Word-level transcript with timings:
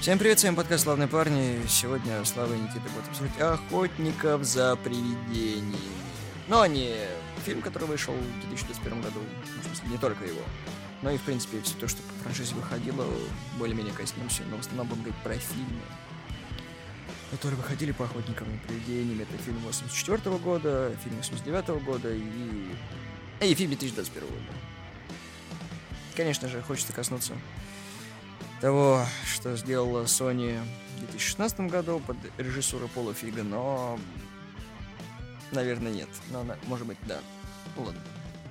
Всем 0.00 0.16
привет, 0.16 0.38
всем 0.38 0.54
подкаст 0.54 0.84
«Славные 0.84 1.08
парни». 1.08 1.60
Сегодня 1.66 2.24
Слава 2.24 2.54
и 2.54 2.58
Никита 2.58 2.88
будут 2.94 3.08
обсуждать 3.08 3.40
«Охотников 3.40 4.44
за 4.44 4.76
привидениями». 4.76 5.74
Но 6.46 6.64
не 6.66 6.94
фильм, 7.44 7.62
который 7.62 7.88
вышел 7.88 8.14
в 8.14 8.40
2021 8.48 9.02
году, 9.02 9.20
в 9.44 9.66
смысле, 9.66 9.88
не 9.88 9.98
только 9.98 10.24
его, 10.24 10.40
но 11.02 11.10
и, 11.10 11.18
в 11.18 11.22
принципе, 11.22 11.60
все 11.62 11.74
то, 11.74 11.88
что 11.88 12.00
по 12.00 12.22
франшизе 12.22 12.54
выходило, 12.54 13.04
более-менее 13.58 13.92
коснемся, 13.92 14.44
но 14.48 14.58
в 14.58 14.60
основном 14.60 14.86
будем 14.86 15.02
говорить 15.02 15.22
про 15.24 15.34
фильмы, 15.34 15.82
которые 17.32 17.56
выходили 17.56 17.90
по 17.90 18.04
«Охотникам 18.04 18.46
за 18.52 18.68
привидениями». 18.68 19.24
Это 19.24 19.42
фильм 19.42 19.58
84 19.64 20.38
года, 20.38 20.96
фильм 21.02 21.16
89 21.16 21.84
года 21.84 22.14
и... 22.14 22.22
и 23.40 23.54
фильм 23.54 23.70
2021 23.70 24.28
года. 24.28 24.42
Конечно 26.14 26.48
же, 26.48 26.62
хочется 26.62 26.92
коснуться 26.92 27.34
того, 28.60 29.04
что 29.24 29.56
сделала 29.56 30.04
Sony 30.04 30.60
в 30.96 31.00
2016 31.00 31.60
году 31.60 32.00
под 32.00 32.16
режиссурой 32.38 32.88
Пола 32.88 33.14
Фига, 33.14 33.42
но... 33.42 33.98
Наверное, 35.52 35.92
нет. 35.92 36.08
Но, 36.30 36.44
может 36.66 36.86
быть, 36.86 36.98
да. 37.06 37.20
Ну, 37.76 37.84
ладно. 37.84 38.00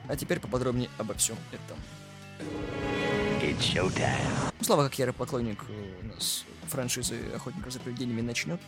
А 0.07 0.15
теперь 0.15 0.39
поподробнее 0.39 0.89
обо 0.97 1.13
всем 1.13 1.37
этом. 1.51 1.77
Слава, 4.61 4.83
как 4.83 4.97
ярый 4.97 5.13
поклонник 5.13 5.63
у 5.69 6.05
нас 6.07 6.43
франшизы 6.67 7.19
«Охотников 7.35 7.71
за 7.71 7.79
привидениями» 7.79 8.21
начнет. 8.21 8.59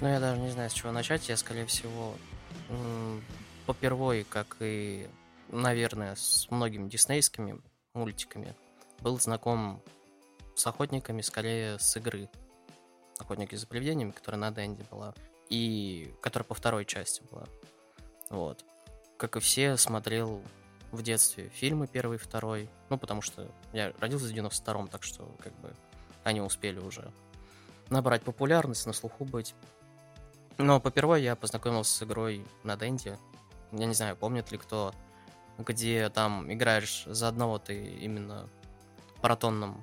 Ну, 0.00 0.08
я 0.08 0.20
даже 0.20 0.40
не 0.40 0.50
знаю, 0.50 0.68
с 0.68 0.72
чего 0.72 0.92
начать. 0.92 1.28
Я, 1.28 1.36
скорее 1.36 1.64
всего, 1.66 2.14
попервой, 3.66 4.26
как 4.28 4.56
и, 4.60 5.08
наверное, 5.48 6.14
с 6.16 6.48
многими 6.50 6.88
диснейскими 6.88 7.60
мультиками, 7.94 8.54
был 9.00 9.18
знаком 9.18 9.82
с 10.54 10.66
охотниками 10.66 11.22
скорее 11.22 11.78
с 11.78 11.96
игры. 11.96 12.28
Охотники 13.18 13.54
за 13.54 13.66
привидениями, 13.66 14.10
которая 14.10 14.40
на 14.40 14.50
Дэнди 14.50 14.84
была. 14.90 15.14
И 15.48 16.14
которая 16.20 16.46
по 16.46 16.54
второй 16.54 16.84
части 16.84 17.22
была. 17.30 17.44
Вот. 18.30 18.64
Как 19.16 19.36
и 19.36 19.40
все, 19.40 19.76
смотрел 19.76 20.42
в 20.90 21.02
детстве 21.02 21.48
фильмы 21.48 21.86
первый 21.86 22.16
и 22.16 22.20
второй. 22.20 22.68
Ну, 22.90 22.98
потому 22.98 23.22
что 23.22 23.50
я 23.72 23.92
родился 23.98 24.26
в 24.26 24.30
92-м, 24.30 24.88
так 24.88 25.02
что 25.02 25.28
как 25.42 25.54
бы 25.60 25.72
они 26.24 26.40
успели 26.40 26.78
уже 26.78 27.10
набрать 27.90 28.22
популярность, 28.22 28.86
на 28.86 28.92
слуху 28.92 29.24
быть. 29.24 29.54
Но 30.58 30.80
по 30.80 30.90
первой 30.90 31.22
я 31.22 31.36
познакомился 31.36 31.96
с 31.96 32.02
игрой 32.02 32.44
на 32.62 32.76
Дэнди. 32.76 33.18
Я 33.72 33.86
не 33.86 33.94
знаю, 33.94 34.16
помнит 34.16 34.50
ли 34.52 34.58
кто, 34.58 34.94
где 35.58 36.08
там 36.10 36.52
играешь 36.52 37.04
за 37.06 37.28
одного 37.28 37.58
ты 37.58 37.82
именно 37.84 38.48
паратонным 39.20 39.82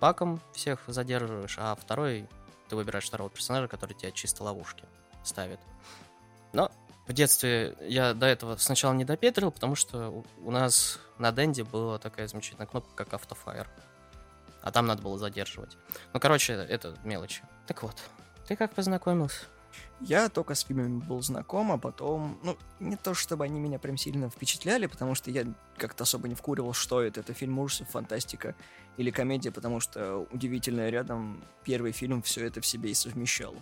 паком 0.00 0.40
всех 0.52 0.80
задерживаешь, 0.86 1.56
а 1.58 1.74
второй 1.74 2.28
ты 2.68 2.76
выбираешь 2.76 3.06
второго 3.06 3.30
персонажа, 3.30 3.68
который 3.68 3.94
тебя 3.94 4.10
чисто 4.10 4.42
ловушки 4.42 4.84
ставит. 5.22 5.60
Но 6.52 6.70
в 7.06 7.12
детстве 7.12 7.76
я 7.80 8.14
до 8.14 8.26
этого 8.26 8.56
сначала 8.56 8.92
не 8.92 9.04
допетрил, 9.04 9.50
потому 9.50 9.76
что 9.76 10.24
у 10.42 10.50
нас 10.50 10.98
на 11.18 11.30
Денде 11.32 11.62
была 11.62 11.98
такая 11.98 12.26
замечательная 12.26 12.66
кнопка, 12.66 12.92
как 12.94 13.14
автофайр. 13.14 13.68
А 14.62 14.72
там 14.72 14.86
надо 14.86 15.02
было 15.02 15.16
задерживать. 15.16 15.76
Ну, 16.12 16.18
короче, 16.18 16.54
это 16.54 16.96
мелочи. 17.04 17.42
Так 17.68 17.84
вот, 17.84 17.96
ты 18.48 18.56
как 18.56 18.74
познакомился? 18.74 19.46
Я 20.00 20.28
только 20.28 20.54
с 20.54 20.62
фильмами 20.62 20.98
был 20.98 21.22
знаком, 21.22 21.72
а 21.72 21.78
потом, 21.78 22.38
ну, 22.42 22.58
не 22.80 22.96
то 22.96 23.14
чтобы 23.14 23.44
они 23.44 23.60
меня 23.60 23.78
прям 23.78 23.96
сильно 23.96 24.28
впечатляли, 24.28 24.86
потому 24.86 25.14
что 25.14 25.30
я 25.30 25.46
как-то 25.76 26.02
особо 26.02 26.28
не 26.28 26.34
вкуривал, 26.34 26.72
что 26.72 27.00
это. 27.00 27.20
Это 27.20 27.32
фильм 27.32 27.58
ужасов, 27.58 27.88
фантастика 27.90 28.54
или 28.96 29.10
комедия, 29.10 29.50
потому 29.50 29.80
что 29.80 30.26
удивительно 30.30 30.88
рядом 30.88 31.42
первый 31.64 31.92
фильм 31.92 32.22
все 32.22 32.46
это 32.46 32.60
в 32.60 32.66
себе 32.66 32.90
и 32.90 32.94
совмещал. 32.94 33.54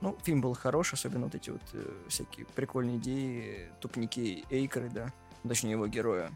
Ну, 0.00 0.16
фильм 0.22 0.40
был 0.40 0.54
хорош, 0.54 0.92
особенно 0.92 1.24
вот 1.24 1.34
эти 1.34 1.50
вот 1.50 1.62
э, 1.72 1.84
всякие 2.08 2.46
прикольные 2.46 2.98
идеи, 2.98 3.72
тупники 3.80 4.44
Эйкеры, 4.48 4.90
да, 4.90 5.12
точнее 5.46 5.72
его 5.72 5.88
героя. 5.88 6.30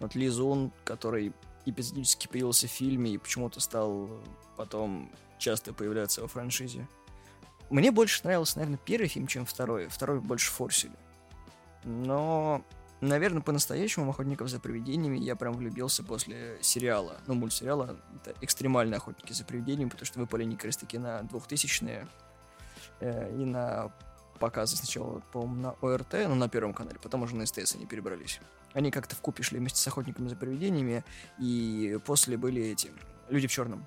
Вот 0.00 0.16
Лизун, 0.16 0.72
который 0.82 1.32
эпизодически 1.66 2.26
появился 2.26 2.66
в 2.66 2.70
фильме 2.70 3.12
и 3.12 3.18
почему-то 3.18 3.60
стал 3.60 4.10
потом 4.56 5.10
часто 5.38 5.72
появляться 5.72 6.20
во 6.22 6.28
франшизе. 6.28 6.88
Мне 7.70 7.90
больше 7.90 8.22
нравился, 8.24 8.58
наверное, 8.58 8.80
первый 8.84 9.08
фильм, 9.08 9.26
чем 9.26 9.46
второй. 9.46 9.88
Второй 9.88 10.20
больше 10.20 10.50
форсили. 10.50 10.92
Но, 11.84 12.64
наверное, 13.00 13.42
по-настоящему 13.42 14.10
«Охотников 14.10 14.48
за 14.48 14.60
привидениями» 14.60 15.18
я 15.18 15.36
прям 15.36 15.54
влюбился 15.54 16.02
после 16.02 16.58
сериала. 16.60 17.18
Ну, 17.26 17.34
мультсериала. 17.34 17.96
Это 18.16 18.34
«Экстремальные 18.40 18.98
охотники 18.98 19.32
за 19.32 19.44
привидениями», 19.44 19.90
потому 19.90 20.06
что 20.06 20.18
выпали 20.18 20.42
они 20.42 20.56
как 20.56 20.70
на 20.94 21.20
2000-е. 21.20 22.06
Э, 23.00 23.32
и 23.34 23.44
на 23.44 23.92
показы 24.38 24.76
сначала, 24.76 25.20
по-моему, 25.32 25.54
на 25.56 25.70
ОРТ, 25.80 26.14
ну, 26.28 26.34
на 26.34 26.48
Первом 26.48 26.74
канале, 26.74 26.98
потом 27.00 27.22
уже 27.22 27.36
на 27.36 27.46
СТС 27.46 27.74
они 27.74 27.86
перебрались. 27.86 28.40
Они 28.72 28.90
как-то 28.90 29.14
в 29.14 29.20
купе 29.20 29.42
шли 29.42 29.58
вместе 29.58 29.80
с 29.80 29.86
«Охотниками 29.86 30.28
за 30.28 30.36
привидениями», 30.36 31.04
и 31.38 31.98
после 32.04 32.36
были 32.36 32.62
эти 32.62 32.90
«Люди 33.28 33.46
в 33.46 33.52
черном» 33.52 33.86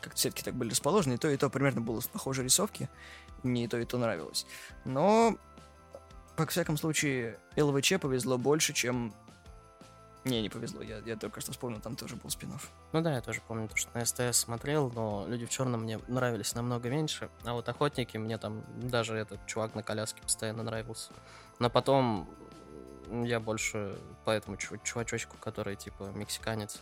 как 0.00 0.14
все-таки 0.14 0.42
так 0.42 0.54
были 0.54 0.70
расположены, 0.70 1.14
и 1.14 1.16
то, 1.16 1.28
и 1.28 1.36
то 1.36 1.50
примерно 1.50 1.80
было 1.80 2.00
в 2.00 2.08
похожей 2.08 2.44
рисовке, 2.44 2.88
мне 3.42 3.64
и 3.64 3.68
то, 3.68 3.78
и 3.78 3.84
то 3.84 3.98
нравилось. 3.98 4.46
Но, 4.84 5.36
во 6.40 6.46
всяком 6.46 6.76
случае, 6.76 7.38
ЛВЧ 7.56 7.94
повезло 8.00 8.38
больше, 8.38 8.72
чем... 8.72 9.14
Не, 10.24 10.42
не 10.42 10.50
повезло, 10.50 10.82
я, 10.82 10.98
я 10.98 11.16
только 11.16 11.40
что 11.40 11.52
вспомнил, 11.52 11.80
там 11.80 11.96
тоже 11.96 12.16
был 12.16 12.28
спин 12.28 12.50
-офф. 12.50 12.62
Ну 12.92 13.00
да, 13.00 13.14
я 13.14 13.20
тоже 13.22 13.40
помню, 13.46 13.68
то, 13.68 13.76
что 13.76 13.90
на 13.94 14.04
СТС 14.04 14.38
смотрел, 14.38 14.90
но 14.90 15.24
«Люди 15.28 15.46
в 15.46 15.50
черном» 15.50 15.82
мне 15.82 15.98
нравились 16.08 16.54
намного 16.54 16.90
меньше, 16.90 17.30
а 17.44 17.54
вот 17.54 17.68
«Охотники» 17.68 18.18
мне 18.18 18.36
там 18.36 18.64
даже 18.76 19.16
этот 19.16 19.46
чувак 19.46 19.74
на 19.74 19.82
коляске 19.82 20.20
постоянно 20.22 20.62
нравился. 20.62 21.12
Но 21.58 21.70
потом 21.70 22.28
я 23.10 23.40
больше 23.40 23.98
по 24.24 24.30
этому 24.30 24.56
чувачочку, 24.56 25.36
который 25.38 25.76
типа 25.76 26.04
мексиканец, 26.14 26.80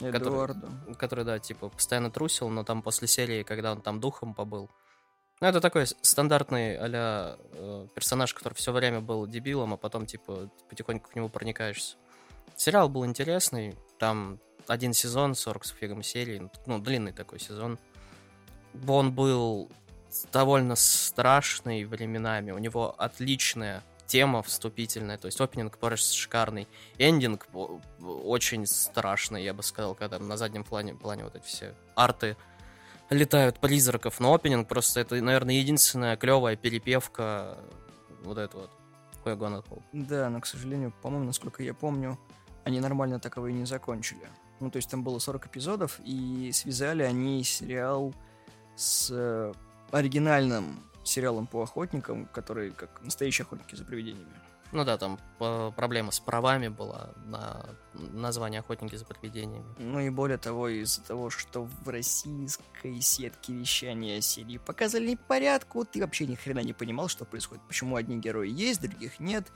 Эдуарду. 0.00 0.60
Который, 0.60 0.94
который, 0.96 1.24
да, 1.24 1.38
типа, 1.38 1.68
постоянно 1.68 2.10
трусил, 2.10 2.48
но 2.48 2.64
там 2.64 2.82
после 2.82 3.06
серии, 3.06 3.42
когда 3.42 3.72
он 3.72 3.82
там 3.82 4.00
духом 4.00 4.34
побыл. 4.34 4.70
Ну, 5.40 5.46
это 5.48 5.60
такой 5.62 5.86
стандартный 5.86 6.76
а 6.76 7.38
э, 7.52 7.86
персонаж, 7.94 8.34
который 8.34 8.54
все 8.54 8.72
время 8.72 9.00
был 9.00 9.26
дебилом, 9.26 9.72
а 9.72 9.78
потом, 9.78 10.04
типа, 10.04 10.50
потихоньку 10.68 11.10
к 11.10 11.16
нему 11.16 11.30
проникаешься. 11.30 11.96
Сериал 12.56 12.90
был 12.90 13.06
интересный, 13.06 13.74
там 13.98 14.38
один 14.66 14.92
сезон, 14.92 15.34
40 15.34 15.64
с 15.64 15.70
фигом 15.70 16.02
серий, 16.02 16.42
ну, 16.66 16.78
длинный 16.78 17.12
такой 17.12 17.40
сезон. 17.40 17.78
Он 18.86 19.12
был 19.12 19.70
довольно 20.30 20.76
страшный 20.76 21.84
временами, 21.84 22.50
у 22.50 22.58
него 22.58 22.94
отличная 22.98 23.82
тема 24.06 24.42
вступительная, 24.42 25.16
то 25.16 25.26
есть 25.26 25.40
опенинг 25.40 25.78
просто 25.78 26.14
шикарный, 26.14 26.68
эндинг 26.98 27.46
очень 28.00 28.66
страшный, 28.66 29.42
я 29.42 29.54
бы 29.54 29.62
сказал, 29.62 29.94
когда 29.94 30.18
на 30.18 30.36
заднем 30.36 30.64
плане, 30.64 30.94
плане 30.94 31.24
вот 31.24 31.36
эти 31.36 31.46
все 31.46 31.74
арты 31.94 32.36
летают 33.10 33.58
призраков, 33.58 34.20
но 34.20 34.34
опенинг 34.34 34.68
просто 34.68 35.00
это, 35.00 35.16
наверное, 35.16 35.54
единственная 35.54 36.16
клевая 36.16 36.56
перепевка 36.56 37.58
вот 38.22 38.38
этого 38.38 38.62
вот 38.62 38.70
Хуягона 39.22 39.62
Да, 39.92 40.30
но, 40.30 40.40
к 40.40 40.46
сожалению, 40.46 40.92
по-моему, 41.02 41.26
насколько 41.26 41.62
я 41.62 41.74
помню, 41.74 42.18
они 42.64 42.80
нормально 42.80 43.20
таковые 43.20 43.52
не 43.52 43.66
закончили. 43.66 44.28
Ну, 44.60 44.70
то 44.70 44.76
есть 44.76 44.90
там 44.90 45.02
было 45.02 45.18
40 45.18 45.46
эпизодов, 45.46 46.00
и 46.04 46.50
связали 46.52 47.02
они 47.02 47.42
сериал 47.44 48.14
с 48.76 49.08
э, 49.10 49.52
оригинальным 49.90 50.80
сериалом 51.02 51.46
по 51.46 51.62
охотникам, 51.62 52.26
которые 52.26 52.70
как 52.72 53.02
настоящие 53.02 53.44
охотники 53.44 53.74
за 53.74 53.84
привидениями. 53.84 54.30
Ну 54.72 54.84
да, 54.84 54.96
там 54.98 55.18
проблема 55.74 56.12
с 56.12 56.20
правами 56.20 56.68
была 56.68 57.10
на 57.24 57.66
название 57.94 58.60
«Охотники 58.60 58.94
за 58.94 59.04
привидениями». 59.04 59.64
Ну 59.78 59.98
и 59.98 60.10
более 60.10 60.38
того, 60.38 60.68
из-за 60.68 61.02
того, 61.02 61.28
что 61.28 61.64
в 61.64 61.88
российской 61.88 63.00
сетке 63.00 63.52
вещания 63.52 64.20
серии 64.20 64.58
показали 64.58 65.16
порядку, 65.16 65.84
ты 65.84 66.00
вообще 66.00 66.26
ни 66.26 66.36
хрена 66.36 66.60
не 66.60 66.72
понимал, 66.72 67.08
что 67.08 67.24
происходит. 67.24 67.64
Почему 67.66 67.96
одни 67.96 68.18
герои 68.18 68.48
есть, 68.48 68.80
других 68.80 69.18
нет. 69.18 69.46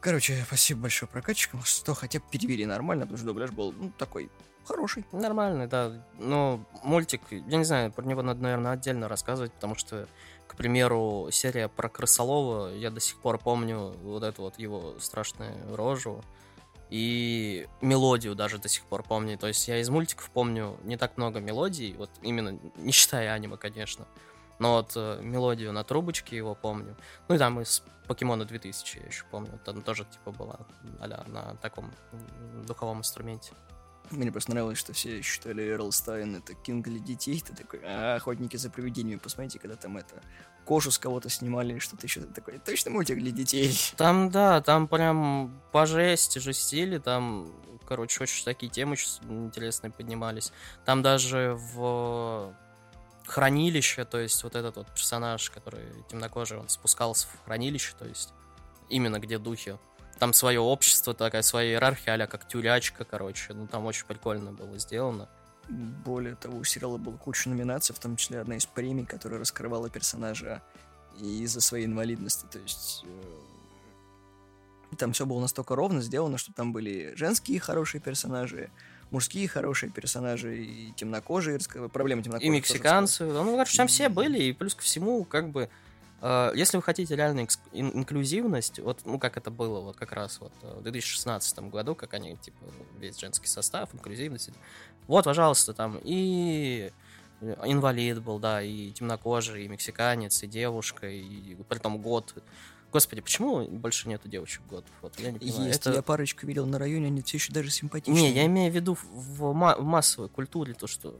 Короче, 0.00 0.42
спасибо 0.46 0.82
большое 0.82 1.10
прокатчикам, 1.10 1.62
что 1.62 1.94
хотя 1.94 2.20
бы 2.20 2.24
перевели 2.30 2.66
нормально, 2.66 3.04
потому 3.04 3.18
что 3.18 3.26
дубляж 3.26 3.50
был 3.50 3.72
ну, 3.72 3.92
такой 3.98 4.30
хороший. 4.64 5.04
Нормальный, 5.12 5.66
да. 5.66 5.92
Но 6.18 6.64
мультик, 6.82 7.20
я 7.30 7.58
не 7.58 7.64
знаю, 7.64 7.92
про 7.92 8.04
него 8.04 8.22
надо, 8.22 8.42
наверное, 8.42 8.72
отдельно 8.72 9.08
рассказывать, 9.08 9.52
потому 9.52 9.74
что, 9.74 10.06
к 10.50 10.56
примеру, 10.56 11.28
серия 11.30 11.68
про 11.68 11.88
Крысолова, 11.88 12.74
я 12.74 12.90
до 12.90 12.98
сих 12.98 13.20
пор 13.20 13.38
помню 13.38 13.94
вот 14.02 14.24
эту 14.24 14.42
вот 14.42 14.58
его 14.58 14.96
страшную 14.98 15.54
рожу 15.76 16.24
и 16.88 17.68
мелодию 17.80 18.34
даже 18.34 18.58
до 18.58 18.68
сих 18.68 18.82
пор 18.82 19.04
помню. 19.04 19.38
То 19.38 19.46
есть 19.46 19.68
я 19.68 19.78
из 19.78 19.88
мультиков 19.90 20.28
помню 20.30 20.76
не 20.82 20.96
так 20.96 21.16
много 21.16 21.38
мелодий, 21.38 21.94
вот 21.96 22.10
именно, 22.20 22.58
не 22.78 22.90
считая 22.90 23.32
аниме, 23.32 23.58
конечно. 23.58 24.08
Но 24.58 24.78
вот 24.78 24.90
э, 24.96 25.20
мелодию 25.22 25.72
на 25.72 25.84
трубочке 25.84 26.36
его 26.36 26.56
помню. 26.56 26.96
Ну 27.28 27.36
и 27.36 27.38
там 27.38 27.60
из 27.60 27.84
Покемона 28.08 28.44
2000 28.44 28.98
я 28.98 29.06
еще 29.06 29.24
помню. 29.30 29.56
Там 29.64 29.82
тоже 29.82 30.04
типа 30.04 30.32
была 30.32 30.58
а 30.98 31.06
на 31.28 31.54
таком 31.62 31.92
духовом 32.66 32.98
инструменте. 32.98 33.52
Мне 34.10 34.32
просто 34.32 34.50
нравилось, 34.50 34.78
что 34.78 34.92
все 34.92 35.22
считали 35.22 35.62
Эрл 35.62 35.92
Стайн 35.92 36.36
это 36.36 36.54
кинг 36.54 36.86
для 36.86 36.98
детей. 36.98 37.40
Ты 37.40 37.54
такой, 37.54 37.80
а, 37.84 38.16
охотники 38.16 38.56
за 38.56 38.68
привидениями, 38.68 39.18
посмотрите, 39.18 39.58
когда 39.58 39.76
там 39.76 39.96
это 39.96 40.20
кожу 40.64 40.90
с 40.90 40.98
кого-то 40.98 41.28
снимали 41.28 41.78
что-то 41.78 42.06
еще 42.06 42.20
такое. 42.22 42.58
Точно 42.58 42.90
мультик 42.90 43.18
для 43.18 43.30
детей. 43.30 43.76
Там, 43.96 44.30
да, 44.30 44.60
там 44.60 44.88
прям 44.88 45.60
по 45.72 45.86
жести 45.86 46.38
жестили, 46.38 46.98
там, 46.98 47.52
короче, 47.86 48.22
очень 48.22 48.44
такие 48.44 48.70
темы 48.70 48.96
интересные 49.28 49.90
поднимались. 49.90 50.52
Там 50.84 51.02
даже 51.02 51.56
в 51.72 52.54
хранилище, 53.26 54.04
то 54.04 54.18
есть 54.18 54.42
вот 54.42 54.56
этот 54.56 54.76
вот 54.76 54.88
персонаж, 54.92 55.50
который 55.50 55.84
темнокожий, 56.08 56.58
он 56.58 56.68
спускался 56.68 57.28
в 57.28 57.44
хранилище, 57.44 57.94
то 57.98 58.04
есть 58.04 58.32
именно 58.88 59.20
где 59.20 59.38
духи 59.38 59.78
там 60.20 60.34
свое 60.34 60.60
общество, 60.60 61.14
такая 61.14 61.42
своя 61.42 61.70
иерархия, 61.70 62.14
а 62.14 62.26
как 62.26 62.46
тюрячка, 62.46 63.04
короче. 63.04 63.54
Ну, 63.54 63.66
там 63.66 63.86
очень 63.86 64.04
прикольно 64.06 64.52
было 64.52 64.78
сделано. 64.78 65.28
Более 65.68 66.34
того, 66.36 66.58
у 66.58 66.64
сериала 66.64 66.98
было 66.98 67.16
куча 67.16 67.48
номинаций, 67.48 67.94
в 67.94 67.98
том 67.98 68.16
числе 68.16 68.40
одна 68.40 68.56
из 68.56 68.66
премий, 68.66 69.06
которая 69.06 69.40
раскрывала 69.40 69.88
персонажа 69.88 70.62
из-за 71.18 71.60
своей 71.60 71.86
инвалидности. 71.86 72.44
То 72.50 72.58
есть 72.58 73.04
э, 73.04 74.96
там 74.98 75.12
все 75.12 75.24
было 75.24 75.40
настолько 75.40 75.74
ровно 75.74 76.02
сделано, 76.02 76.36
что 76.36 76.52
там 76.52 76.72
были 76.72 77.14
женские 77.16 77.58
хорошие 77.58 78.00
персонажи, 78.02 78.70
мужские 79.10 79.48
хорошие 79.48 79.90
персонажи 79.90 80.64
и 80.64 80.92
темнокожие, 80.92 81.58
проблемы 81.92 82.22
темнокожих. 82.22 82.46
И 82.46 82.50
мексиканцы. 82.50 83.24
Ну, 83.24 83.52
короче, 83.52 83.76
там 83.76 83.86
все 83.86 84.10
были, 84.10 84.38
и 84.42 84.52
плюс 84.52 84.74
ко 84.74 84.82
всему, 84.82 85.24
как 85.24 85.48
бы, 85.50 85.70
если 86.54 86.76
вы 86.76 86.82
хотите 86.82 87.16
реально 87.16 87.46
инклюзивность, 87.72 88.78
вот, 88.78 89.00
ну, 89.04 89.18
как 89.18 89.36
это 89.36 89.50
было 89.50 89.80
вот 89.80 89.96
как 89.96 90.12
раз 90.12 90.38
вот 90.40 90.52
э, 90.62 90.74
в 90.78 90.82
2016 90.82 91.58
году, 91.70 91.94
как 91.94 92.12
они, 92.12 92.36
типа, 92.36 92.58
весь 92.98 93.18
женский 93.18 93.46
состав, 93.46 93.94
инклюзивность, 93.94 94.50
вот, 95.06 95.24
пожалуйста, 95.24 95.72
там 95.72 95.98
и 96.02 96.92
инвалид 97.40 98.22
был, 98.22 98.38
да, 98.38 98.60
и 98.62 98.90
темнокожий, 98.90 99.64
и 99.64 99.68
мексиканец, 99.68 100.42
и 100.42 100.46
девушка, 100.46 101.08
и 101.08 101.56
при 101.68 101.78
том 101.78 101.98
год 101.98 102.34
Господи, 102.92 103.20
почему 103.20 103.66
больше 103.66 104.08
нету 104.08 104.28
девочек 104.28 104.62
год? 104.68 104.84
Вот, 105.00 105.18
я 105.20 105.30
не 105.30 105.38
понимаю. 105.38 105.68
Если 105.68 105.80
это... 105.80 105.92
я 105.92 106.02
парочку 106.02 106.46
видел 106.46 106.66
на 106.66 106.78
районе, 106.78 107.06
они 107.06 107.22
все 107.22 107.36
еще 107.36 107.52
даже 107.52 107.70
симпатичные. 107.70 108.30
Не, 108.30 108.32
я 108.32 108.46
имею 108.46 108.72
в 108.72 108.74
виду 108.74 108.98
в, 109.12 109.52
ма- 109.52 109.76
в 109.76 109.84
массовой 109.84 110.28
культуре 110.28 110.74
то, 110.74 110.86
что, 110.86 111.14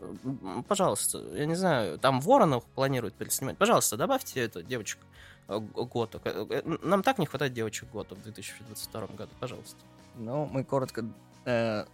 пожалуйста, 0.66 1.22
я 1.34 1.46
не 1.46 1.54
знаю, 1.54 1.98
там 1.98 2.20
Воронов 2.20 2.64
планируют 2.64 3.14
переснимать, 3.14 3.56
пожалуйста, 3.56 3.96
добавьте 3.96 4.40
это 4.40 4.62
девочек 4.62 4.98
э, 5.46 5.58
год. 5.58 6.20
Э, 6.24 6.62
нам 6.82 7.04
так 7.04 7.18
не 7.18 7.26
хватает 7.26 7.52
девочек 7.52 7.88
год 7.90 8.10
в 8.10 8.20
2022 8.22 9.06
году, 9.16 9.30
пожалуйста. 9.38 9.76
Ну, 10.16 10.46
мы 10.46 10.64
коротко 10.64 11.04
э, 11.44 11.84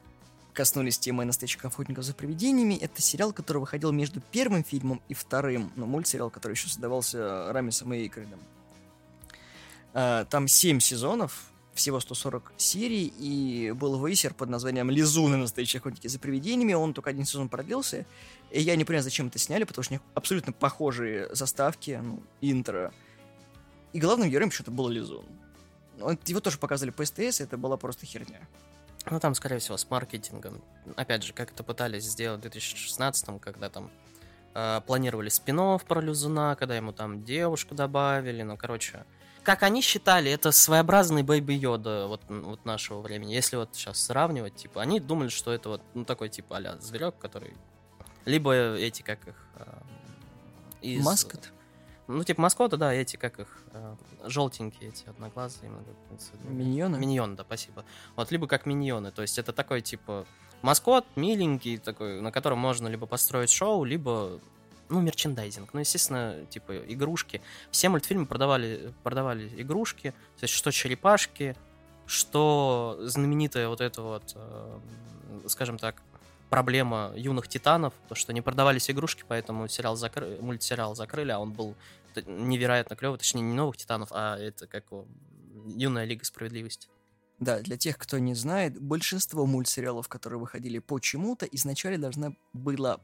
коснулись 0.54 0.98
темы 0.98 1.26
настоящих 1.26 1.62
охотников 1.66 2.02
за 2.02 2.14
привидениями. 2.14 2.74
Это 2.74 3.02
сериал, 3.02 3.34
который 3.34 3.58
выходил 3.58 3.92
между 3.92 4.22
первым 4.30 4.64
фильмом 4.64 5.02
и 5.08 5.12
вторым. 5.14 5.70
Ну, 5.76 5.84
мультсериал, 5.84 6.30
который 6.30 6.52
еще 6.52 6.68
создавался 6.68 7.52
Рамисом 7.52 7.92
и 7.92 7.98
Эйкридом. 7.98 8.40
Э, 9.96 10.26
там 10.28 10.46
7 10.46 10.78
сезонов, 10.80 11.46
всего 11.72 12.00
140 12.00 12.52
серий, 12.58 13.06
и 13.18 13.72
был 13.72 14.04
вейсер 14.04 14.34
под 14.34 14.50
названием 14.50 14.90
«Лизуны. 14.90 15.38
Настоящие 15.38 15.80
охотники 15.80 16.06
за 16.06 16.18
привидениями». 16.18 16.74
Он 16.74 16.92
только 16.92 17.08
один 17.08 17.24
сезон 17.24 17.48
продлился. 17.48 18.04
И 18.50 18.60
я 18.60 18.76
не 18.76 18.84
понимаю, 18.84 19.04
зачем 19.04 19.28
это 19.28 19.38
сняли, 19.38 19.64
потому 19.64 19.84
что 19.84 19.94
у 19.94 19.96
них 19.96 20.02
абсолютно 20.14 20.52
похожие 20.52 21.34
заставки, 21.34 21.98
ну, 22.02 22.22
интро. 22.42 22.92
И 23.94 23.98
главным 23.98 24.28
героем 24.28 24.50
почему-то 24.50 24.70
был 24.70 24.90
Лизун. 24.90 25.24
Его 26.26 26.40
тоже 26.40 26.58
показывали 26.58 26.90
по 26.90 27.02
СТС, 27.02 27.40
это 27.40 27.56
была 27.56 27.78
просто 27.78 28.04
херня. 28.04 28.46
Ну, 29.10 29.18
там, 29.18 29.34
скорее 29.34 29.60
всего, 29.60 29.78
с 29.78 29.88
маркетингом. 29.88 30.60
Опять 30.96 31.22
же, 31.22 31.32
как 31.32 31.52
это 31.52 31.64
пытались 31.64 32.04
сделать 32.04 32.40
в 32.40 32.42
2016 32.42 33.40
когда 33.40 33.70
там 33.70 33.90
э, 34.54 34.82
планировали 34.86 35.30
спин 35.30 35.78
про 35.88 36.00
Лизуна, 36.02 36.54
когда 36.56 36.76
ему 36.76 36.92
там 36.92 37.24
девушку 37.24 37.74
добавили, 37.74 38.42
ну, 38.42 38.58
короче 38.58 39.06
как 39.46 39.62
они 39.62 39.80
считали, 39.80 40.28
это 40.28 40.50
своеобразный 40.50 41.22
Бэйби 41.22 41.52
Йода 41.52 42.08
вот, 42.08 42.20
вот 42.28 42.64
нашего 42.64 43.00
времени. 43.00 43.32
Если 43.32 43.54
вот 43.54 43.70
сейчас 43.72 44.00
сравнивать, 44.00 44.56
типа, 44.56 44.82
они 44.82 44.98
думали, 44.98 45.28
что 45.28 45.52
это 45.52 45.68
вот 45.68 45.82
ну, 45.94 46.04
такой 46.04 46.28
типа 46.28 46.56
а 46.58 46.76
зверек, 46.80 47.14
который... 47.16 47.54
Либо 48.24 48.52
эти, 48.74 49.02
как 49.02 49.28
их... 49.28 49.46
Э, 49.54 49.66
из... 50.82 51.04
Маскот? 51.04 51.52
Ну, 52.08 52.24
типа 52.24 52.42
маскоты, 52.42 52.76
да, 52.76 52.92
эти, 52.92 53.16
как 53.16 53.38
их, 53.38 53.62
э, 53.72 53.94
желтенькие 54.24 54.88
эти, 54.88 55.08
одноглазые. 55.08 55.70
Миньоны? 56.48 56.96
Миньон, 56.98 57.36
да, 57.36 57.44
спасибо. 57.44 57.84
Вот, 58.16 58.32
либо 58.32 58.48
как 58.48 58.66
миньоны, 58.66 59.12
то 59.12 59.22
есть 59.22 59.38
это 59.38 59.52
такой, 59.52 59.80
типа, 59.80 60.26
маскот 60.62 61.06
миленький 61.14 61.78
такой, 61.78 62.20
на 62.20 62.32
котором 62.32 62.58
можно 62.58 62.88
либо 62.88 63.06
построить 63.06 63.50
шоу, 63.50 63.84
либо 63.84 64.40
ну, 64.88 65.00
мерчендайзинг. 65.00 65.72
Ну, 65.72 65.80
естественно, 65.80 66.46
типа, 66.50 66.76
игрушки. 66.86 67.40
Все 67.70 67.88
мультфильмы 67.88 68.26
продавали, 68.26 68.92
продавали 69.02 69.50
игрушки, 69.60 70.10
то 70.38 70.44
есть 70.44 70.54
что 70.54 70.70
черепашки, 70.70 71.56
что 72.06 72.98
знаменитая 73.00 73.68
вот 73.68 73.80
эта 73.80 74.02
вот, 74.02 74.32
э, 74.34 74.78
скажем 75.46 75.78
так, 75.78 76.02
проблема 76.50 77.12
юных 77.16 77.48
титанов, 77.48 77.92
то, 78.08 78.14
что 78.14 78.32
не 78.32 78.40
продавались 78.40 78.90
игрушки, 78.90 79.24
поэтому 79.26 79.68
сериал 79.68 79.96
закры... 79.96 80.38
мультсериал 80.40 80.94
закрыли, 80.94 81.32
а 81.32 81.38
он 81.38 81.52
был 81.52 81.74
невероятно 82.26 82.96
клевый, 82.96 83.18
точнее, 83.18 83.42
не 83.42 83.54
новых 83.54 83.76
титанов, 83.76 84.08
а 84.12 84.38
это 84.38 84.66
как 84.66 84.84
юная 85.66 86.04
лига 86.04 86.24
справедливости. 86.24 86.88
Да, 87.38 87.60
для 87.60 87.76
тех, 87.76 87.98
кто 87.98 88.18
не 88.18 88.34
знает, 88.34 88.80
большинство 88.80 89.44
мультсериалов, 89.44 90.08
которые 90.08 90.40
выходили 90.40 90.78
почему-то, 90.78 91.44
изначально 91.46 91.98
должна 91.98 92.32
была 92.54 93.00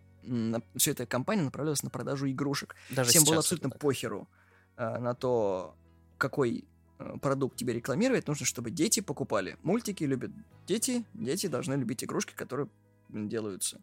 все 0.76 0.92
эта 0.92 1.06
компания 1.06 1.42
направлялась 1.42 1.82
на 1.82 1.90
продажу 1.90 2.30
игрушек. 2.30 2.74
Даже 2.90 3.10
Всем 3.10 3.24
было 3.24 3.38
абсолютно 3.38 3.70
похеру 3.70 4.28
э, 4.76 4.98
на 4.98 5.14
то, 5.14 5.74
какой 6.18 6.64
э, 6.98 7.16
продукт 7.20 7.56
тебе 7.56 7.72
рекламировать. 7.72 8.26
Нужно, 8.28 8.46
чтобы 8.46 8.70
дети 8.70 9.00
покупали. 9.00 9.56
Мультики 9.62 10.04
любят 10.04 10.30
дети, 10.66 11.04
дети 11.14 11.46
должны 11.46 11.74
любить 11.74 12.04
игрушки, 12.04 12.34
которые 12.34 12.68
делаются. 13.08 13.80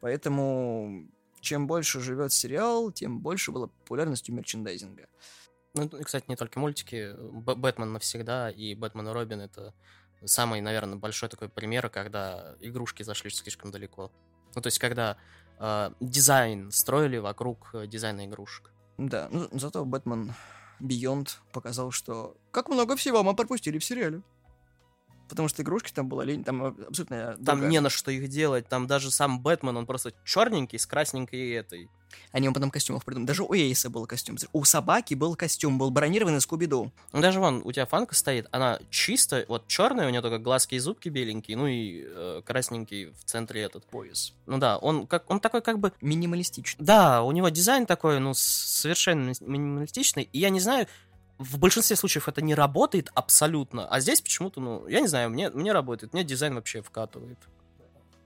Поэтому 0.00 1.08
чем 1.40 1.66
больше 1.66 2.00
живет 2.00 2.32
сериал, 2.32 2.90
тем 2.90 3.20
больше 3.20 3.52
была 3.52 3.68
популярность 3.68 4.28
у 4.30 4.32
мерчендайзинга. 4.32 5.06
Ну, 5.74 5.88
кстати, 5.88 6.24
не 6.28 6.36
только 6.36 6.58
мультики. 6.58 7.14
Бэтмен 7.18 7.92
навсегда 7.92 8.50
и 8.50 8.74
Бэтмен 8.74 9.08
и 9.08 9.12
Робин 9.12 9.40
это 9.40 9.74
самый, 10.24 10.60
наверное, 10.60 10.96
большой 10.96 11.28
такой 11.28 11.48
пример, 11.48 11.88
когда 11.88 12.56
игрушки 12.60 13.02
зашли 13.02 13.30
слишком 13.30 13.70
далеко. 13.70 14.10
Ну, 14.54 14.62
то 14.62 14.68
есть, 14.68 14.78
когда 14.78 15.16
э, 15.58 15.90
дизайн 16.00 16.70
строили 16.70 17.18
вокруг 17.18 17.70
э, 17.74 17.86
дизайна 17.86 18.26
игрушек. 18.26 18.70
Да, 18.98 19.28
ну, 19.30 19.48
зато 19.52 19.84
Бэтмен 19.84 20.32
Beyond 20.80 21.28
показал, 21.52 21.90
что 21.90 22.36
как 22.50 22.68
много 22.68 22.96
всего 22.96 23.22
мы 23.22 23.34
пропустили 23.34 23.78
в 23.78 23.84
сериале. 23.84 24.22
Потому 25.28 25.48
что 25.48 25.62
игрушки 25.62 25.92
там 25.92 26.08
была 26.08 26.24
лень, 26.24 26.44
там 26.44 26.64
абсолютно... 26.64 27.36
Там 27.36 27.44
другая. 27.44 27.70
не 27.70 27.80
на 27.80 27.90
что 27.90 28.10
их 28.10 28.28
делать, 28.28 28.68
там 28.68 28.86
даже 28.86 29.10
сам 29.10 29.40
Бэтмен, 29.40 29.76
он 29.76 29.86
просто 29.86 30.12
черненький 30.24 30.78
с 30.78 30.86
красненькой 30.86 31.50
этой 31.52 31.88
они 32.32 32.46
ему 32.46 32.54
потом 32.54 32.70
костюмов 32.70 33.04
придумали. 33.04 33.26
Даже 33.26 33.42
у 33.42 33.54
Эйса 33.54 33.90
был 33.90 34.06
костюм. 34.06 34.36
У 34.52 34.64
собаки 34.64 35.14
был 35.14 35.36
костюм, 35.36 35.78
был 35.78 35.90
бронированный 35.90 36.40
Скуби-Ду. 36.40 36.90
Ну, 37.12 37.20
даже 37.20 37.40
вон, 37.40 37.62
у 37.64 37.72
тебя 37.72 37.86
фанка 37.86 38.14
стоит, 38.14 38.46
она 38.50 38.78
чисто, 38.90 39.44
вот 39.48 39.66
черная, 39.68 40.06
у 40.06 40.10
нее 40.10 40.20
только 40.20 40.38
глазки 40.38 40.74
и 40.74 40.78
зубки 40.78 41.08
беленькие, 41.08 41.56
ну 41.56 41.66
и 41.66 42.04
э, 42.04 42.42
красненький 42.44 43.06
в 43.06 43.24
центре 43.24 43.62
этот. 43.62 43.84
Пояс. 43.84 44.32
Ну 44.46 44.58
да, 44.58 44.78
он, 44.78 45.06
как, 45.06 45.30
он 45.30 45.40
такой 45.40 45.62
как 45.62 45.78
бы... 45.78 45.92
Минималистичный. 46.00 46.84
Да, 46.84 47.22
у 47.22 47.30
него 47.32 47.48
дизайн 47.50 47.86
такой, 47.86 48.18
ну, 48.18 48.32
совершенно 48.34 49.32
минималистичный. 49.40 50.28
И 50.32 50.38
я 50.38 50.50
не 50.50 50.60
знаю, 50.60 50.86
в 51.38 51.58
большинстве 51.58 51.96
случаев 51.96 52.28
это 52.28 52.42
не 52.42 52.54
работает 52.54 53.10
абсолютно, 53.14 53.86
а 53.88 54.00
здесь 54.00 54.20
почему-то, 54.20 54.60
ну, 54.60 54.86
я 54.86 55.00
не 55.00 55.08
знаю, 55.08 55.30
мне, 55.30 55.50
мне 55.50 55.72
работает, 55.72 56.12
мне 56.12 56.24
дизайн 56.24 56.54
вообще 56.54 56.82
вкатывает. 56.82 57.38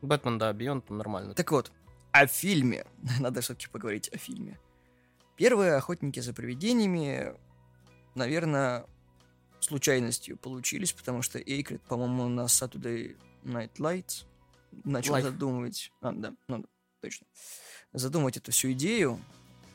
Бэтмен, 0.02 0.38
да, 0.38 0.52
Бионд 0.52 0.90
нормально. 0.90 1.34
Так 1.34 1.50
вот, 1.50 1.72
о 2.12 2.26
фильме. 2.26 2.84
Надо 3.20 3.40
все-таки 3.40 3.68
поговорить 3.68 4.08
о 4.12 4.18
фильме. 4.18 4.58
Первые 5.36 5.74
«Охотники 5.74 6.20
за 6.20 6.34
привидениями», 6.34 7.34
наверное, 8.14 8.86
случайностью 9.60 10.36
получились, 10.36 10.92
потому 10.92 11.22
что 11.22 11.38
Эйкрид, 11.38 11.82
по-моему, 11.82 12.28
на 12.28 12.42
Saturday 12.42 13.16
Night 13.44 13.76
Lights 13.78 14.24
начал 14.84 15.16
Life. 15.16 15.22
задумывать... 15.22 15.92
А, 16.00 16.12
да, 16.12 16.34
ну, 16.48 16.64
точно. 17.00 17.26
Задумывать 17.92 18.36
эту 18.36 18.52
всю 18.52 18.72
идею, 18.72 19.20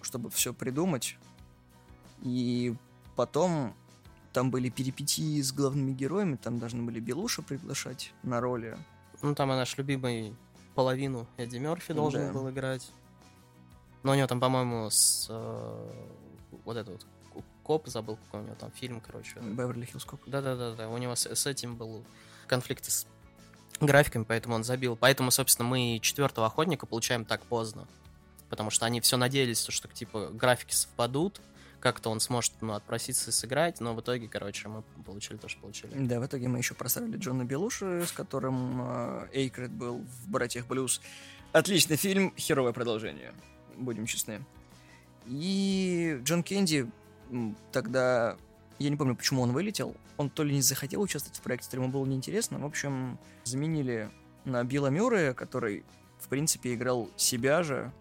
чтобы 0.02 0.30
все 0.30 0.54
придумать. 0.54 1.18
И 2.22 2.75
потом 3.15 3.75
там 4.34 4.51
были 4.51 4.70
перипетии 4.70 5.41
с 5.41 5.51
главными 5.51 5.91
героями, 5.91 6.36
там 6.36 6.60
должны 6.60 6.84
были 6.84 7.00
Белуша 7.00 7.41
приглашать 7.41 8.13
на 8.24 8.41
роли. 8.41 8.77
Ну, 9.22 9.36
там 9.36 9.51
и 9.51 9.55
наш 9.55 9.77
любимый 9.77 10.36
половину 10.75 11.27
Эдди 11.38 11.58
Мерфи 11.58 11.93
должен 11.93 12.27
да. 12.27 12.34
был 12.34 12.50
играть. 12.50 12.89
Но 14.01 14.12
у 14.12 14.15
него 14.15 14.27
там, 14.27 14.39
по-моему, 14.39 14.89
с 14.89 15.27
э, 15.29 15.91
вот 16.65 16.75
этот 16.75 17.05
вот 17.34 17.46
коп 17.63 17.88
забыл, 17.88 18.17
какой 18.25 18.41
у 18.41 18.43
него 18.43 18.55
там 18.55 18.72
фильм, 18.72 19.00
короче. 19.00 19.39
Беверли 19.39 19.86
Хиллз 19.86 20.03
Коп. 20.03 20.22
Да-да-да, 20.25 20.74
да. 20.74 20.89
у 20.89 20.98
него 20.98 21.15
с, 21.15 21.25
с 21.25 21.46
этим 21.46 21.77
был 21.77 22.03
конфликт 22.48 22.86
с 22.86 23.08
графиками, 23.79 24.24
поэтому 24.24 24.55
он 24.55 24.63
забил. 24.63 24.96
Поэтому, 24.96 25.32
собственно, 25.32 25.67
мы 25.67 26.00
четвертого 26.01 26.48
охотника 26.48 26.86
получаем 26.86 27.24
так 27.24 27.41
поздно. 27.43 27.88
Потому 28.50 28.70
что 28.70 28.86
они 28.86 29.01
все 29.01 29.17
надеялись, 29.17 29.65
что, 29.67 29.88
типа, 29.88 30.29
графики 30.32 30.74
совпадут, 30.74 31.41
как-то 31.84 32.10
он 32.10 32.22
сможет 32.22 32.54
ну, 32.62 32.75
отпроситься 32.75 33.30
и 33.30 33.34
сыграть, 33.34 33.82
но 33.82 33.94
в 33.94 34.00
итоге, 34.00 34.30
короче, 34.30 34.70
мы 34.70 34.84
получили 35.06 35.36
то, 35.36 35.50
что 35.50 35.60
получили. 35.60 35.92
Да, 35.94 36.22
в 36.22 36.25
итоге 36.25 36.48
мы 36.48 36.58
еще 36.58 36.75
просрали 36.75 37.18
Джона 37.18 37.44
Белуши, 37.44 38.06
с 38.08 38.13
которым 38.13 38.82
э, 38.82 39.28
Эйкред 39.34 39.72
был 39.72 39.98
в 39.98 40.30
«Братьях 40.30 40.66
Блюз». 40.68 41.02
Отличный 41.52 41.98
фильм, 41.98 42.34
херовое 42.38 42.72
продолжение, 42.72 43.34
будем 43.75 44.06
честны. 44.06 44.46
И 45.28 46.22
Джон 46.24 46.42
Кенди 46.44 46.90
тогда, 47.74 48.38
я 48.80 48.90
не 48.90 48.96
помню, 48.96 49.18
почему 49.18 49.42
он 49.42 49.52
вылетел, 49.52 49.94
он 50.16 50.30
то 50.30 50.44
ли 50.44 50.56
не 50.56 50.62
захотел 50.62 51.02
участвовать 51.02 51.38
в 51.38 51.42
проекте, 51.42 51.70
то 51.70 51.75
ли 51.75 51.84
ему 51.84 51.92
было 51.92 52.06
неинтересно, 52.06 52.60
в 52.60 52.66
общем, 52.66 53.20
заменили 53.44 54.10
на 54.46 54.63
Билла 54.63 54.88
Мюррея, 54.88 55.34
который, 55.34 55.84
в 56.18 56.30
принципе, 56.30 56.75
играл 56.75 57.10
себя 57.18 57.62
же, 57.62 57.92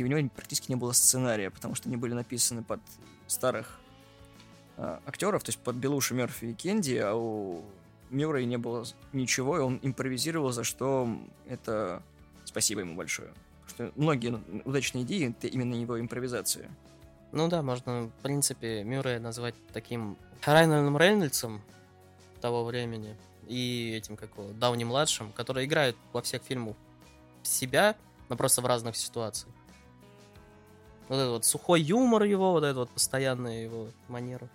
и 0.00 0.04
у 0.04 0.06
него 0.06 0.28
практически 0.34 0.70
не 0.70 0.76
было 0.76 0.92
сценария, 0.92 1.50
потому 1.50 1.74
что 1.74 1.88
они 1.88 1.96
были 1.96 2.14
написаны 2.14 2.62
под 2.62 2.80
старых 3.26 3.78
э, 4.76 4.98
актеров, 5.06 5.42
то 5.42 5.50
есть 5.50 5.58
под 5.58 5.76
Белуши, 5.76 6.14
Мерфи 6.14 6.46
и 6.46 6.54
Кенди, 6.54 6.96
а 6.96 7.14
у 7.14 7.62
Мюррея 8.08 8.46
не 8.46 8.56
было 8.56 8.84
ничего, 9.12 9.58
и 9.58 9.60
он 9.60 9.78
импровизировал, 9.82 10.52
за 10.52 10.64
что 10.64 11.08
это 11.46 12.02
спасибо 12.44 12.80
ему 12.80 12.96
большое. 12.96 13.30
Что 13.68 13.92
многие 13.94 14.40
удачные 14.64 15.04
идеи— 15.04 15.28
это 15.30 15.46
именно 15.46 15.74
его 15.74 16.00
импровизация. 16.00 16.70
Ну 17.32 17.48
да, 17.48 17.62
можно, 17.62 18.04
в 18.04 18.22
принципе, 18.22 18.82
Мюррея 18.82 19.20
назвать 19.20 19.54
таким 19.72 20.16
Райаном 20.44 20.96
Рейнольдсом 20.96 21.60
того 22.40 22.64
времени 22.64 23.16
и 23.46 23.94
этим, 23.96 24.16
как 24.16 24.30
его, 24.36 24.50
Дауни-младшим, 24.52 25.32
который 25.32 25.66
играет 25.66 25.96
во 26.12 26.22
всех 26.22 26.42
фильмах 26.42 26.74
себя, 27.42 27.96
но 28.28 28.36
просто 28.36 28.62
в 28.62 28.66
разных 28.66 28.96
ситуациях. 28.96 29.52
Вот 31.10 31.16
этот 31.16 31.30
вот 31.30 31.44
сухой 31.44 31.82
юмор 31.82 32.22
его, 32.22 32.52
вот 32.52 32.62
это 32.62 32.78
вот 32.78 32.90
постоянная 32.90 33.64
его 33.64 33.88
манера. 34.06 34.48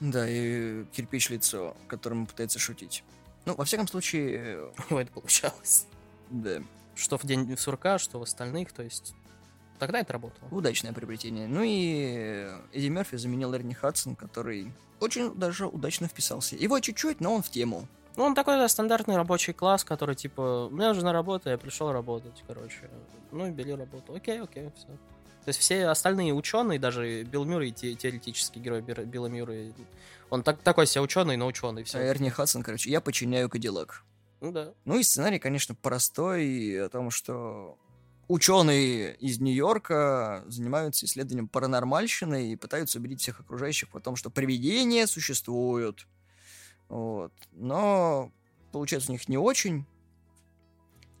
Да, 0.00 0.26
и 0.26 0.86
кирпич 0.92 1.28
лицо, 1.28 1.76
которым 1.88 2.20
он 2.20 2.26
пытается 2.26 2.58
шутить. 2.58 3.04
Ну, 3.44 3.54
во 3.54 3.66
всяком 3.66 3.86
случае... 3.86 4.72
У 4.88 4.92
него 4.92 5.00
это 5.02 5.12
получалось. 5.12 5.86
Да. 6.30 6.62
Что 6.94 7.18
в 7.18 7.26
день 7.26 7.54
сурка, 7.58 7.98
что 7.98 8.18
в 8.18 8.22
остальных, 8.22 8.72
то 8.72 8.82
есть... 8.82 9.14
Тогда 9.78 10.00
это 10.00 10.14
работало. 10.14 10.48
Удачное 10.50 10.94
приобретение. 10.94 11.46
Ну 11.46 11.60
и 11.62 12.48
Эдди 12.72 12.88
Мерфи 12.88 13.18
заменил 13.18 13.54
Эрни 13.54 13.74
Хадсон, 13.74 14.16
который 14.16 14.72
очень 15.00 15.34
даже 15.34 15.66
удачно 15.66 16.08
вписался. 16.08 16.56
Его 16.56 16.80
чуть-чуть, 16.80 17.20
но 17.20 17.34
он 17.34 17.42
в 17.42 17.50
тему. 17.50 17.86
Ну, 18.16 18.24
он 18.24 18.34
такой 18.34 18.56
да, 18.56 18.68
стандартный 18.68 19.16
рабочий 19.16 19.52
класс, 19.52 19.84
который 19.84 20.14
типа, 20.14 20.68
у 20.70 20.74
меня 20.74 20.92
уже 20.92 21.04
на 21.04 21.12
работу, 21.12 21.50
я 21.50 21.58
пришел 21.58 21.92
работать, 21.92 22.42
короче. 22.46 22.88
Ну 23.32 23.46
и 23.46 23.50
бери 23.50 23.74
работу. 23.74 24.14
Окей, 24.14 24.40
окей, 24.40 24.70
все. 24.76 24.88
То 25.44 25.48
есть 25.48 25.60
все 25.60 25.86
остальные 25.86 26.34
ученые, 26.34 26.78
даже 26.78 27.22
Билл 27.24 27.44
Мюррей, 27.44 27.70
те, 27.70 27.94
теоретический 27.94 28.60
герой 28.60 28.82
Билла 28.82 29.26
Мюррей, 29.26 29.74
он 30.28 30.42
так, 30.42 30.60
такой 30.62 30.86
себе 30.86 31.02
ученый, 31.02 31.36
но 31.36 31.46
ученый, 31.46 31.82
все. 31.82 31.98
А 31.98 32.06
Эрни 32.06 32.28
Хадсон, 32.28 32.62
короче, 32.62 32.90
я 32.90 33.00
подчиняю 33.00 33.48
Кадиллак. 33.48 34.04
Ну 34.40 34.52
да. 34.52 34.74
Ну 34.84 34.98
и 34.98 35.02
сценарий, 35.02 35.38
конечно, 35.38 35.74
простой, 35.74 36.84
о 36.84 36.88
том, 36.88 37.10
что 37.10 37.78
ученые 38.28 39.16
из 39.16 39.40
Нью-Йорка 39.40 40.44
занимаются 40.46 41.06
исследованием 41.06 41.48
паранормальщины 41.48 42.52
и 42.52 42.56
пытаются 42.56 42.98
убедить 42.98 43.20
всех 43.20 43.40
окружающих 43.40 43.92
в 43.92 44.00
том, 44.00 44.16
что 44.16 44.30
привидения 44.30 45.06
существуют. 45.06 46.06
Вот. 46.88 47.32
Но 47.52 48.30
получается 48.72 49.10
у 49.10 49.14
них 49.14 49.28
не 49.28 49.36
очень. 49.36 49.84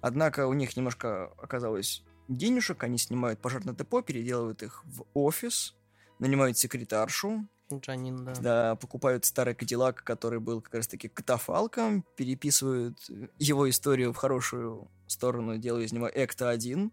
Однако 0.00 0.46
у 0.46 0.52
них 0.52 0.76
немножко 0.76 1.32
оказалось 1.36 2.02
денежек, 2.36 2.82
они 2.84 2.98
снимают 2.98 3.40
пожарное 3.40 3.74
депо, 3.74 4.02
переделывают 4.02 4.62
их 4.62 4.84
в 4.84 5.04
офис, 5.14 5.74
нанимают 6.18 6.58
секретаршу, 6.58 7.46
Джанин, 7.72 8.24
да. 8.24 8.34
Да, 8.34 8.76
покупают 8.76 9.24
старый 9.24 9.54
Кадиллак, 9.54 10.02
который 10.02 10.40
был 10.40 10.60
как 10.60 10.74
раз-таки 10.74 11.08
катафалком, 11.08 12.04
переписывают 12.16 12.98
его 13.38 13.70
историю 13.70 14.12
в 14.12 14.16
хорошую 14.16 14.90
сторону, 15.06 15.56
делая 15.56 15.84
из 15.84 15.92
него 15.92 16.08
Экта-1. 16.08 16.92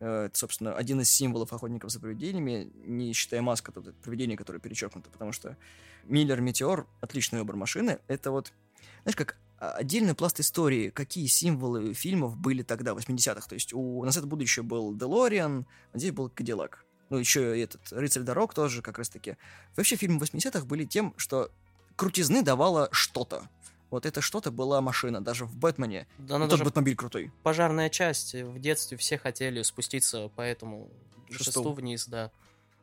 Э, 0.00 0.24
это, 0.26 0.38
собственно, 0.38 0.74
один 0.74 1.00
из 1.00 1.10
символов 1.10 1.52
охотников 1.52 1.90
за 1.90 2.00
привидениями, 2.00 2.72
не 2.84 3.12
считая 3.12 3.42
маска, 3.42 3.70
тут 3.70 3.94
привидение, 4.00 4.36
которое 4.36 4.58
перечеркнуто, 4.58 5.10
потому 5.10 5.32
что 5.32 5.56
Миллер 6.04 6.40
Метеор— 6.40 6.86
отличный 7.00 7.38
выбор 7.38 7.56
машины. 7.56 8.00
Это 8.08 8.30
вот, 8.30 8.52
знаешь, 9.04 9.16
как 9.16 9.36
отдельный 9.60 10.14
пласт 10.14 10.40
истории, 10.40 10.90
какие 10.90 11.26
символы 11.26 11.92
фильмов 11.94 12.36
были 12.36 12.62
тогда, 12.62 12.94
в 12.94 12.98
80-х. 12.98 13.46
То 13.46 13.54
есть 13.54 13.72
у 13.72 14.04
нас 14.04 14.16
это 14.16 14.26
будущее 14.26 14.62
был 14.62 14.94
Делориан, 14.94 15.66
а 15.92 15.98
здесь 15.98 16.12
был 16.12 16.30
Кадиллак. 16.30 16.84
Ну, 17.10 17.18
еще 17.18 17.58
и 17.58 17.62
этот 17.62 17.92
«Рыцарь 17.92 18.22
дорог» 18.22 18.54
тоже 18.54 18.82
как 18.82 18.98
раз-таки. 18.98 19.36
Вообще 19.76 19.96
фильмы 19.96 20.18
80-х 20.24 20.64
были 20.64 20.84
тем, 20.84 21.12
что 21.16 21.50
крутизны 21.96 22.42
давало 22.42 22.88
что-то. 22.92 23.48
Вот 23.90 24.06
это 24.06 24.20
что-то 24.20 24.52
была 24.52 24.80
машина, 24.80 25.20
даже 25.20 25.44
в 25.44 25.56
Бэтмене. 25.56 26.06
Да, 26.18 26.38
ну, 26.38 26.48
тот 26.48 26.62
Бэтмобиль 26.62 26.94
крутой. 26.94 27.32
Пожарная 27.42 27.90
часть. 27.90 28.34
В 28.34 28.58
детстве 28.60 28.96
все 28.96 29.18
хотели 29.18 29.62
спуститься 29.62 30.28
по 30.28 30.42
этому 30.42 30.88
шесту, 31.28 31.44
шесту 31.44 31.72
вниз, 31.72 32.06
да. 32.06 32.30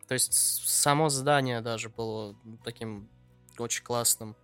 То 0.07 0.13
есть 0.13 0.33
само 0.33 1.09
здание 1.09 1.61
даже 1.61 1.89
было 1.89 2.35
таким 2.63 3.07
очень 3.57 3.83
классным 3.83 4.35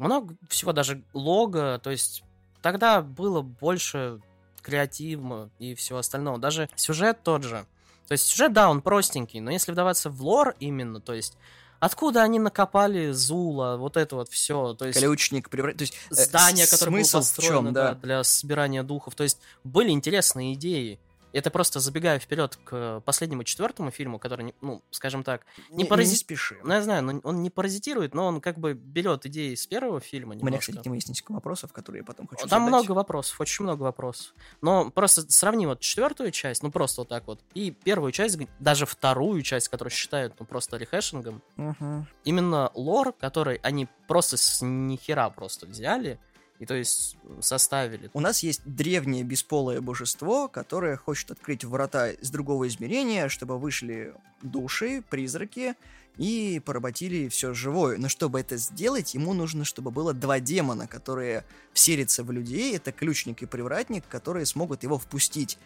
много 0.00 0.34
всего, 0.48 0.72
даже 0.72 1.02
лого, 1.12 1.78
то 1.82 1.90
есть 1.90 2.24
тогда 2.62 3.02
было 3.02 3.42
больше 3.42 4.20
креатива 4.62 5.50
и 5.58 5.74
всего 5.74 5.98
остального. 5.98 6.38
Даже 6.38 6.68
сюжет 6.74 7.22
тот 7.22 7.44
же. 7.44 7.64
То 8.08 8.12
есть 8.12 8.26
сюжет, 8.26 8.52
да, 8.52 8.70
он 8.70 8.82
простенький, 8.82 9.40
но 9.40 9.50
если 9.50 9.72
вдаваться 9.72 10.10
в 10.10 10.20
лор 10.22 10.56
именно, 10.58 11.00
то 11.00 11.14
есть 11.14 11.36
откуда 11.78 12.22
они 12.22 12.38
накопали 12.38 13.12
Зула, 13.12 13.76
вот 13.76 13.96
это 13.96 14.16
вот 14.16 14.28
все, 14.28 14.74
то 14.74 14.86
есть... 14.86 14.98
Ключник, 14.98 15.48
преврат... 15.48 15.76
то 15.76 15.82
есть 15.82 15.94
э, 16.10 16.14
здание, 16.14 16.66
которое 16.66 16.90
было 16.90 17.10
построено 17.10 17.66
чем, 17.68 17.72
да? 17.72 17.88
Да, 17.90 17.94
для 17.94 18.24
собирания 18.24 18.82
духов, 18.82 19.14
то 19.14 19.22
есть 19.22 19.38
были 19.64 19.90
интересные 19.90 20.54
идеи. 20.54 20.98
Это 21.32 21.50
просто 21.50 21.80
забегая 21.80 22.18
вперед 22.18 22.58
к 22.64 23.00
последнему 23.04 23.44
четвертому 23.44 23.90
фильму, 23.90 24.18
который, 24.18 24.54
ну, 24.60 24.82
скажем 24.90 25.22
так, 25.22 25.46
не, 25.70 25.78
не 25.78 25.84
паразитирует. 25.84 26.64
Ну, 26.64 26.74
я 26.74 26.82
знаю, 26.82 27.02
но 27.02 27.20
он 27.22 27.42
не 27.42 27.50
паразитирует, 27.50 28.14
но 28.14 28.26
он 28.26 28.40
как 28.40 28.58
бы 28.58 28.74
берет 28.74 29.26
идеи 29.26 29.54
с 29.54 29.66
первого 29.66 30.00
фильма. 30.00 30.34
Немножко. 30.34 30.44
У 30.44 30.48
меня, 30.48 30.58
кстати, 30.58 30.80
тема 30.82 30.94
есть 30.96 31.08
несколько 31.08 31.32
вопросов, 31.32 31.72
которые 31.72 32.00
я 32.00 32.04
потом 32.04 32.26
хочу 32.26 32.46
Там 32.48 32.64
задать. 32.64 32.68
много 32.68 32.92
вопросов, 32.92 33.40
очень 33.40 33.64
много 33.64 33.82
вопросов. 33.82 34.34
Но 34.60 34.90
просто 34.90 35.30
сравни 35.30 35.66
вот 35.66 35.80
четвертую 35.80 36.30
часть, 36.30 36.62
ну 36.62 36.70
просто 36.70 37.02
вот 37.02 37.08
так 37.08 37.26
вот, 37.26 37.40
и 37.54 37.70
первую 37.70 38.12
часть, 38.12 38.38
даже 38.58 38.86
вторую 38.86 39.42
часть, 39.42 39.68
которую 39.68 39.92
считают 39.92 40.34
ну 40.38 40.46
просто 40.46 40.76
рехэшингом. 40.76 41.42
Угу. 41.56 42.06
Именно 42.24 42.70
лор, 42.74 43.12
который 43.12 43.56
они 43.62 43.88
просто 44.06 44.36
с 44.36 44.64
нихера 44.64 45.28
просто 45.30 45.66
взяли, 45.66 46.18
и 46.60 46.66
то 46.66 46.74
есть 46.74 47.16
составили. 47.40 48.10
У 48.12 48.20
нас 48.20 48.42
есть 48.42 48.60
древнее 48.66 49.24
бесполое 49.24 49.80
божество, 49.80 50.46
которое 50.46 50.96
хочет 50.96 51.30
открыть 51.30 51.64
врата 51.64 52.10
из 52.10 52.30
другого 52.30 52.68
измерения, 52.68 53.30
чтобы 53.30 53.58
вышли 53.58 54.14
души, 54.42 55.02
призраки 55.08 55.74
и 56.18 56.60
поработили 56.62 57.28
все 57.28 57.54
живое. 57.54 57.96
Но 57.96 58.10
чтобы 58.10 58.40
это 58.40 58.58
сделать, 58.58 59.14
ему 59.14 59.32
нужно, 59.32 59.64
чтобы 59.64 59.90
было 59.90 60.12
два 60.12 60.38
демона, 60.38 60.86
которые 60.86 61.44
вселятся 61.72 62.24
в 62.24 62.30
людей. 62.30 62.76
Это 62.76 62.92
ключник 62.92 63.42
и 63.42 63.46
привратник, 63.46 64.06
которые 64.06 64.44
смогут 64.44 64.82
его 64.82 64.98
впустить. 64.98 65.56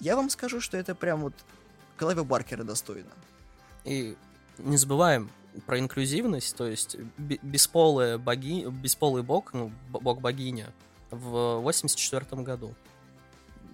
Я 0.00 0.16
вам 0.16 0.28
скажу, 0.28 0.60
что 0.60 0.76
это 0.76 0.96
прям 0.96 1.20
вот 1.20 1.34
Клайва 1.96 2.24
Баркера 2.24 2.64
достойно. 2.64 3.10
И 3.84 4.16
не 4.58 4.76
забываем, 4.76 5.30
про 5.64 5.78
инклюзивность, 5.78 6.56
то 6.56 6.66
есть 6.66 6.96
бесполая 7.18 8.18
боги, 8.18 8.68
бесполый 8.68 9.22
бог, 9.22 9.52
ну, 9.52 9.72
бог-богиня, 9.90 10.72
в 11.10 11.60
84 11.60 12.42
году. 12.42 12.74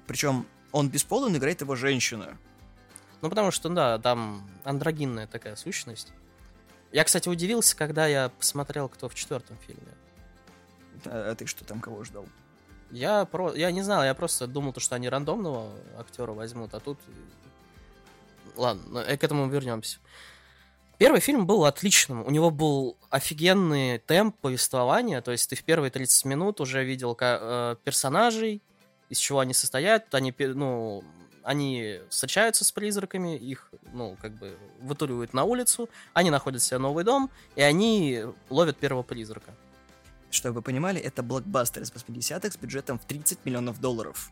Причем 0.07 0.47
он 0.71 0.89
бесполый, 0.89 1.31
он 1.31 1.37
играет 1.37 1.61
его 1.61 1.75
женщина. 1.75 2.37
Ну, 3.21 3.29
потому 3.29 3.51
что, 3.51 3.69
да, 3.69 3.99
там 3.99 4.49
андрогинная 4.65 5.27
такая 5.27 5.57
сущность. 5.57 6.13
Я, 6.91 7.05
кстати, 7.05 7.29
удивился, 7.29 7.77
когда 7.77 8.07
я 8.07 8.31
посмотрел, 8.31 8.89
кто 8.89 9.09
в 9.09 9.15
четвертом 9.15 9.57
фильме. 9.67 9.95
А, 11.07 11.31
а 11.31 11.35
ты 11.35 11.47
что 11.47 11.65
там 11.65 11.81
кого 11.81 12.05
ждал? 12.05 12.27
Я 12.91 13.25
про, 13.25 13.55
я 13.55 13.71
не 13.71 13.83
знал, 13.83 14.05
я 14.05 14.15
просто 14.15 14.47
думал, 14.47 14.75
что 14.77 14.97
они 14.97 15.09
рандомного 15.09 15.73
актера 15.99 16.33
возьмут, 16.33 16.75
а 16.75 16.81
тут, 16.81 16.99
ладно, 18.57 18.99
э, 18.99 19.17
к 19.17 19.25
этому 19.25 19.49
вернемся. 19.49 19.99
Первый 21.03 21.21
фильм 21.21 21.49
был 21.49 21.65
отличным. 21.65 22.25
У 22.25 22.31
него 22.31 22.53
был 22.53 22.97
офигенный 23.11 23.99
темп 23.99 24.37
повествования. 24.41 25.21
То 25.21 25.33
есть 25.33 25.51
ты 25.51 25.57
в 25.57 25.65
первые 25.65 25.91
30 25.91 26.27
минут 26.27 26.61
уже 26.61 26.85
видел 26.85 27.19
э, 27.21 27.75
персонажей, 27.83 28.63
из 29.09 29.19
чего 29.19 29.41
они 29.41 29.53
состоят. 29.53 30.15
Они, 30.15 30.33
ну, 30.39 31.03
они 31.43 31.99
встречаются 32.09 32.65
с 32.65 32.71
призраками, 32.71 33.37
их, 33.37 33.73
ну, 33.93 34.17
как 34.23 34.39
бы 34.39 34.57
вытуривают 34.81 35.35
на 35.35 35.43
улицу, 35.43 35.89
они 36.15 36.31
находят 36.31 36.63
себе 36.63 36.79
новый 36.79 37.03
дом, 37.03 37.31
и 37.57 37.63
они 37.63 38.23
ловят 38.49 38.77
первого 38.77 39.03
призрака. 39.03 39.51
чтобы 40.31 40.55
вы 40.55 40.63
понимали, 40.63 41.01
это 41.01 41.25
блокбастер 41.25 41.83
из 41.83 41.91
80-х 41.91 42.53
с 42.53 42.57
бюджетом 42.57 43.01
в 43.01 43.05
30 43.07 43.45
миллионов 43.45 43.81
долларов. 43.81 44.31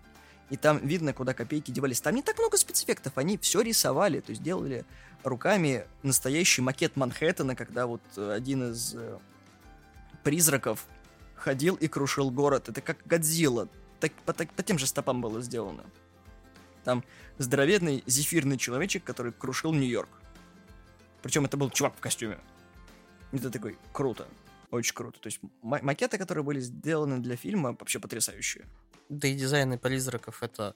И 0.51 0.57
там 0.57 0.79
видно, 0.85 1.13
куда 1.13 1.33
копейки 1.33 1.71
девались. 1.71 2.01
Там 2.01 2.15
не 2.15 2.23
так 2.23 2.39
много 2.39 2.57
спецэффектов, 2.57 3.17
они 3.17 3.39
все 3.39 3.61
рисовали, 3.61 4.21
то 4.21 4.31
есть 4.31 4.43
делали 4.43 4.85
руками 5.23 5.87
настоящий 6.03 6.61
макет 6.61 6.97
Манхэттена, 6.97 7.55
когда 7.55 7.87
вот 7.87 8.03
э, 8.17 8.33
один 8.33 8.73
из 8.73 8.95
э, 8.95 9.19
призраков 10.25 10.87
ходил 11.37 11.77
и 11.77 11.87
крушил 11.87 12.31
город. 12.31 12.69
Это 12.69 12.81
как 12.81 12.99
Годзилла. 13.07 13.69
Так, 14.01 14.13
по, 14.25 14.33
так, 14.33 14.51
по 14.53 14.63
тем 14.63 14.79
же 14.79 14.87
стопам 14.87 15.21
было 15.21 15.41
сделано. 15.41 15.85
Там 16.85 17.05
здоровенный 17.39 18.03
зефирный 18.07 18.57
человечек, 18.57 19.05
который 19.05 19.33
крушил 19.33 19.73
Нью-Йорк. 19.73 20.09
Причем 21.23 21.45
это 21.45 21.57
был 21.57 21.71
чувак 21.71 21.97
в 21.97 22.01
костюме. 22.01 22.39
Это 23.33 23.51
такой 23.51 23.79
круто. 23.93 24.27
Очень 24.71 24.95
круто. 24.95 25.21
То 25.21 25.27
есть 25.27 25.41
макеты, 25.63 26.19
которые 26.19 26.43
были 26.43 26.61
сделаны 26.61 27.19
для 27.19 27.37
фильма, 27.37 27.77
вообще 27.79 27.99
потрясающие. 27.99 28.67
Да 29.11 29.27
и 29.27 29.35
дизайны 29.35 29.77
призраков 29.77 30.43
это, 30.43 30.75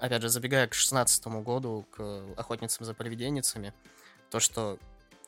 опять 0.00 0.22
же, 0.22 0.28
забегая 0.28 0.66
к 0.66 0.74
шестнадцатому 0.74 1.40
году, 1.40 1.86
к 1.92 2.24
охотницам 2.36 2.84
за 2.84 2.94
привиденницами, 2.94 3.72
то, 4.28 4.40
что 4.40 4.76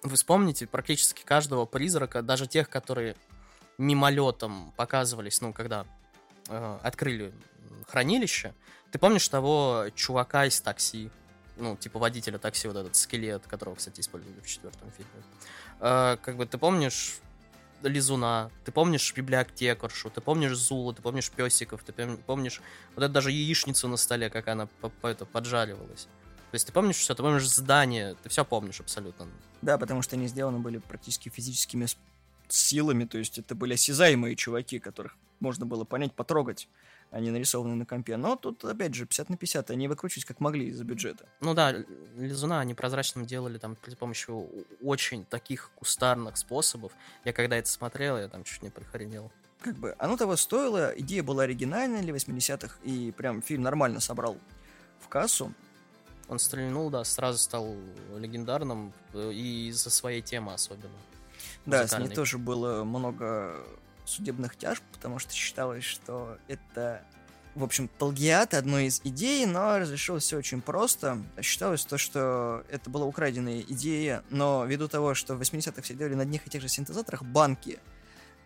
вы 0.02 0.16
вспомните 0.16 0.66
практически 0.66 1.22
каждого 1.22 1.66
призрака, 1.66 2.20
даже 2.20 2.48
тех, 2.48 2.68
которые 2.68 3.14
мимолетом 3.78 4.72
показывались, 4.76 5.40
ну, 5.40 5.52
когда 5.52 5.86
э, 6.48 6.78
открыли 6.82 7.32
хранилище. 7.88 8.54
Ты 8.90 8.98
помнишь 8.98 9.28
того 9.28 9.86
чувака 9.94 10.46
из 10.46 10.60
такси? 10.60 11.10
Ну, 11.56 11.76
типа 11.76 12.00
водителя 12.00 12.38
такси, 12.38 12.66
вот 12.66 12.76
этот 12.76 12.96
скелет, 12.96 13.46
которого, 13.46 13.76
кстати, 13.76 14.00
использовали 14.00 14.40
в 14.40 14.46
четвертом 14.48 14.90
фильме. 14.90 15.22
Э, 15.78 16.16
как 16.20 16.36
бы 16.36 16.44
ты 16.44 16.58
помнишь 16.58 17.20
Лизуна, 17.82 18.50
ты 18.64 18.72
помнишь 18.72 19.12
библиотекаршу, 19.14 20.10
ты 20.10 20.20
помнишь 20.20 20.56
Зулу, 20.56 20.92
ты 20.92 21.02
помнишь 21.02 21.30
песиков, 21.30 21.82
ты 21.84 21.92
помнишь 22.26 22.60
вот 22.94 23.04
это 23.04 23.12
даже 23.12 23.30
яичницу 23.30 23.88
на 23.88 23.96
столе, 23.96 24.30
как 24.30 24.48
она 24.48 24.66
по, 24.80 24.88
по 24.88 25.06
это 25.06 25.24
поджаривалась. 25.26 26.08
То 26.50 26.56
есть 26.56 26.66
ты 26.66 26.72
помнишь 26.72 26.96
все, 26.96 27.14
ты 27.14 27.22
помнишь 27.22 27.48
здание, 27.48 28.14
ты 28.22 28.28
все 28.28 28.44
помнишь 28.44 28.80
абсолютно. 28.80 29.26
Да, 29.62 29.78
потому 29.78 30.02
что 30.02 30.16
они 30.16 30.26
сделаны 30.26 30.58
были 30.58 30.78
практически 30.78 31.28
физическими 31.28 31.86
силами, 32.48 33.04
то 33.04 33.18
есть 33.18 33.38
это 33.38 33.54
были 33.54 33.74
осязаемые 33.74 34.36
чуваки, 34.36 34.78
которых 34.78 35.16
можно 35.40 35.64
было 35.64 35.84
понять, 35.84 36.12
потрогать, 36.14 36.68
они 37.12 37.30
нарисованы 37.30 37.74
на 37.74 37.86
компе. 37.86 38.16
Но 38.16 38.36
тут, 38.36 38.64
опять 38.64 38.94
же, 38.94 39.04
50 39.04 39.28
на 39.28 39.36
50, 39.36 39.70
они 39.70 39.86
выкручивались 39.86 40.24
как 40.24 40.40
могли 40.40 40.68
из-за 40.68 40.82
бюджета. 40.82 41.28
Ну 41.40 41.54
да, 41.54 41.72
Лизуна 42.16 42.60
они 42.60 42.74
прозрачным 42.74 43.26
делали 43.26 43.58
там 43.58 43.76
при 43.76 43.94
помощи 43.94 44.30
очень 44.82 45.26
таких 45.26 45.70
кустарных 45.76 46.38
способов. 46.38 46.92
Я 47.24 47.34
когда 47.34 47.56
это 47.56 47.68
смотрел, 47.68 48.16
я 48.16 48.28
там 48.28 48.44
чуть 48.44 48.62
не 48.62 48.70
прихренел. 48.70 49.30
Как 49.60 49.76
бы, 49.76 49.94
оно 49.98 50.16
того 50.16 50.36
стоило, 50.36 50.92
идея 50.96 51.22
была 51.22 51.44
оригинальная 51.44 52.00
для 52.00 52.14
80-х, 52.14 52.78
и 52.82 53.12
прям 53.12 53.42
фильм 53.42 53.62
нормально 53.62 54.00
собрал 54.00 54.38
в 54.98 55.08
кассу. 55.08 55.52
Он 56.28 56.38
стрельнул, 56.38 56.88
да, 56.88 57.04
сразу 57.04 57.38
стал 57.38 57.76
легендарным, 58.16 58.92
э, 59.12 59.32
и 59.32 59.68
из-за 59.68 59.90
своей 59.90 60.22
темы 60.22 60.54
особенно. 60.54 60.96
Да, 61.66 61.86
с 61.86 61.96
ней 61.98 62.08
тоже 62.08 62.38
было 62.38 62.84
много 62.84 63.54
судебных 64.04 64.56
тяжб, 64.56 64.82
потому 64.92 65.18
что 65.18 65.32
считалось, 65.32 65.84
что 65.84 66.38
это, 66.48 67.04
в 67.54 67.64
общем, 67.64 67.88
плагиат 67.88 68.54
одной 68.54 68.86
из 68.86 69.00
идей, 69.04 69.46
но 69.46 69.78
разрешилось 69.78 70.24
все 70.24 70.38
очень 70.38 70.60
просто. 70.60 71.22
Считалось 71.40 71.84
то, 71.84 71.98
что 71.98 72.64
это 72.70 72.90
была 72.90 73.06
украденная 73.06 73.60
идея, 73.60 74.22
но 74.30 74.64
ввиду 74.64 74.88
того, 74.88 75.14
что 75.14 75.34
в 75.34 75.40
80-х 75.40 75.82
все 75.82 75.94
делали 75.94 76.14
на 76.14 76.22
одних 76.22 76.46
и 76.46 76.50
тех 76.50 76.62
же 76.62 76.68
синтезаторах, 76.68 77.22
банки 77.22 77.78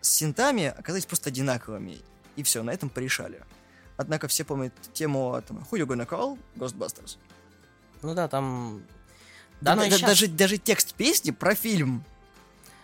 с 0.01 0.09
синтами 0.09 0.65
оказались 0.65 1.05
просто 1.05 1.29
одинаковыми. 1.29 1.99
И 2.35 2.43
все, 2.43 2.61
на 2.63 2.71
этом 2.71 2.89
порешали. 2.89 3.43
Однако 3.97 4.27
все 4.27 4.43
помнят 4.43 4.73
тему 4.93 5.41
там, 5.47 5.65
Who 5.71 5.79
You 5.79 5.87
Gonna 5.87 6.07
Call? 6.07 6.37
Ghostbusters. 6.55 7.17
Ну 8.03 8.13
да, 8.13 8.27
там... 8.27 8.83
Да, 9.59 9.75
да, 9.75 9.89
да, 9.89 9.97
даже, 9.97 10.27
даже 10.27 10.59
текст 10.59 10.93
песни 10.93 11.31
про 11.31 11.55
фильм 11.55 12.05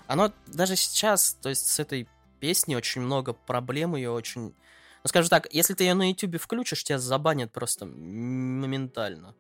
оно 0.08 0.32
даже 0.48 0.76
сейчас, 0.76 1.38
то 1.42 1.50
есть 1.50 1.68
с 1.68 1.80
этой 1.80 2.08
песней 2.44 2.76
очень 2.76 3.00
много 3.00 3.32
проблем, 3.32 3.96
ее 3.96 4.12
очень... 4.12 4.42
Ну, 4.42 5.08
скажем 5.08 5.30
так, 5.30 5.48
если 5.54 5.76
ты 5.76 5.86
ее 5.86 5.94
на 5.94 6.10
YouTube 6.10 6.42
включишь, 6.42 6.84
тебя 6.84 7.00
забанят 7.00 7.54
просто 7.54 7.86
моментально. 7.86 9.34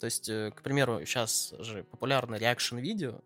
То 0.00 0.06
есть, 0.06 0.28
э, 0.28 0.50
к 0.50 0.60
примеру, 0.62 1.06
сейчас 1.06 1.54
же 1.60 1.84
популярно 1.84 2.34
реакшн-видео. 2.34 3.20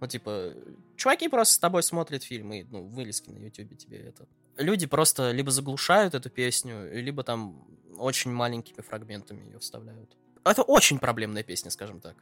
Ну, 0.00 0.06
типа, 0.08 0.52
чуваки 0.96 1.28
просто 1.28 1.54
с 1.54 1.58
тобой 1.60 1.84
смотрят 1.84 2.24
фильмы, 2.24 2.66
ну, 2.72 2.88
вылезки 2.88 3.30
на 3.30 3.38
YouTube 3.38 3.78
тебе 3.78 3.98
это. 3.98 4.26
Люди 4.56 4.88
просто 4.88 5.30
либо 5.30 5.52
заглушают 5.52 6.14
эту 6.14 6.28
песню, 6.28 6.90
либо 6.92 7.22
там 7.22 7.64
очень 7.98 8.32
маленькими 8.32 8.82
фрагментами 8.82 9.44
ее 9.44 9.60
вставляют. 9.60 10.16
Это 10.44 10.62
очень 10.62 10.98
проблемная 10.98 11.44
песня, 11.44 11.70
скажем 11.70 12.00
так. 12.00 12.16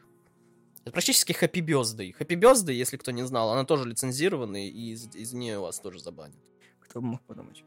Это 0.89 0.95
практически 0.95 1.33
Happy 1.33 1.61
Birthday. 1.61 2.17
Happy 2.19 2.35
Birthday, 2.35 2.73
если 2.73 2.97
кто 2.97 3.11
не 3.11 3.23
знал, 3.27 3.53
она 3.53 3.65
тоже 3.65 3.85
лицензированная, 3.87 4.69
и 4.69 4.93
из, 4.93 5.15
из 5.15 5.35
нее 5.35 5.59
вас 5.59 5.79
тоже 5.81 5.99
забанят. 5.99 6.39
Кто 6.81 7.03
бы 7.03 7.09
мог 7.09 7.21
подумать. 7.27 7.63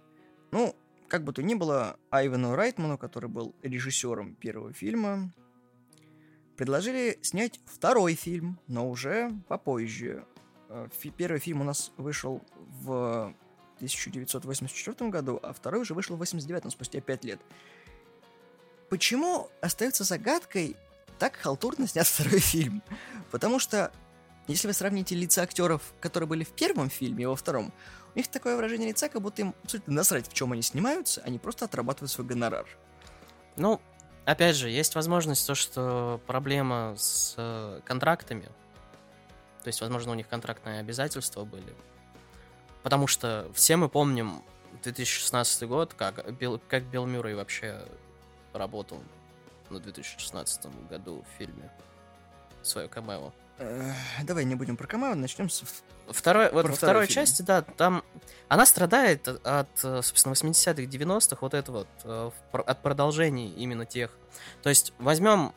Ну, 0.50 0.76
как 1.08 1.24
бы 1.24 1.32
то 1.32 1.44
ни 1.44 1.54
было, 1.54 2.00
Айвену 2.10 2.56
Райтману, 2.56 2.98
который 2.98 3.30
был 3.30 3.54
режиссером 3.62 4.34
первого 4.34 4.74
фильма, 4.74 5.32
предложили 6.58 7.20
снять 7.22 7.60
второй 7.66 8.16
фильм, 8.16 8.60
но 8.66 8.90
уже 8.90 9.30
попозже. 9.48 10.26
Э, 10.70 10.88
первый 11.16 11.40
фильм 11.40 11.62
у 11.62 11.64
нас 11.64 11.92
вышел 11.98 12.42
в 12.56 13.36
1984 13.76 15.12
году, 15.12 15.40
а 15.44 15.54
второй 15.54 15.82
уже 15.82 15.94
вышел 15.94 16.16
в 16.16 16.20
89 16.20 16.72
спустя 16.72 17.02
5 17.02 17.26
лет. 17.26 17.40
Почему 18.90 19.48
остается 19.62 20.06
загадкой, 20.06 20.76
так 21.22 21.36
халтурно 21.36 21.88
снят 21.88 22.08
второй 22.08 22.40
фильм. 22.40 22.82
Потому 23.30 23.60
что, 23.60 23.92
если 24.48 24.66
вы 24.66 24.74
сравните 24.74 25.14
лица 25.14 25.44
актеров, 25.44 25.94
которые 26.00 26.28
были 26.28 26.44
в 26.44 26.50
первом 26.50 26.90
фильме 26.90 27.26
и 27.26 27.28
во 27.28 27.36
втором, 27.36 27.72
у 28.16 28.18
них 28.18 28.28
такое 28.28 28.56
выражение 28.56 28.90
лица, 28.90 29.08
как 29.08 29.22
будто 29.22 29.44
им 29.44 29.54
абсолютно 29.64 29.94
насрать, 29.94 30.28
в 30.28 30.34
чем 30.34 30.52
они 30.52 30.64
снимаются, 30.64 31.22
они 31.22 31.38
просто 31.38 31.66
отрабатывают 31.66 32.10
свой 32.10 32.26
гонорар. 32.26 32.66
Ну, 33.56 33.80
опять 34.26 34.56
же, 34.56 34.72
есть 34.72 34.96
возможность 34.96 35.46
то, 35.46 35.54
что 35.54 36.20
проблема 36.26 36.96
с 36.98 37.36
э, 37.38 37.82
контрактами. 37.86 38.46
То 39.62 39.68
есть, 39.68 39.80
возможно, 39.80 40.14
у 40.14 40.16
них 40.16 40.28
контрактные 40.28 40.80
обязательства 40.80 41.46
были. 41.46 41.76
Потому 42.82 43.06
что 43.06 43.48
все 43.54 43.76
мы 43.78 43.90
помним 43.90 44.42
2016 44.82 45.68
год, 45.68 45.94
как 45.94 46.34
Билл, 46.40 46.60
как 46.68 46.82
Билл 46.86 47.06
Мюррей 47.06 47.36
вообще 47.36 47.86
работал 48.54 49.04
на 49.72 49.80
2016 49.80 50.66
году 50.90 51.24
в 51.24 51.38
фильме 51.38 51.72
свое 52.62 52.88
камео. 52.88 53.34
Давай 54.24 54.46
не 54.46 54.56
будем 54.56 54.78
про 54.78 54.88
камео, 54.88 55.16
начнем 55.16 55.50
с 55.50 55.64
Второй, 56.10 56.52
вот 56.52 56.68
во 56.68 56.74
второй 56.74 57.06
фильм. 57.06 57.16
части, 57.16 57.42
да, 57.42 57.62
там 57.62 58.04
она 58.50 58.66
страдает 58.66 59.28
от, 59.28 59.70
собственно, 59.78 60.34
80-х, 60.34 60.82
90-х, 60.82 61.38
вот 61.40 61.54
это 61.54 61.72
вот, 61.72 61.88
э, 62.04 62.32
от 62.52 62.82
продолжений 62.82 63.50
именно 63.52 63.86
тех. 63.86 64.12
То 64.62 64.70
есть 64.70 64.94
возьмем, 65.00 65.54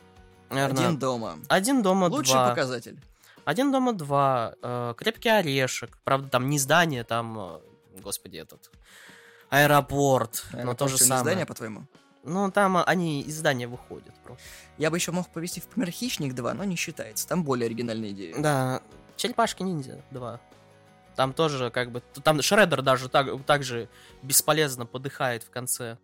наверное... 0.49 0.85
Один 0.85 0.97
дома. 0.97 1.39
Один 1.49 1.81
дома 1.81 2.05
Лучший 2.05 2.33
два. 2.33 2.49
показатель. 2.49 2.97
Один 3.43 3.71
дома 3.71 3.93
два, 3.93 4.53
э, 4.61 4.93
Крепкий 4.97 5.29
орешек, 5.29 5.97
правда, 6.03 6.29
там 6.29 6.49
не 6.49 6.57
здание, 6.57 7.03
там, 7.03 7.37
э, 7.37 7.99
господи, 8.01 8.37
этот, 8.37 8.71
аэропорт, 9.49 10.45
аэропорт 10.51 10.65
но 10.65 10.73
то 10.73 10.87
же 10.87 10.97
самое. 10.97 11.21
здание, 11.21 11.45
по-твоему? 11.45 11.85
Ну, 12.25 12.51
там 12.51 12.77
они 12.85 13.21
из 13.21 13.37
здания 13.37 13.67
выходят 13.67 14.13
просто. 14.23 14.43
Я 14.77 14.89
бы 14.89 14.97
еще 14.97 15.11
мог 15.11 15.29
повести 15.29 15.59
в 15.59 15.67
пример 15.67 15.91
Хищник 15.91 16.33
2, 16.33 16.53
но 16.55 16.63
не 16.63 16.75
считается. 16.75 17.27
Там 17.27 17.43
более 17.43 17.67
оригинальные 17.67 18.11
идеи. 18.11 18.35
Да, 18.37 18.81
Черепашки 19.15 19.63
ниндзя 19.63 20.03
2. 20.11 20.41
Там 21.15 21.33
тоже 21.33 21.69
как 21.69 21.91
бы... 21.91 22.01
Там 22.23 22.41
Шреддер 22.41 22.81
даже 22.81 23.09
так, 23.09 23.27
так 23.45 23.63
же 23.63 23.89
бесполезно 24.21 24.85
подыхает 24.85 25.43
в 25.43 25.49
конце. 25.49 25.97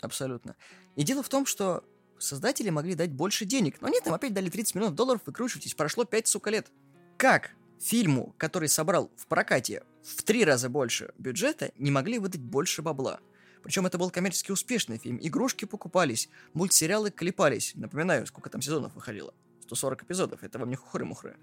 Абсолютно. 0.00 0.56
И 0.96 1.02
дело 1.02 1.22
в 1.22 1.28
том, 1.28 1.44
что 1.44 1.84
создатели 2.18 2.70
могли 2.70 2.94
дать 2.94 3.12
больше 3.12 3.44
денег. 3.44 3.80
Но 3.80 3.88
нет, 3.88 4.06
им 4.06 4.14
опять 4.14 4.32
дали 4.32 4.48
30 4.48 4.76
миллионов 4.76 4.94
долларов, 4.94 5.22
выкручивайтесь, 5.26 5.74
прошло 5.74 6.04
5, 6.04 6.28
сука, 6.28 6.50
лет. 6.50 6.68
Как 7.16 7.50
фильму, 7.80 8.34
который 8.38 8.68
собрал 8.68 9.10
в 9.16 9.26
прокате 9.26 9.82
в 10.02 10.22
три 10.22 10.44
раза 10.44 10.68
больше 10.68 11.12
бюджета, 11.18 11.72
не 11.76 11.90
могли 11.90 12.18
выдать 12.18 12.40
больше 12.40 12.80
бабла? 12.80 13.20
Причем 13.64 13.86
это 13.86 13.96
был 13.96 14.10
коммерчески 14.10 14.52
успешный 14.52 14.98
фильм. 14.98 15.18
Игрушки 15.20 15.64
покупались, 15.64 16.28
мультсериалы 16.52 17.10
клепались. 17.10 17.72
Напоминаю, 17.74 18.26
сколько 18.26 18.50
там 18.50 18.60
сезонов 18.60 18.94
выходило. 18.94 19.32
140 19.62 20.02
эпизодов. 20.02 20.44
Это 20.44 20.58
вам 20.58 20.68
не 20.68 20.76
хухры-мухры. 20.76 21.36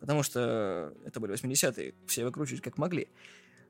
Потому 0.00 0.22
что 0.22 0.94
это 1.04 1.20
были 1.20 1.34
80-е, 1.34 1.94
все 2.06 2.24
выкручивать 2.24 2.62
как 2.62 2.78
могли. 2.78 3.08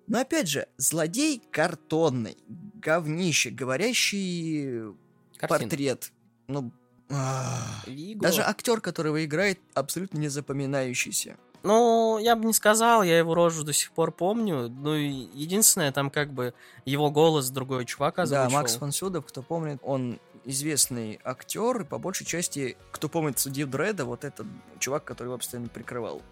Но 0.07 0.21
опять 0.21 0.49
же, 0.49 0.69
злодей 0.77 1.43
картонный, 1.51 2.39
говнище, 2.47 3.51
говорящий 3.51 4.95
Картин. 5.37 5.69
портрет. 5.69 6.13
Ну, 6.47 6.73
даже 7.09 8.43
актер, 8.43 8.81
которого 8.81 9.25
играет, 9.25 9.59
абсолютно 9.75 10.19
не 10.19 10.29
запоминающийся. 10.29 11.39
Ну, 11.67 12.19
я 12.19 12.37
бы 12.37 12.45
не 12.45 12.53
сказал, 12.53 13.03
я 13.03 13.19
его 13.19 13.35
рожу 13.35 13.65
до 13.65 13.73
сих 13.73 13.91
пор 13.91 14.13
помню. 14.13 14.69
Ну, 14.69 14.95
единственное, 14.95 15.91
там 15.91 16.11
как 16.11 16.33
бы 16.33 16.55
его 16.85 17.11
голос 17.11 17.51
другой 17.51 17.85
чувак 17.87 18.21
озвучивал. 18.21 18.51
Да, 18.51 18.55
Макс 18.55 18.77
фон 18.77 18.93
Сюдов, 18.93 19.27
кто 19.27 19.43
помнит, 19.43 19.79
он 19.83 20.21
известный 20.45 21.21
актер, 21.25 21.81
и 21.81 21.85
по 21.85 21.99
большей 21.99 22.25
части, 22.25 22.77
кто 22.93 23.09
помнит 23.09 23.41
судью 23.41 23.67
Дреда, 23.67 24.05
вот 24.05 24.25
этот 24.25 24.47
чувак, 24.79 25.05
который 25.05 25.29
его 25.29 25.39
постоянно 25.39 25.69
прикрывал. 25.69 26.23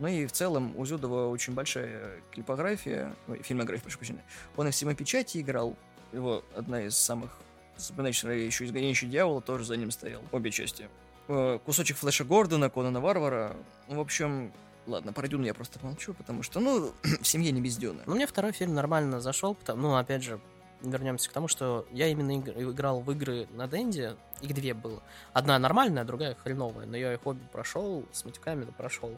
Ну 0.00 0.08
и 0.08 0.26
в 0.26 0.32
целом 0.32 0.74
у 0.76 0.84
Зюдова 0.84 1.28
очень 1.28 1.54
большая 1.54 2.20
клипография, 2.32 3.14
ой, 3.28 3.40
фильмография, 3.42 3.84
прошу 3.84 3.98
прощения. 3.98 4.24
Он 4.56 4.66
и 4.66 4.70
в 4.72 4.74
«Семипечати» 4.74 5.40
играл, 5.40 5.76
его 6.12 6.44
одна 6.56 6.82
из 6.82 6.96
самых 6.96 7.30
запоминающихся 7.76 8.26
ролей, 8.26 8.46
еще 8.46 8.64
«Изгоняющий 8.64 9.08
дьявола» 9.08 9.40
тоже 9.40 9.64
за 9.64 9.76
ним 9.76 9.90
стоял, 9.90 10.22
обе 10.32 10.50
части. 10.50 10.88
Э, 11.28 11.58
Кусочек 11.64 11.96
Флэша 11.96 12.24
Гордона, 12.24 12.70
Конана 12.70 13.00
Варвара, 13.00 13.56
в 13.88 13.98
общем, 14.00 14.52
Ладно, 14.86 15.12
про 15.12 15.26
Дюну 15.26 15.44
я 15.44 15.52
просто 15.52 15.80
молчу, 15.82 16.14
потому 16.14 16.44
что, 16.44 16.60
ну, 16.60 16.92
в 17.20 17.26
семье 17.26 17.50
не 17.50 17.60
без 17.60 17.76
Дюны. 17.76 18.02
Ну, 18.06 18.14
мне 18.14 18.24
второй 18.26 18.52
фильм 18.52 18.72
нормально 18.74 19.20
зашел, 19.20 19.56
потому, 19.56 19.82
ну, 19.82 19.96
опять 19.96 20.22
же, 20.22 20.38
вернемся 20.80 21.28
к 21.28 21.32
тому, 21.32 21.48
что 21.48 21.86
я 21.90 22.06
именно 22.06 22.38
игр- 22.38 22.52
играл 22.70 23.00
в 23.00 23.10
игры 23.10 23.48
на 23.50 23.66
Денде, 23.66 24.14
их 24.42 24.54
две 24.54 24.74
было. 24.74 25.02
Одна 25.32 25.58
нормальная, 25.58 26.04
другая 26.04 26.36
хреновая, 26.36 26.86
но 26.86 26.96
я 26.96 27.14
их 27.14 27.26
обе 27.26 27.40
прошел, 27.50 28.04
с 28.12 28.24
матюками 28.24 28.64
да 28.64 28.70
прошел. 28.70 29.10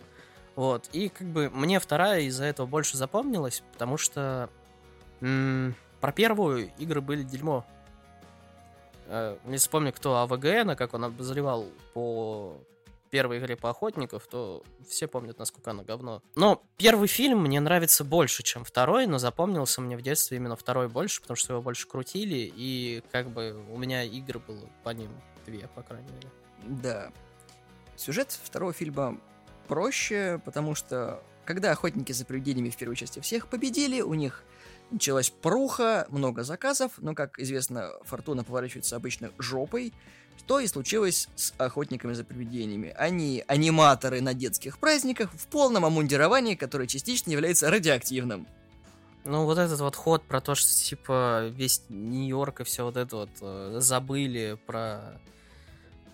Вот, 0.56 0.88
и 0.92 1.10
как 1.10 1.26
бы 1.26 1.50
мне 1.50 1.78
вторая 1.80 2.22
из-за 2.22 2.44
этого 2.44 2.66
больше 2.66 2.96
запомнилась, 2.96 3.62
потому 3.72 3.98
что 3.98 4.48
м- 5.20 5.74
про 6.00 6.12
первую 6.12 6.70
игры 6.78 7.02
были 7.02 7.22
дерьмо. 7.24 7.66
Э, 9.08 9.36
Не 9.44 9.56
вспомню, 9.56 9.92
кто 9.92 10.18
АВГН, 10.18 10.76
как 10.76 10.94
он 10.94 11.04
обозревал 11.04 11.66
по 11.94 12.56
первой 13.10 13.38
игре 13.38 13.56
по 13.56 13.70
охотников, 13.70 14.26
то 14.26 14.62
все 14.86 15.08
помнят, 15.08 15.38
насколько 15.38 15.70
оно 15.70 15.82
говно. 15.82 16.22
Но 16.34 16.62
первый 16.76 17.08
фильм 17.08 17.40
мне 17.42 17.58
нравится 17.58 18.04
больше, 18.04 18.42
чем 18.42 18.64
второй, 18.64 19.06
но 19.06 19.18
запомнился 19.18 19.80
мне 19.80 19.96
в 19.96 20.02
детстве 20.02 20.36
именно 20.36 20.56
второй 20.56 20.88
больше, 20.88 21.22
потому 21.22 21.36
что 21.36 21.54
его 21.54 21.62
больше 21.62 21.88
крутили, 21.88 22.52
и 22.54 23.02
как 23.10 23.30
бы 23.30 23.58
у 23.70 23.78
меня 23.78 24.02
игр 24.02 24.40
было 24.40 24.68
по 24.84 24.90
ним 24.90 25.10
две, 25.46 25.68
по 25.74 25.82
крайней 25.82 26.10
мере. 26.12 26.28
Да. 26.64 27.10
Сюжет 27.96 28.30
второго 28.30 28.74
фильма 28.74 29.18
проще, 29.68 30.40
потому 30.44 30.74
что 30.74 31.22
когда 31.44 31.72
охотники 31.72 32.12
за 32.12 32.26
привидениями 32.26 32.68
в 32.68 32.76
первой 32.76 32.94
части 32.94 33.20
всех 33.20 33.48
победили, 33.48 34.02
у 34.02 34.12
них 34.12 34.44
началась 34.90 35.30
пруха, 35.30 36.06
много 36.10 36.44
заказов, 36.44 36.92
но, 36.98 37.14
как 37.14 37.38
известно, 37.38 37.90
фортуна 38.02 38.44
поворачивается 38.44 38.96
обычно 38.96 39.30
жопой, 39.38 39.92
что 40.38 40.60
и 40.60 40.66
случилось 40.66 41.28
с 41.36 41.52
охотниками 41.58 42.14
за 42.14 42.24
привидениями. 42.24 42.94
Они 42.96 43.44
аниматоры 43.46 44.20
на 44.20 44.34
детских 44.34 44.78
праздниках 44.78 45.32
в 45.32 45.46
полном 45.48 45.84
омундировании, 45.84 46.54
которое 46.54 46.86
частично 46.86 47.30
является 47.30 47.70
радиоактивным. 47.70 48.46
Ну, 49.24 49.44
вот 49.44 49.58
этот 49.58 49.80
вот 49.80 49.94
ход 49.94 50.22
про 50.22 50.40
то, 50.40 50.54
что, 50.54 50.72
типа, 50.72 51.48
весь 51.48 51.82
Нью-Йорк 51.88 52.60
и 52.60 52.64
все 52.64 52.84
вот 52.84 52.96
это 52.96 53.16
вот 53.16 53.30
э, 53.42 53.76
забыли 53.78 54.58
про 54.66 55.20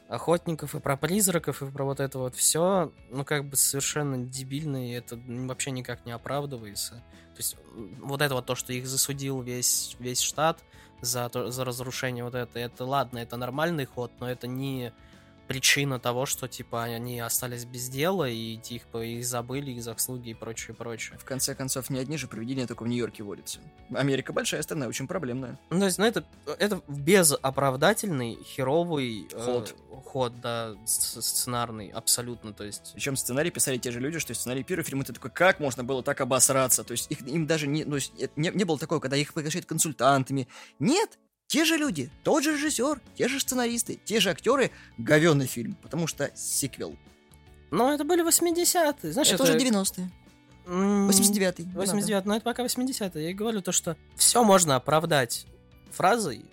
охотников 0.09 0.75
и 0.75 0.81
про 0.81 0.97
призраков 0.97 1.63
и 1.63 1.71
про 1.71 1.85
вот 1.85 2.01
это 2.01 2.19
вот 2.19 2.35
все, 2.35 2.93
ну, 3.11 3.25
как 3.25 3.49
бы 3.49 3.57
совершенно 3.57 4.19
дебильно, 4.19 4.89
и 4.89 4.93
это 4.93 5.19
вообще 5.27 5.71
никак 5.71 6.05
не 6.05 6.13
оправдывается. 6.13 7.03
То 7.35 7.39
есть, 7.39 7.57
вот 8.01 8.23
это 8.23 8.35
вот 8.35 8.47
то, 8.47 8.55
что 8.55 8.73
их 8.73 8.87
засудил 8.87 9.41
весь, 9.41 9.97
весь 9.99 10.21
штат 10.21 10.63
за, 11.01 11.31
за 11.33 11.65
разрушение 11.65 12.25
вот 12.25 12.35
это, 12.35 12.59
это 12.59 12.85
ладно, 12.85 13.19
это 13.19 13.37
нормальный 13.37 13.87
ход, 13.87 14.13
но 14.21 14.31
это 14.31 14.47
не 14.47 14.93
причина 15.47 15.99
того, 15.99 16.27
что, 16.27 16.49
типа, 16.49 16.85
они 16.85 17.21
остались 17.21 17.65
без 17.65 17.89
дела, 17.89 18.29
и 18.29 18.57
типа, 18.57 19.05
их 19.05 19.27
забыли, 19.27 19.73
их 19.73 19.83
заслуги 19.83 20.31
и 20.31 20.35
прочее, 20.35 20.75
прочее. 20.75 21.19
В 21.19 21.25
конце 21.25 21.55
концов, 21.55 21.91
не 21.91 21.99
одни 21.99 22.17
же 22.17 22.29
привидения 22.29 22.67
только 22.67 22.83
в 22.83 22.89
Нью-Йорке 22.89 23.23
водятся. 23.23 23.61
Америка 23.93 24.33
большая 24.33 24.63
страна, 24.63 24.87
очень 24.87 25.07
проблемная. 25.07 25.59
Ну, 25.71 25.81
то 25.81 25.87
есть, 25.87 25.99
ну, 25.99 26.05
это, 26.05 26.25
это 26.59 26.83
безоправдательный, 26.89 28.39
херовый 28.45 29.29
э, 29.33 29.45
Ход. 29.45 29.75
ход, 30.05 30.41
да, 30.41 30.75
сценарный, 30.87 31.89
абсолютно, 31.89 32.53
то 32.53 32.65
есть... 32.65 32.93
Причем 32.95 33.17
сценарий 33.17 33.51
писали 33.51 33.79
те 33.79 33.91
же 33.91 34.01
люди, 34.01 34.19
что 34.19 34.35
сценарий 34.35 34.63
первого 34.63 34.85
фильма, 34.85 35.05
ты 35.05 35.13
такой, 35.13 35.31
как 35.31 35.61
можно 35.61 35.85
было 35.85 36.03
так 36.03 36.21
обосраться? 36.21 36.85
То 36.85 36.93
есть 36.93 37.11
их, 37.11 37.21
им 37.23 37.47
даже 37.47 37.67
не, 37.67 37.85
ну, 37.85 37.97
это 37.97 38.33
не, 38.37 38.51
не 38.51 38.65
было 38.65 38.79
такого, 38.79 39.01
когда 39.01 39.17
их 39.17 39.35
приглашают 39.35 39.67
консультантами. 39.67 40.49
Нет, 40.79 41.19
те 41.47 41.65
же 41.65 41.77
люди, 41.77 42.11
тот 42.23 42.43
же 42.43 42.53
режиссер, 42.53 43.01
те 43.17 43.29
же 43.29 43.39
сценаристы, 43.41 43.99
те 44.05 44.21
же 44.21 44.31
актеры, 44.31 44.71
говенный 44.99 45.47
фильм, 45.47 45.75
потому 45.83 46.07
что 46.07 46.31
сиквел. 46.35 46.97
Но 47.71 47.93
это 47.93 48.05
были 48.05 48.25
80-е, 48.27 49.13
знаешь, 49.13 49.31
это, 49.33 49.43
уже 49.43 49.57
90-е, 49.59 50.11
м, 50.67 51.09
89-й. 51.09 51.65
89 51.75 52.25
но 52.25 52.37
это 52.37 52.45
пока 52.45 52.65
80-е. 52.65 53.23
Я 53.25 53.31
и 53.31 53.35
говорю 53.35 53.63
то, 53.63 53.73
что 53.73 53.97
все 54.17 54.43
можно 54.45 54.77
оправдать 54.77 55.47
фразой, 55.91 56.45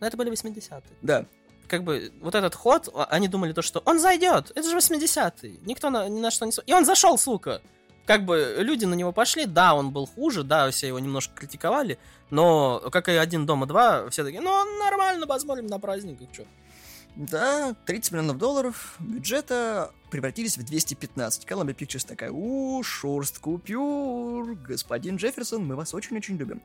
но 0.00 0.06
это 0.06 0.16
были 0.16 0.30
80-е. 0.32 0.82
Да, 1.02 1.26
Как 1.68 1.84
бы 1.84 2.12
вот 2.20 2.34
этот 2.34 2.54
ход, 2.54 2.88
а- 2.94 3.04
они 3.04 3.28
думали 3.28 3.52
то, 3.52 3.62
что 3.62 3.80
он 3.86 3.98
зайдет, 4.00 4.50
это 4.54 4.68
же 4.68 4.76
80-й, 4.76 5.60
никто 5.64 5.90
на, 5.90 6.08
ни 6.08 6.20
на 6.20 6.30
что 6.30 6.44
не... 6.46 6.52
И 6.66 6.72
он 6.74 6.84
зашел, 6.84 7.16
сука! 7.16 7.62
Как 8.04 8.24
бы 8.24 8.56
люди 8.58 8.84
на 8.84 8.94
него 8.94 9.12
пошли, 9.12 9.46
да, 9.46 9.74
он 9.74 9.90
был 9.92 10.06
хуже, 10.06 10.42
да, 10.42 10.70
все 10.70 10.88
его 10.88 10.98
немножко 10.98 11.34
критиковали, 11.36 11.98
но, 12.30 12.82
как 12.90 13.08
и 13.08 13.12
«Один 13.12 13.46
дома 13.46 13.66
два», 13.66 14.10
все 14.10 14.24
такие, 14.24 14.40
ну, 14.40 14.78
нормально, 14.80 15.26
посмотрим 15.26 15.66
на 15.66 15.78
праздниках, 15.78 16.28
чё. 16.32 16.44
да, 17.14 17.76
30 17.86 18.12
миллионов 18.12 18.38
долларов 18.38 18.96
бюджета 18.98 19.92
превратились 20.10 20.58
в 20.58 20.64
215. 20.64 21.44
Columbia 21.44 21.76
Pictures 21.76 22.06
такая, 22.06 22.32
у, 22.32 22.82
шурст 22.82 23.38
купюр, 23.38 24.56
господин 24.56 25.16
Джефферсон, 25.16 25.64
мы 25.64 25.76
вас 25.76 25.94
очень-очень 25.94 26.36
любим. 26.36 26.60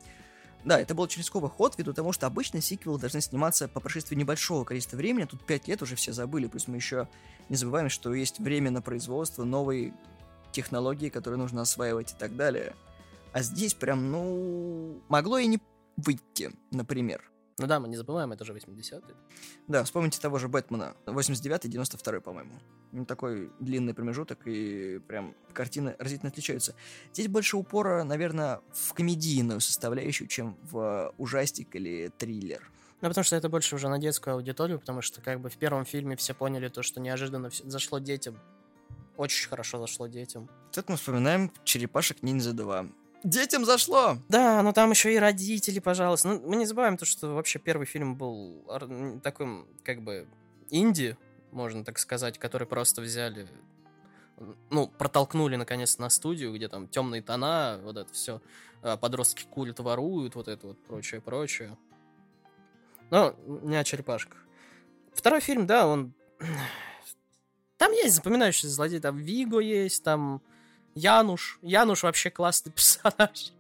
Да, 0.65 0.79
это 0.79 0.95
был 0.95 1.03
очень 1.03 1.23
ход, 1.23 1.75
ввиду 1.77 1.93
того, 1.93 2.11
что 2.11 2.25
обычно 2.25 2.61
сиквелы 2.61 2.99
должны 2.99 3.21
сниматься 3.21 3.67
по 3.67 3.79
прошествии 3.79 4.15
небольшого 4.15 4.65
количества 4.65 4.97
времени, 4.97 5.25
тут 5.25 5.45
5 5.45 5.67
лет 5.67 5.81
уже 5.83 5.95
все 5.95 6.13
забыли, 6.13 6.47
плюс 6.47 6.67
мы 6.67 6.77
еще 6.77 7.07
не 7.47 7.55
забываем, 7.55 7.89
что 7.89 8.13
есть 8.13 8.39
время 8.39 8.71
на 8.71 8.81
производство 8.81 9.43
новой 9.43 9.93
технологии, 10.51 11.09
которые 11.09 11.39
нужно 11.39 11.61
осваивать 11.61 12.13
и 12.13 12.15
так 12.15 12.35
далее. 12.35 12.75
А 13.33 13.41
здесь 13.41 13.73
прям, 13.73 14.11
ну, 14.11 15.01
могло 15.09 15.37
и 15.37 15.47
не 15.47 15.59
выйти, 15.97 16.51
например. 16.71 17.29
Ну 17.59 17.65
да, 17.65 17.79
мы 17.79 17.87
не 17.87 17.95
забываем, 17.95 18.31
это 18.31 18.45
же 18.45 18.53
80-е. 18.53 19.15
Да, 19.67 19.83
вспомните 19.83 20.21
того 20.21 20.37
же 20.37 20.47
Бэтмена, 20.47 20.95
89-92, 21.07 22.21
по-моему. 22.21 22.51
Ну, 22.91 23.03
такой 23.03 23.51
длинный 23.59 23.95
промежуток, 23.95 24.45
и 24.45 24.99
прям 25.07 25.35
картины 25.53 25.95
разительно 25.97 26.29
отличаются. 26.29 26.75
Здесь 27.13 27.27
больше 27.27 27.57
упора, 27.57 28.03
наверное, 28.03 28.61
в 28.73 28.93
комедийную 28.93 29.59
составляющую, 29.59 30.27
чем 30.27 30.55
в 30.61 31.13
ужастик 31.17 31.75
или 31.75 32.11
триллер. 32.15 32.71
Ну, 33.01 33.09
потому 33.09 33.23
что 33.23 33.35
это 33.35 33.49
больше 33.49 33.75
уже 33.75 33.89
на 33.89 33.97
детскую 33.97 34.35
аудиторию, 34.35 34.79
потому 34.79 35.01
что 35.01 35.21
как 35.21 35.39
бы 35.39 35.49
в 35.49 35.57
первом 35.57 35.83
фильме 35.85 36.15
все 36.15 36.35
поняли 36.35 36.67
то, 36.67 36.83
что 36.83 36.99
неожиданно 36.99 37.49
зашло 37.63 37.97
детям. 37.97 38.39
Очень 39.17 39.49
хорошо 39.49 39.79
зашло 39.79 40.07
детям. 40.07 40.47
Тут 40.71 40.89
мы 40.89 40.95
вспоминаем 40.95 41.51
«Черепашек 41.63 42.21
ниндзя 42.21 42.51
2». 42.51 42.93
Детям 43.23 43.65
зашло! 43.65 44.19
Да, 44.29 44.61
но 44.61 44.73
там 44.73 44.91
еще 44.91 45.11
и 45.11 45.17
родители, 45.17 45.79
пожалуйста. 45.79 46.27
Ну, 46.27 46.41
мы 46.47 46.55
не 46.55 46.67
забываем 46.67 46.97
то, 46.97 47.05
что 47.05 47.33
вообще 47.33 47.57
первый 47.57 47.87
фильм 47.87 48.15
был 48.15 48.63
таким, 49.23 49.67
как 49.83 50.03
бы, 50.03 50.27
инди, 50.69 51.17
можно 51.51 51.83
так 51.83 51.97
сказать, 51.97 52.37
который 52.37 52.67
просто 52.67 53.01
взяли, 53.01 53.47
ну, 54.69 54.87
протолкнули 54.87 55.55
наконец 55.55 55.97
на 55.97 56.09
студию, 56.09 56.53
где 56.53 56.67
там 56.67 56.87
темные 56.87 57.23
тона, 57.23 57.79
вот 57.81 57.97
это 57.97 58.13
все, 58.13 58.39
подростки 59.01 59.45
курят, 59.49 59.79
воруют, 59.79 60.35
вот 60.35 60.47
это 60.47 60.67
вот 60.67 60.77
прочее, 60.85 61.19
прочее. 61.19 61.75
Но 63.09 63.33
не 63.47 63.77
о 63.77 63.83
черепашках. 63.83 64.37
Второй 65.13 65.41
фильм, 65.41 65.65
да, 65.65 65.87
он... 65.87 66.13
Там 67.77 67.91
есть 67.91 68.15
запоминающийся 68.15 68.69
злодей, 68.69 68.99
там 68.99 69.17
Виго 69.17 69.59
есть, 69.59 70.03
там 70.03 70.41
Януш. 70.95 71.59
Януш 71.61 72.03
вообще 72.03 72.29
классный 72.29 72.71
персонаж. 72.75 73.53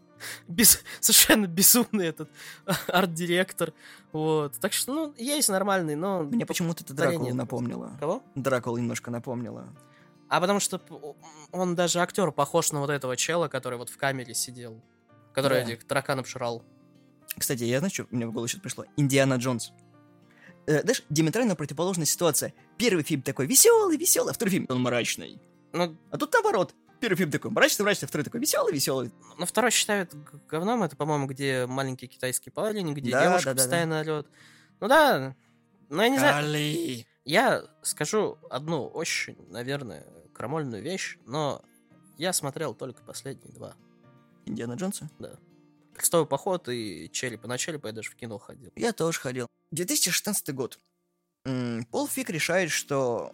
Без, 0.47 0.83
совершенно 0.99 1.45
безумный 1.45 2.07
этот 2.07 2.29
арт-директор. 2.87 3.73
Вот. 4.11 4.53
Так 4.59 4.73
что, 4.73 4.93
ну, 4.93 5.13
есть 5.17 5.49
нормальный, 5.49 5.95
но... 5.95 6.23
Мне 6.23 6.45
почему-то 6.45 6.83
это 6.83 6.93
это 7.03 7.33
напомнило. 7.35 7.91
Кого? 7.99 8.23
Дракула 8.33 8.77
немножко 8.77 9.11
напомнила. 9.11 9.67
А 10.27 10.41
потому 10.41 10.59
что 10.59 10.81
он 11.51 11.75
даже 11.75 11.99
актер 11.99 12.31
похож 12.31 12.71
на 12.71 12.79
вот 12.79 12.89
этого 12.89 13.15
чела, 13.15 13.47
который 13.47 13.77
вот 13.77 13.89
в 13.89 13.97
камере 13.97 14.33
сидел. 14.33 14.81
Который 15.33 15.63
Да. 15.63 15.71
этих 15.71 15.85
тараканов 15.85 16.27
жрал. 16.27 16.63
Кстати, 17.37 17.63
я 17.63 17.77
знаю, 17.79 17.93
что 17.93 18.07
мне 18.09 18.25
в 18.25 18.31
голову 18.31 18.47
сейчас 18.47 18.61
пришло? 18.61 18.85
Индиана 18.97 19.35
Джонс. 19.35 19.71
Э, 20.65 20.81
знаешь, 20.81 21.03
диаметрально 21.09 21.55
противоположная 21.55 22.05
ситуация. 22.07 22.53
Первый 22.77 23.03
фильм 23.03 23.21
такой 23.21 23.47
веселый, 23.47 23.97
веселый, 23.97 24.31
а 24.31 24.33
второй 24.33 24.51
фильм 24.51 24.65
он 24.69 24.81
мрачный. 24.81 25.41
Ну, 25.73 25.97
А 26.11 26.17
тут 26.17 26.33
наоборот. 26.33 26.73
Первый 26.99 27.15
фильм 27.15 27.29
такой 27.31 27.51
мрачный, 27.51 27.83
мрачный, 27.83 28.05
а 28.05 28.09
второй 28.09 28.23
такой 28.23 28.39
веселый, 28.39 28.73
веселый. 28.73 29.11
ну 29.37 29.45
второй 29.45 29.71
считают 29.71 30.13
говном. 30.49 30.83
Это, 30.83 30.95
по-моему, 30.95 31.27
где 31.27 31.65
маленький 31.67 32.07
китайский 32.07 32.49
парень, 32.49 32.93
где 32.93 33.11
Да, 33.11 33.23
девушка 33.23 33.49
да, 33.49 33.53
да, 33.53 33.55
да. 33.55 33.61
постоянно 33.63 33.99
орет. 34.01 34.27
Ну 34.79 34.87
да, 34.87 35.35
ну 35.89 36.01
я 36.01 36.09
не 36.09 36.17
знаю. 36.17 36.37
Али. 36.45 37.07
Я 37.25 37.63
скажу 37.83 38.37
одну 38.49 38.87
очень, 38.87 39.37
наверное, 39.49 40.05
крамольную 40.33 40.81
вещь, 40.81 41.17
но 41.25 41.61
Я 42.17 42.33
смотрел 42.33 42.73
только 42.73 43.03
последние 43.03 43.51
два. 43.53 43.75
Индиана 44.45 44.73
Джонса? 44.73 45.09
Да. 45.19 45.35
Крестовый 45.95 46.25
поход 46.27 46.67
и 46.69 47.09
Череп 47.11 47.45
и 47.45 47.47
на 47.47 47.57
Черепа 47.57 47.87
я 47.87 47.93
даже 47.93 48.09
в 48.09 48.15
кино 48.15 48.37
ходил. 48.39 48.71
Я 48.75 48.91
тоже 48.93 49.19
ходил. 49.19 49.47
2016 49.71 50.53
год. 50.55 50.79
Пол 51.91 52.07
Фиг 52.07 52.29
решает, 52.29 52.71
что 52.71 53.33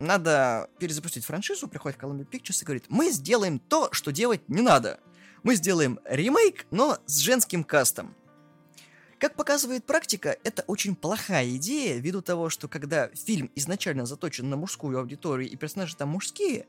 надо 0.00 0.68
перезапустить 0.78 1.24
франшизу, 1.24 1.68
приходит 1.68 1.98
Columbia 1.98 2.28
Pictures 2.28 2.62
и 2.62 2.64
говорит, 2.64 2.84
мы 2.88 3.10
сделаем 3.10 3.58
то, 3.58 3.88
что 3.92 4.10
делать 4.10 4.48
не 4.48 4.62
надо. 4.62 5.00
Мы 5.42 5.54
сделаем 5.56 6.00
ремейк, 6.04 6.66
но 6.70 6.98
с 7.06 7.18
женским 7.18 7.64
кастом. 7.64 8.14
Как 9.18 9.36
показывает 9.36 9.84
практика, 9.84 10.36
это 10.42 10.64
очень 10.66 10.96
плохая 10.96 11.48
идея, 11.56 11.98
ввиду 11.98 12.20
того, 12.20 12.50
что 12.50 12.68
когда 12.68 13.08
фильм 13.08 13.50
изначально 13.54 14.06
заточен 14.06 14.50
на 14.50 14.56
мужскую 14.56 14.98
аудиторию 14.98 15.48
и 15.50 15.56
персонажи 15.56 15.96
там 15.96 16.10
мужские, 16.10 16.66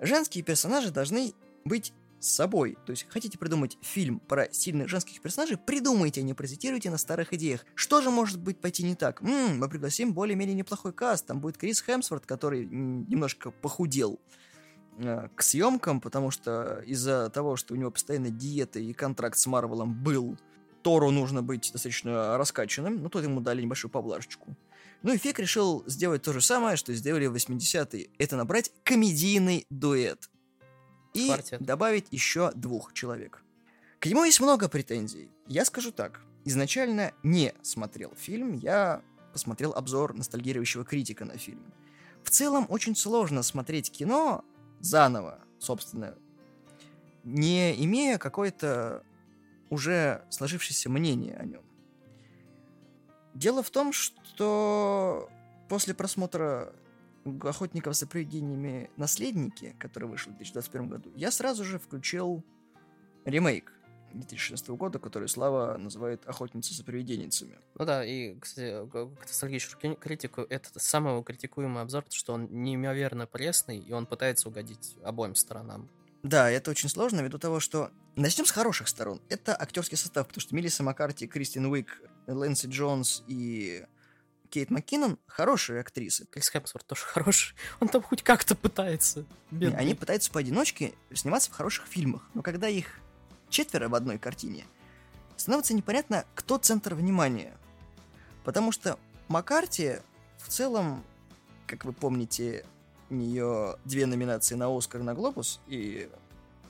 женские 0.00 0.42
персонажи 0.42 0.90
должны 0.90 1.34
быть 1.64 1.92
с 2.24 2.34
собой. 2.34 2.76
То 2.86 2.90
есть, 2.90 3.06
хотите 3.08 3.38
придумать 3.38 3.78
фильм 3.82 4.18
про 4.20 4.52
сильных 4.52 4.88
женских 4.88 5.20
персонажей, 5.20 5.56
придумайте, 5.56 6.22
не 6.22 6.34
паразитируйте 6.34 6.90
на 6.90 6.98
старых 6.98 7.32
идеях. 7.32 7.64
Что 7.74 8.00
же 8.00 8.10
может 8.10 8.40
быть 8.40 8.60
пойти 8.60 8.82
не 8.82 8.94
так? 8.94 9.22
М, 9.22 9.58
мы 9.58 9.68
пригласим 9.68 10.12
более-менее 10.12 10.54
неплохой 10.54 10.92
каст. 10.92 11.26
Там 11.26 11.40
будет 11.40 11.58
Крис 11.58 11.82
Хемсворт, 11.82 12.26
который 12.26 12.64
немножко 12.64 13.50
похудел 13.50 14.20
э, 14.98 15.28
к 15.34 15.42
съемкам, 15.42 16.00
потому 16.00 16.30
что 16.30 16.82
из-за 16.86 17.30
того, 17.30 17.56
что 17.56 17.74
у 17.74 17.76
него 17.76 17.90
постоянно 17.90 18.30
диета 18.30 18.78
и 18.78 18.92
контракт 18.92 19.38
с 19.38 19.46
Марвелом 19.46 19.94
был, 20.02 20.38
Тору 20.82 21.10
нужно 21.10 21.42
быть 21.42 21.70
достаточно 21.72 22.36
раскачанным, 22.36 23.02
ну, 23.02 23.08
тут 23.08 23.24
ему 23.24 23.40
дали 23.40 23.62
небольшую 23.62 23.90
поблажечку. 23.90 24.54
Ну 25.02 25.12
и 25.12 25.18
Фек 25.18 25.38
решил 25.38 25.82
сделать 25.86 26.22
то 26.22 26.32
же 26.32 26.40
самое, 26.40 26.76
что 26.76 26.94
сделали 26.94 27.26
в 27.26 27.34
80-е. 27.34 28.08
Это 28.18 28.36
набрать 28.36 28.70
комедийный 28.84 29.66
дуэт. 29.68 30.30
И 31.14 31.26
Квартет. 31.26 31.62
добавить 31.62 32.08
еще 32.10 32.52
двух 32.52 32.92
человек. 32.92 33.42
К 34.00 34.06
нему 34.06 34.24
есть 34.24 34.40
много 34.40 34.68
претензий. 34.68 35.30
Я 35.46 35.64
скажу 35.64 35.92
так. 35.92 36.20
Изначально 36.44 37.12
не 37.22 37.54
смотрел 37.62 38.12
фильм, 38.16 38.52
я 38.52 39.00
посмотрел 39.32 39.72
обзор 39.72 40.12
ностальгирующего 40.14 40.84
критика 40.84 41.24
на 41.24 41.38
фильм. 41.38 41.72
В 42.22 42.30
целом 42.30 42.66
очень 42.68 42.96
сложно 42.96 43.42
смотреть 43.42 43.90
кино 43.90 44.44
заново, 44.80 45.40
собственно, 45.58 46.14
не 47.22 47.82
имея 47.84 48.18
какой-то 48.18 49.02
уже 49.70 50.24
сложившееся 50.30 50.90
мнение 50.90 51.36
о 51.36 51.44
нем. 51.44 51.62
Дело 53.34 53.62
в 53.62 53.70
том, 53.70 53.92
что 53.92 55.28
после 55.68 55.94
просмотра 55.94 56.74
«Охотников 57.42 57.94
за 57.94 58.06
привидениями. 58.06 58.90
Наследники», 58.96 59.74
который 59.78 60.08
вышел 60.08 60.32
в 60.32 60.36
2021 60.36 60.88
году, 60.88 61.12
я 61.16 61.30
сразу 61.30 61.64
же 61.64 61.78
включил 61.78 62.44
ремейк 63.24 63.72
2016 64.14 64.68
года, 64.70 64.98
который 64.98 65.28
Слава 65.28 65.76
называет 65.76 66.26
«Охотница 66.26 66.74
за 66.74 66.84
привиденницами». 66.84 67.58
Ну 67.78 67.84
да, 67.84 68.04
и, 68.04 68.38
кстати, 68.38 68.86
к 68.88 69.06
к 69.16 69.26
ностальгическому 69.26 69.96
критику, 69.96 70.42
это 70.42 70.78
самый 70.78 71.12
его 71.12 71.22
критикуемый 71.22 71.82
обзор, 71.82 72.04
что 72.10 72.34
он 72.34 72.48
неимоверно 72.50 73.26
пресный, 73.26 73.78
и 73.78 73.92
он 73.92 74.06
пытается 74.06 74.48
угодить 74.48 74.96
обоим 75.02 75.34
сторонам. 75.34 75.90
Да, 76.22 76.50
это 76.50 76.70
очень 76.70 76.88
сложно, 76.88 77.20
ввиду 77.20 77.38
того, 77.38 77.60
что... 77.60 77.90
Начнем 78.16 78.46
с 78.46 78.52
хороших 78.52 78.86
сторон. 78.86 79.20
Это 79.28 79.60
актерский 79.60 79.98
состав, 79.98 80.28
потому 80.28 80.40
что 80.40 80.54
Мелисса 80.54 80.84
Маккарти, 80.84 81.26
Кристин 81.26 81.66
Уик, 81.66 82.00
Лэнси 82.28 82.68
Джонс 82.68 83.24
и 83.26 83.84
Кейт 84.54 84.70
МакКиннон 84.70 85.18
хорошие 85.26 85.80
актрисы. 85.80 86.26
Крис 86.30 86.48
Хемсворт 86.48 86.86
тоже 86.86 87.02
хороший. 87.02 87.56
Он 87.80 87.88
там 87.88 88.02
хоть 88.02 88.22
как-то 88.22 88.54
пытается. 88.54 89.24
Бедный. 89.50 89.76
Они 89.76 89.94
пытаются 89.94 90.30
поодиночке 90.30 90.94
сниматься 91.12 91.50
в 91.50 91.54
хороших 91.54 91.86
фильмах, 91.86 92.22
но 92.34 92.42
когда 92.42 92.68
их 92.68 93.00
четверо 93.48 93.88
в 93.88 93.96
одной 93.96 94.16
картине, 94.16 94.64
становится 95.36 95.74
непонятно, 95.74 96.24
кто 96.36 96.56
центр 96.56 96.94
внимания. 96.94 97.52
Потому 98.44 98.70
что 98.70 98.96
Маккарти 99.26 99.96
в 100.38 100.46
целом, 100.46 101.02
как 101.66 101.84
вы 101.84 101.92
помните, 101.92 102.64
у 103.10 103.14
нее 103.14 103.76
две 103.84 104.06
номинации 104.06 104.54
на 104.54 104.68
Оскар 104.68 105.00
и 105.00 105.04
на 105.04 105.14
Глобус 105.14 105.58
и 105.66 106.08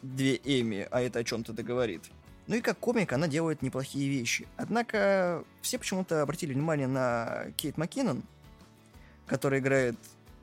две 0.01 0.37
Эми, 0.37 0.89
а 0.91 1.03
это 1.03 1.19
о 1.19 1.25
чем-то 1.25 1.53
договорит. 1.53 2.05
Ну 2.47 2.57
и 2.57 2.61
как 2.61 2.79
комик 2.79 3.13
она 3.13 3.27
делает 3.27 3.63
неплохие 3.63 4.09
вещи. 4.09 4.47
Однако 4.57 5.45
все 5.63 5.79
почему-то 5.79 6.23
обратили 6.23 6.53
внимание 6.53 6.87
на 6.87 7.47
Кейт 7.57 7.79
МакКиннон, 7.79 8.23
которая 9.27 9.61
играет 9.61 9.97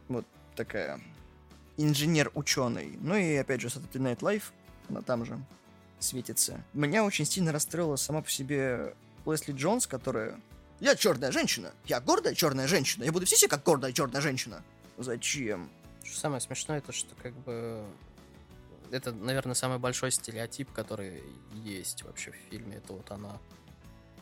вот 0.07 0.25
такая 0.55 0.99
инженер-ученый. 1.77 2.97
Ну 3.01 3.15
и 3.15 3.35
опять 3.35 3.61
же 3.61 3.67
Saturday 3.67 4.15
Night 4.15 4.19
Live, 4.19 4.43
она 4.89 5.01
там 5.01 5.25
же 5.25 5.39
светится. 5.99 6.63
Меня 6.73 7.03
очень 7.03 7.25
сильно 7.25 7.51
расстроила 7.51 7.95
сама 7.95 8.21
по 8.21 8.29
себе 8.29 8.95
Лесли 9.25 9.53
Джонс, 9.53 9.87
которая... 9.87 10.39
Я 10.79 10.95
черная 10.95 11.31
женщина! 11.31 11.71
Я 11.85 12.01
гордая 12.01 12.33
черная 12.33 12.67
женщина! 12.67 13.03
Я 13.03 13.11
буду 13.11 13.27
все 13.27 13.47
как 13.47 13.63
гордая 13.63 13.93
черная 13.93 14.21
женщина! 14.21 14.63
Зачем? 14.97 15.69
Что 16.03 16.19
самое 16.19 16.41
смешное, 16.41 16.79
это 16.79 16.91
что 16.91 17.13
как 17.21 17.33
бы... 17.33 17.83
Это, 18.91 19.11
наверное, 19.11 19.55
самый 19.55 19.79
большой 19.79 20.11
стереотип, 20.11 20.71
который 20.71 21.23
есть 21.63 22.03
вообще 22.03 22.31
в 22.31 22.35
фильме. 22.51 22.77
Это 22.77 22.93
вот 22.93 23.09
она. 23.11 23.37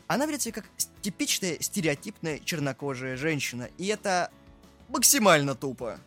Она 0.06 0.26
ведет 0.26 0.42
себя 0.42 0.54
как 0.54 0.64
типичная 1.02 1.56
стереотипная 1.60 2.38
чернокожая 2.38 3.16
женщина. 3.16 3.68
И 3.78 3.86
это 3.86 4.30
максимально 4.88 5.54
тупо. 5.54 5.98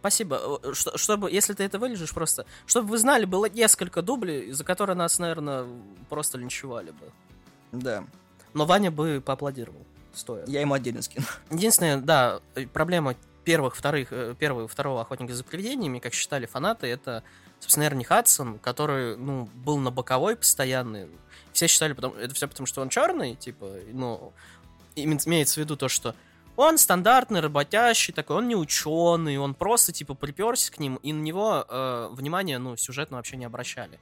Спасибо. 0.00 0.60
Э, 0.62 0.72
что- 0.72 0.96
чтобы, 0.96 1.30
если 1.30 1.52
ты 1.52 1.64
это 1.64 1.78
вылежишь 1.78 2.12
просто, 2.12 2.46
чтобы 2.66 2.88
вы 2.88 2.98
знали, 2.98 3.26
было 3.26 3.46
несколько 3.46 4.00
дублей, 4.02 4.50
за 4.52 4.64
которые 4.64 4.96
нас, 4.96 5.18
наверное, 5.18 5.66
просто 6.08 6.38
линчевали 6.38 6.90
бы. 6.92 7.12
Да. 7.72 8.04
Но 8.54 8.64
Ваня 8.64 8.90
бы 8.90 9.22
поаплодировал, 9.24 9.84
стоя. 10.14 10.44
Я 10.46 10.60
ему 10.62 10.74
отдельно 10.74 11.02
скину. 11.02 11.26
Единственная, 11.50 11.98
да, 11.98 12.40
э, 12.54 12.66
проблема 12.66 13.14
первых, 13.44 13.76
вторых, 13.76 14.08
э, 14.10 14.34
первого 14.38 14.64
и 14.64 14.68
второго 14.68 15.02
охотника 15.02 15.34
за 15.34 15.44
привидениями, 15.44 15.98
как 15.98 16.14
считали 16.14 16.46
фанаты, 16.46 16.86
это, 16.86 17.22
собственно, 17.60 17.84
Эрни 17.84 18.02
Хадсон, 18.02 18.58
который, 18.58 19.16
ну, 19.16 19.48
был 19.54 19.78
на 19.78 19.90
боковой 19.90 20.36
постоянный. 20.36 21.08
Все 21.52 21.66
считали, 21.68 21.92
потому, 21.92 22.14
это 22.14 22.34
все 22.34 22.48
потому, 22.48 22.66
что 22.66 22.80
он 22.80 22.88
черный, 22.88 23.36
типа, 23.36 23.72
ну, 23.92 24.32
име- 24.96 25.20
имеется 25.26 25.54
в 25.54 25.58
виду 25.58 25.76
то, 25.76 25.88
что 25.88 26.14
он 26.56 26.78
стандартный, 26.78 27.40
работящий 27.40 28.12
такой, 28.12 28.36
он 28.36 28.48
не 28.48 28.56
ученый, 28.56 29.38
он 29.38 29.54
просто, 29.54 29.92
типа, 29.92 30.14
приперся 30.14 30.72
к 30.72 30.78
ним, 30.78 30.96
и 30.96 31.12
на 31.12 31.20
него 31.20 31.64
э, 31.68 32.08
внимание, 32.12 32.58
ну, 32.58 32.76
сюжетно 32.76 33.16
вообще 33.16 33.36
не 33.36 33.44
обращали. 33.44 33.98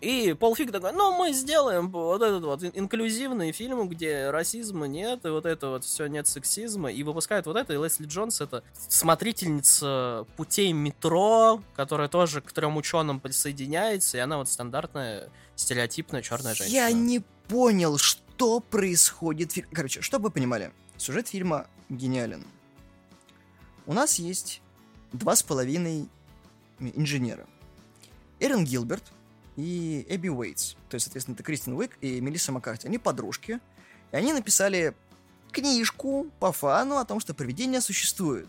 И 0.00 0.32
Пол 0.38 0.54
Фиг 0.54 0.70
такой, 0.70 0.92
ну, 0.92 1.16
мы 1.18 1.32
сделаем 1.32 1.90
вот 1.90 2.22
этот 2.22 2.44
вот 2.44 2.62
ин- 2.62 2.70
инклюзивный 2.72 3.50
фильм, 3.50 3.88
где 3.88 4.30
расизма 4.30 4.86
нет, 4.86 5.24
и 5.24 5.28
вот 5.28 5.44
это 5.44 5.70
вот 5.70 5.84
все 5.84 6.06
нет 6.06 6.28
сексизма, 6.28 6.92
и 6.92 7.02
выпускают 7.02 7.46
вот 7.46 7.56
это, 7.56 7.72
и 7.72 7.76
Лесли 7.76 8.06
Джонс 8.06 8.40
это 8.40 8.62
смотрительница 8.88 10.24
путей 10.36 10.72
метро, 10.72 11.62
которая 11.74 12.06
тоже 12.06 12.40
к 12.40 12.52
трем 12.52 12.76
ученым 12.76 13.18
присоединяется, 13.18 14.18
и 14.18 14.20
она 14.20 14.38
вот 14.38 14.48
стандартная 14.48 15.30
стереотипная 15.56 16.22
черная 16.22 16.54
женщина. 16.54 16.76
Я 16.76 16.92
не 16.92 17.20
понял, 17.48 17.98
что 17.98 18.60
происходит. 18.60 19.52
в 19.56 19.62
Короче, 19.72 20.00
чтобы 20.00 20.26
вы 20.26 20.30
понимали, 20.30 20.72
сюжет 20.96 21.26
фильма 21.26 21.66
гениален. 21.88 22.46
У 23.86 23.92
нас 23.92 24.20
есть 24.20 24.62
два 25.12 25.34
с 25.34 25.42
половиной 25.42 26.08
инженера. 26.78 27.48
Эрен 28.38 28.64
Гилберт 28.64 29.02
и 29.58 30.06
Эбби 30.08 30.28
Уэйтс. 30.28 30.74
То 30.88 30.94
есть, 30.94 31.06
соответственно, 31.06 31.34
это 31.34 31.42
Кристин 31.42 31.72
Уик 31.72 31.98
и 32.00 32.20
Мелисса 32.20 32.52
Маккарти. 32.52 32.86
Они 32.86 32.96
подружки. 32.96 33.58
И 34.12 34.16
они 34.16 34.32
написали 34.32 34.94
книжку 35.50 36.30
по 36.38 36.52
фану 36.52 36.98
о 36.98 37.04
том, 37.04 37.18
что 37.18 37.34
привидения 37.34 37.80
существуют. 37.80 38.48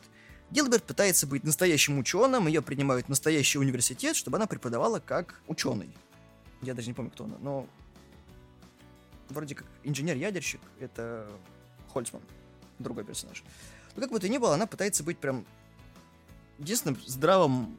Гилберт 0.52 0.84
пытается 0.84 1.26
быть 1.26 1.44
настоящим 1.44 1.98
ученым, 1.98 2.48
ее 2.48 2.62
принимают 2.62 3.08
в 3.08 3.10
настоящий 3.10 3.58
университет, 3.58 4.16
чтобы 4.16 4.38
она 4.38 4.46
преподавала 4.46 5.00
как 5.00 5.42
ученый. 5.48 5.90
Я 6.62 6.76
даже 6.76 6.88
не 6.88 6.94
помню, 6.94 7.10
кто 7.10 7.24
она, 7.24 7.38
но 7.40 7.68
вроде 9.30 9.56
как 9.56 9.66
инженер-ядерщик, 9.84 10.62
это 10.80 11.28
Хольцман, 11.92 12.22
другой 12.78 13.04
персонаж. 13.04 13.44
Но 13.96 14.02
как 14.02 14.12
бы 14.12 14.20
то 14.20 14.30
ни 14.30 14.38
было, 14.38 14.54
она 14.54 14.68
пытается 14.68 15.04
быть 15.04 15.18
прям 15.18 15.46
единственным 16.60 17.00
здравым 17.06 17.78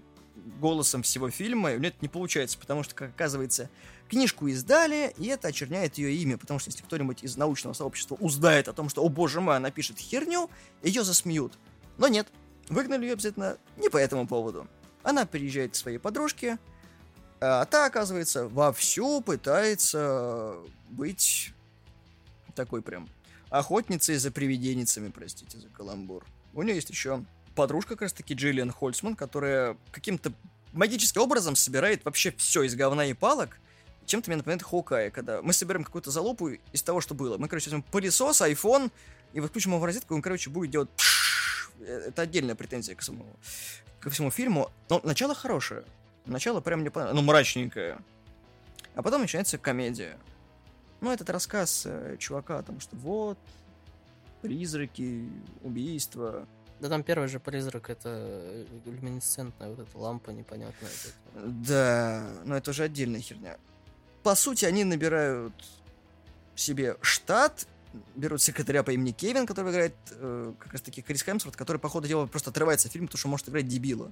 голосом 0.60 1.02
всего 1.02 1.30
фильма, 1.30 1.72
и 1.72 1.76
у 1.76 1.78
нее 1.78 1.88
это 1.88 1.98
не 2.00 2.08
получается, 2.08 2.58
потому 2.58 2.82
что, 2.82 2.94
как 2.94 3.10
оказывается, 3.10 3.70
книжку 4.08 4.48
издали, 4.48 5.14
и 5.18 5.26
это 5.26 5.48
очерняет 5.48 5.98
ее 5.98 6.14
имя, 6.16 6.38
потому 6.38 6.58
что 6.58 6.70
если 6.70 6.82
кто-нибудь 6.82 7.22
из 7.22 7.36
научного 7.36 7.74
сообщества 7.74 8.16
узнает 8.16 8.68
о 8.68 8.72
том, 8.72 8.88
что, 8.88 9.02
о 9.02 9.08
боже 9.08 9.40
мой, 9.40 9.56
она 9.56 9.70
пишет 9.70 9.98
херню, 9.98 10.50
ее 10.82 11.04
засмеют. 11.04 11.58
Но 11.98 12.08
нет, 12.08 12.28
выгнали 12.68 13.04
ее 13.04 13.12
обязательно 13.12 13.58
не 13.76 13.88
по 13.88 13.96
этому 13.96 14.26
поводу. 14.26 14.66
Она 15.02 15.26
приезжает 15.26 15.72
к 15.72 15.76
своей 15.76 15.98
подружке, 15.98 16.58
а 17.40 17.64
та, 17.64 17.86
оказывается, 17.86 18.48
вовсю 18.48 19.22
пытается 19.22 20.56
быть 20.90 21.54
такой 22.54 22.82
прям 22.82 23.08
охотницей 23.48 24.16
за 24.16 24.30
привиденницами, 24.30 25.08
простите 25.08 25.58
за 25.58 25.68
каламбур. 25.68 26.24
У 26.52 26.62
нее 26.62 26.74
есть 26.74 26.90
еще 26.90 27.24
подружка, 27.54 27.90
как 27.90 28.02
раз 28.02 28.12
таки 28.12 28.34
Джиллиан 28.34 28.70
Хольцман, 28.70 29.16
которая 29.16 29.76
каким-то 29.90 30.32
магическим 30.72 31.22
образом 31.22 31.56
собирает 31.56 32.04
вообще 32.04 32.32
все 32.32 32.62
из 32.62 32.74
говна 32.74 33.06
и 33.06 33.14
палок. 33.14 33.58
Чем-то 34.06 34.30
мне 34.30 34.38
напоминает 34.38 34.62
Хоукай, 34.62 35.10
когда 35.10 35.40
мы 35.42 35.52
собираем 35.52 35.84
какую-то 35.84 36.10
залупу 36.10 36.48
из 36.48 36.82
того, 36.82 37.00
что 37.00 37.14
было. 37.14 37.38
Мы, 37.38 37.48
короче, 37.48 37.70
возьмем 37.70 37.82
пылесос, 37.82 38.40
iPhone, 38.40 38.90
и 39.32 39.40
выключим 39.40 39.70
его 39.70 39.80
в 39.80 39.84
розетку, 39.84 40.14
и 40.14 40.16
он, 40.16 40.22
короче, 40.22 40.50
будет 40.50 40.70
делать... 40.70 40.88
Это 41.80 42.22
отдельная 42.22 42.54
претензия 42.54 42.94
к 42.94 43.02
самому, 43.02 43.36
ко 44.00 44.10
всему 44.10 44.30
фильму. 44.30 44.70
Но 44.88 45.00
начало 45.04 45.34
хорошее. 45.34 45.84
Начало 46.26 46.60
прям 46.60 46.80
мне 46.80 46.90
понравилось. 46.90 47.20
Ну, 47.20 47.26
мрачненькое. 47.26 47.98
А 48.94 49.02
потом 49.02 49.22
начинается 49.22 49.56
комедия. 49.56 50.18
Ну, 51.00 51.10
этот 51.10 51.30
рассказ 51.30 51.84
э, 51.86 52.16
чувака 52.18 52.58
о 52.58 52.62
том, 52.62 52.80
что 52.80 52.96
вот, 52.96 53.38
призраки, 54.42 55.26
убийства. 55.62 56.46
Да 56.80 56.88
там 56.88 57.02
первый 57.02 57.28
же 57.28 57.40
призрак, 57.40 57.90
это 57.90 58.66
люминесцентная 58.86 59.68
вот 59.68 59.80
эта 59.80 59.98
лампа 59.98 60.30
непонятная. 60.30 60.90
Да, 61.34 62.26
но 62.44 62.56
это 62.56 62.70
уже 62.70 62.84
отдельная 62.84 63.20
херня. 63.20 63.58
По 64.22 64.34
сути, 64.34 64.64
они 64.64 64.84
набирают 64.84 65.54
себе 66.54 66.96
штат, 67.02 67.66
берут 68.14 68.40
секретаря 68.40 68.82
по 68.82 68.92
имени 68.92 69.12
Кевин, 69.12 69.46
который 69.46 69.72
играет 69.72 69.94
э, 70.10 70.52
как 70.58 70.72
раз 70.72 70.82
таки 70.82 71.02
Крис 71.02 71.22
Хемсворт, 71.22 71.56
который, 71.56 71.78
по 71.78 71.88
ходу 71.88 72.08
дела, 72.08 72.26
просто 72.26 72.50
отрывается 72.50 72.88
в 72.88 72.92
фильм, 72.92 73.06
потому 73.06 73.18
что 73.18 73.28
может 73.28 73.48
играть 73.48 73.68
дебила 73.68 74.10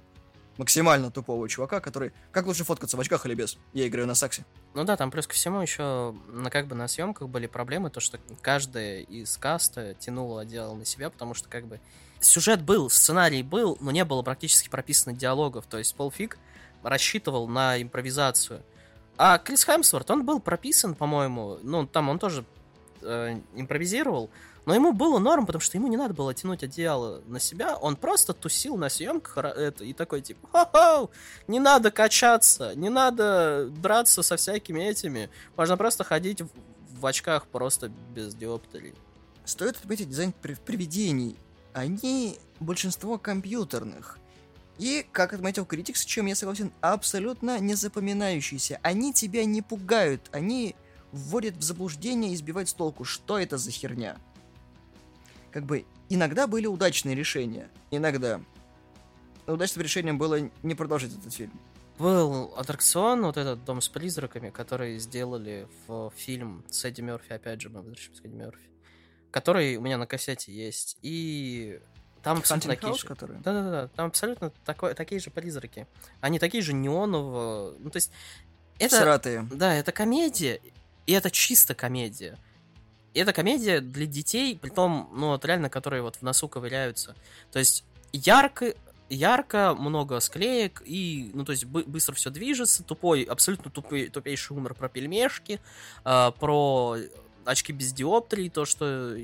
максимально 0.59 1.09
тупого 1.09 1.47
чувака, 1.47 1.79
который... 1.79 2.11
Как 2.31 2.45
лучше 2.45 2.65
фоткаться, 2.65 2.97
в 2.97 2.99
очках 2.99 3.25
или 3.25 3.33
без? 3.33 3.57
Я 3.73 3.87
играю 3.87 4.05
на 4.05 4.13
саксе. 4.13 4.43
Ну 4.73 4.83
да, 4.83 4.97
там 4.97 5.09
плюс 5.09 5.25
ко 5.25 5.33
всему 5.33 5.61
еще 5.61 6.13
на 6.27 6.49
как 6.49 6.67
бы 6.67 6.75
на 6.75 6.87
съемках 6.89 7.29
были 7.29 7.47
проблемы, 7.47 7.89
то 7.89 8.01
что 8.01 8.19
каждая 8.41 8.99
из 8.99 9.37
каста 9.37 9.93
тянула 9.93 10.43
дело 10.43 10.75
на 10.75 10.83
себя, 10.83 11.09
потому 11.09 11.33
что 11.33 11.47
как 11.47 11.65
бы 11.65 11.79
сюжет 12.21 12.61
был, 12.61 12.89
сценарий 12.89 13.43
был, 13.43 13.77
но 13.79 13.91
не 13.91 14.05
было 14.05 14.21
практически 14.21 14.69
прописано 14.69 15.15
диалогов. 15.15 15.65
То 15.65 15.77
есть 15.77 15.95
Пол 15.95 16.11
Фиг 16.11 16.37
рассчитывал 16.83 17.47
на 17.47 17.81
импровизацию. 17.81 18.61
А 19.17 19.37
Крис 19.37 19.65
Хемсворт, 19.65 20.09
он 20.11 20.25
был 20.25 20.39
прописан, 20.39 20.95
по-моему, 20.95 21.57
ну, 21.61 21.85
там 21.85 22.07
он 22.07 22.19
тоже 22.19 22.45
э, 23.01 23.37
импровизировал, 23.53 24.29
но 24.65 24.75
ему 24.75 24.93
было 24.93 25.19
норм, 25.19 25.45
потому 25.45 25.61
что 25.61 25.77
ему 25.77 25.87
не 25.87 25.97
надо 25.97 26.13
было 26.13 26.33
тянуть 26.33 26.63
одеяло 26.63 27.21
на 27.25 27.39
себя. 27.39 27.75
Он 27.75 27.95
просто 27.95 28.33
тусил 28.33 28.77
на 28.77 28.87
съемках 28.87 29.37
это, 29.57 29.83
и 29.83 29.93
такой 29.93 30.21
типа, 30.21 30.47
хо-хо, 30.51 31.09
не 31.47 31.59
надо 31.59 31.91
качаться, 31.91 32.73
не 32.75 32.89
надо 32.89 33.67
драться 33.69 34.21
со 34.21 34.37
всякими 34.37 34.81
этими. 34.81 35.29
Можно 35.57 35.75
просто 35.75 36.03
ходить 36.03 36.41
в, 36.41 36.49
в 36.99 37.05
очках 37.05 37.47
просто 37.47 37.89
без 38.13 38.35
диоптрий. 38.35 38.93
Стоит 39.43 39.75
отметить 39.77 40.09
дизайн 40.09 40.33
привидений. 40.33 41.35
Они 41.73 42.37
большинство 42.59 43.17
компьютерных. 43.17 44.17
И, 44.77 45.05
как 45.11 45.33
отметил 45.33 45.65
критик, 45.65 45.97
с 45.97 46.05
чем 46.05 46.25
я 46.27 46.35
согласен, 46.35 46.71
абсолютно 46.81 47.59
не 47.59 47.75
запоминающиеся. 47.75 48.79
Они 48.81 49.13
тебя 49.13 49.45
не 49.45 49.61
пугают, 49.61 50.29
они 50.31 50.75
вводят 51.11 51.57
в 51.57 51.63
заблуждение 51.63 52.31
и 52.31 52.35
сбивают 52.35 52.69
с 52.69 52.73
толку, 52.73 53.03
что 53.03 53.37
это 53.37 53.57
за 53.57 53.71
херня 53.71 54.17
как 55.51 55.65
бы 55.65 55.85
иногда 56.09 56.47
были 56.47 56.67
удачные 56.67 57.15
решения. 57.15 57.69
Иногда. 57.91 58.41
Но 59.47 59.53
удачным 59.53 59.83
решением 59.83 60.17
было 60.17 60.49
не 60.63 60.75
продолжить 60.75 61.17
этот 61.17 61.33
фильм. 61.33 61.59
Был 61.97 62.53
аттракцион, 62.55 63.23
вот 63.23 63.35
этот 63.35 63.65
«Дом 63.65 63.81
с 63.81 63.89
призраками», 63.89 64.51
который 64.51 64.99
сделали 64.99 65.67
в 65.85 66.13
фильм 66.15 66.63
с 66.69 66.85
Эдди 66.85 67.01
Мерфи, 67.01 67.33
опять 67.33 67.59
же, 67.59 67.69
мы 67.69 67.81
возвращаемся 67.81 68.21
к 68.21 68.25
Эдди 68.25 68.35
Мерфи, 68.35 68.69
который 69.31 69.77
у 69.77 69.81
меня 69.81 69.97
на 69.97 70.05
кассете 70.05 70.51
есть. 70.51 70.97
И 71.01 71.79
там 72.23 72.39
абсолютно 72.39 72.75
такие 72.75 72.93
же. 72.93 73.05
Который? 73.05 73.37
Да-да-да, 73.37 73.87
там 73.95 74.07
абсолютно 74.07 74.51
такой, 74.65 74.93
такие 74.93 75.21
же 75.21 75.29
призраки. 75.29 75.87
Они 76.21 76.39
такие 76.39 76.63
же 76.63 76.73
неоновые. 76.73 77.75
Ну, 77.79 77.89
то 77.89 77.97
есть... 77.97 78.11
Это, 78.77 78.97
Сратые. 78.97 79.47
Да, 79.51 79.73
это 79.73 79.91
комедия, 79.91 80.61
и 81.05 81.11
это 81.11 81.29
чисто 81.31 81.75
комедия. 81.75 82.37
И 83.13 83.19
это 83.19 83.33
комедия 83.33 83.81
для 83.81 84.05
детей, 84.05 84.57
при 84.57 84.69
том, 84.69 85.09
ну, 85.13 85.29
вот 85.29 85.43
реально, 85.43 85.69
которые 85.69 86.01
вот 86.01 86.17
в 86.17 86.21
носу 86.21 86.47
ковыряются. 86.47 87.15
То 87.51 87.59
есть 87.59 87.83
ярко, 88.13 88.73
ярко, 89.09 89.75
много 89.77 90.19
склеек, 90.19 90.81
и, 90.85 91.31
ну, 91.33 91.43
то 91.43 91.51
есть 91.51 91.65
бы- 91.65 91.83
быстро 91.83 92.13
все 92.15 92.29
движется, 92.29 92.83
тупой, 92.83 93.23
абсолютно 93.23 93.71
тупой, 93.71 94.07
тупейший 94.07 94.55
умер 94.55 94.75
про 94.75 94.87
пельмешки, 94.87 95.59
э, 96.05 96.31
про 96.39 96.97
очки 97.45 97.73
без 97.73 97.93
диоптрии, 97.93 98.49
то, 98.49 98.65
что 98.65 99.15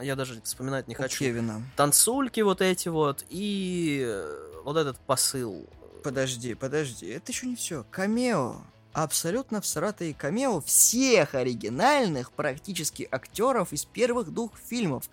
я 0.00 0.16
даже 0.16 0.40
вспоминать 0.42 0.88
не 0.88 0.94
У 0.94 0.98
хочу. 0.98 1.18
Кевина. 1.18 1.62
Танцульки 1.76 2.40
вот 2.40 2.60
эти 2.60 2.88
вот, 2.88 3.24
и 3.28 4.22
вот 4.64 4.76
этот 4.76 4.98
посыл. 4.98 5.68
Подожди, 6.02 6.54
подожди, 6.54 7.06
это 7.06 7.32
еще 7.32 7.46
не 7.46 7.56
все. 7.56 7.84
Камео 7.90 8.62
абсолютно 8.96 9.60
всратые 9.60 10.14
камео 10.14 10.60
всех 10.62 11.34
оригинальных 11.34 12.32
практически 12.32 13.06
актеров 13.10 13.74
из 13.74 13.84
первых 13.84 14.32
двух 14.32 14.52
фильмов. 14.58 15.10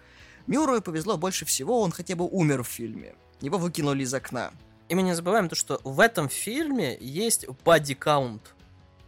Мюррею 0.47 0.81
повезло 0.81 1.17
больше 1.17 1.43
всего, 1.45 1.81
он 1.81 1.91
хотя 1.91 2.15
бы 2.15 2.25
умер 2.25 2.63
в 2.63 2.67
фильме. 2.67 3.13
Его 3.41 3.57
выкинули 3.57 4.03
из 4.03 4.13
окна. 4.13 4.51
И 4.87 4.95
мы 4.95 5.01
не 5.01 5.13
забываем 5.13 5.49
то, 5.49 5.55
что 5.55 5.81
в 5.83 5.99
этом 5.99 6.29
фильме 6.29 6.97
есть 7.01 7.43
count. 7.45 8.39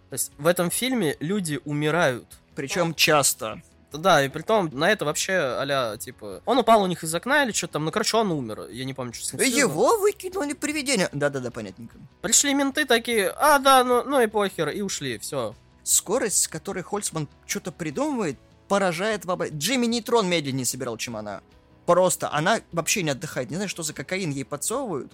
То 0.09 0.13
есть 0.13 0.33
в 0.37 0.45
этом 0.45 0.69
фильме 0.69 1.15
люди 1.21 1.59
умирают. 1.63 2.27
Причем 2.55 2.93
часто. 2.93 3.61
Да, 3.91 4.23
и 4.23 4.29
при 4.29 4.41
том 4.41 4.69
на 4.73 4.91
это 4.91 5.05
вообще 5.05 5.33
а 5.33 5.97
типа, 5.97 6.41
он 6.45 6.57
упал 6.57 6.81
у 6.81 6.87
них 6.87 7.03
из 7.03 7.13
окна 7.15 7.43
или 7.43 7.51
что 7.51 7.67
там, 7.67 7.85
ну, 7.85 7.91
короче, 7.91 8.17
он 8.17 8.31
умер, 8.31 8.67
я 8.71 8.83
не 8.83 8.93
помню, 8.93 9.13
что 9.13 9.25
с 9.25 9.33
ним 9.33 9.41
Его 9.41 9.97
выкинули 9.99 10.53
привидение. 10.53 11.09
Да-да-да, 11.13 11.51
понятненько. 11.51 11.97
Пришли 12.21 12.53
менты 12.53 12.85
такие, 12.85 13.29
а, 13.29 13.59
да, 13.59 13.83
ну, 13.83 14.03
ну 14.03 14.21
и 14.21 14.27
похер, 14.27 14.69
и 14.69 14.81
ушли, 14.81 15.17
все. 15.17 15.55
Скорость, 15.83 16.43
с 16.43 16.47
которой 16.47 16.83
Хольцман 16.83 17.29
что-то 17.45 17.71
придумывает, 17.71 18.37
поражает 18.67 19.25
воображение. 19.25 19.59
Джимми 19.59 19.85
Нейтрон 19.85 20.27
медленнее 20.27 20.65
собирал, 20.65 20.97
чем 20.97 21.15
она. 21.15 21.41
Просто 21.85 22.31
она 22.33 22.61
вообще 22.71 23.03
не 23.03 23.11
отдыхает. 23.11 23.51
Не 23.51 23.57
знаю, 23.57 23.69
что 23.69 23.83
за 23.83 23.93
кокаин 23.93 24.31
ей 24.31 24.43
подсовывают 24.43 25.11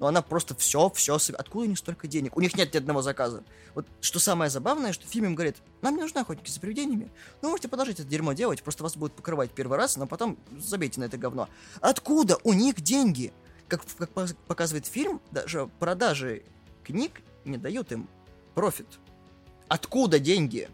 но 0.00 0.06
она 0.06 0.22
просто 0.22 0.56
все, 0.56 0.90
все... 0.90 1.16
Откуда 1.34 1.66
у 1.66 1.68
них 1.68 1.78
столько 1.78 2.08
денег? 2.08 2.36
У 2.36 2.40
них 2.40 2.56
нет 2.56 2.72
ни 2.72 2.78
одного 2.78 3.02
заказа. 3.02 3.44
Вот 3.74 3.86
что 4.00 4.18
самое 4.18 4.50
забавное, 4.50 4.92
что 4.92 5.06
в 5.06 5.10
фильме 5.10 5.28
им 5.28 5.34
говорят, 5.34 5.56
нам 5.82 5.94
не 5.94 6.00
нужны 6.00 6.18
охотники 6.18 6.50
за 6.50 6.58
привидениями. 6.58 7.10
Вы 7.42 7.50
можете 7.50 7.68
продолжить 7.68 8.00
это 8.00 8.08
дерьмо 8.08 8.32
делать, 8.32 8.62
просто 8.62 8.82
вас 8.82 8.96
будут 8.96 9.14
покрывать 9.14 9.50
первый 9.50 9.76
раз, 9.76 9.96
но 9.96 10.06
потом 10.06 10.38
забейте 10.58 11.00
на 11.00 11.04
это 11.04 11.18
говно. 11.18 11.48
Откуда 11.80 12.38
у 12.42 12.54
них 12.54 12.80
деньги? 12.80 13.32
Как, 13.68 13.82
как 13.98 14.10
показывает 14.48 14.86
фильм, 14.86 15.20
даже 15.30 15.70
продажи 15.78 16.42
книг 16.82 17.20
не 17.44 17.58
дают 17.58 17.92
им 17.92 18.08
профит. 18.54 18.88
Откуда 19.68 20.18
деньги? 20.18 20.70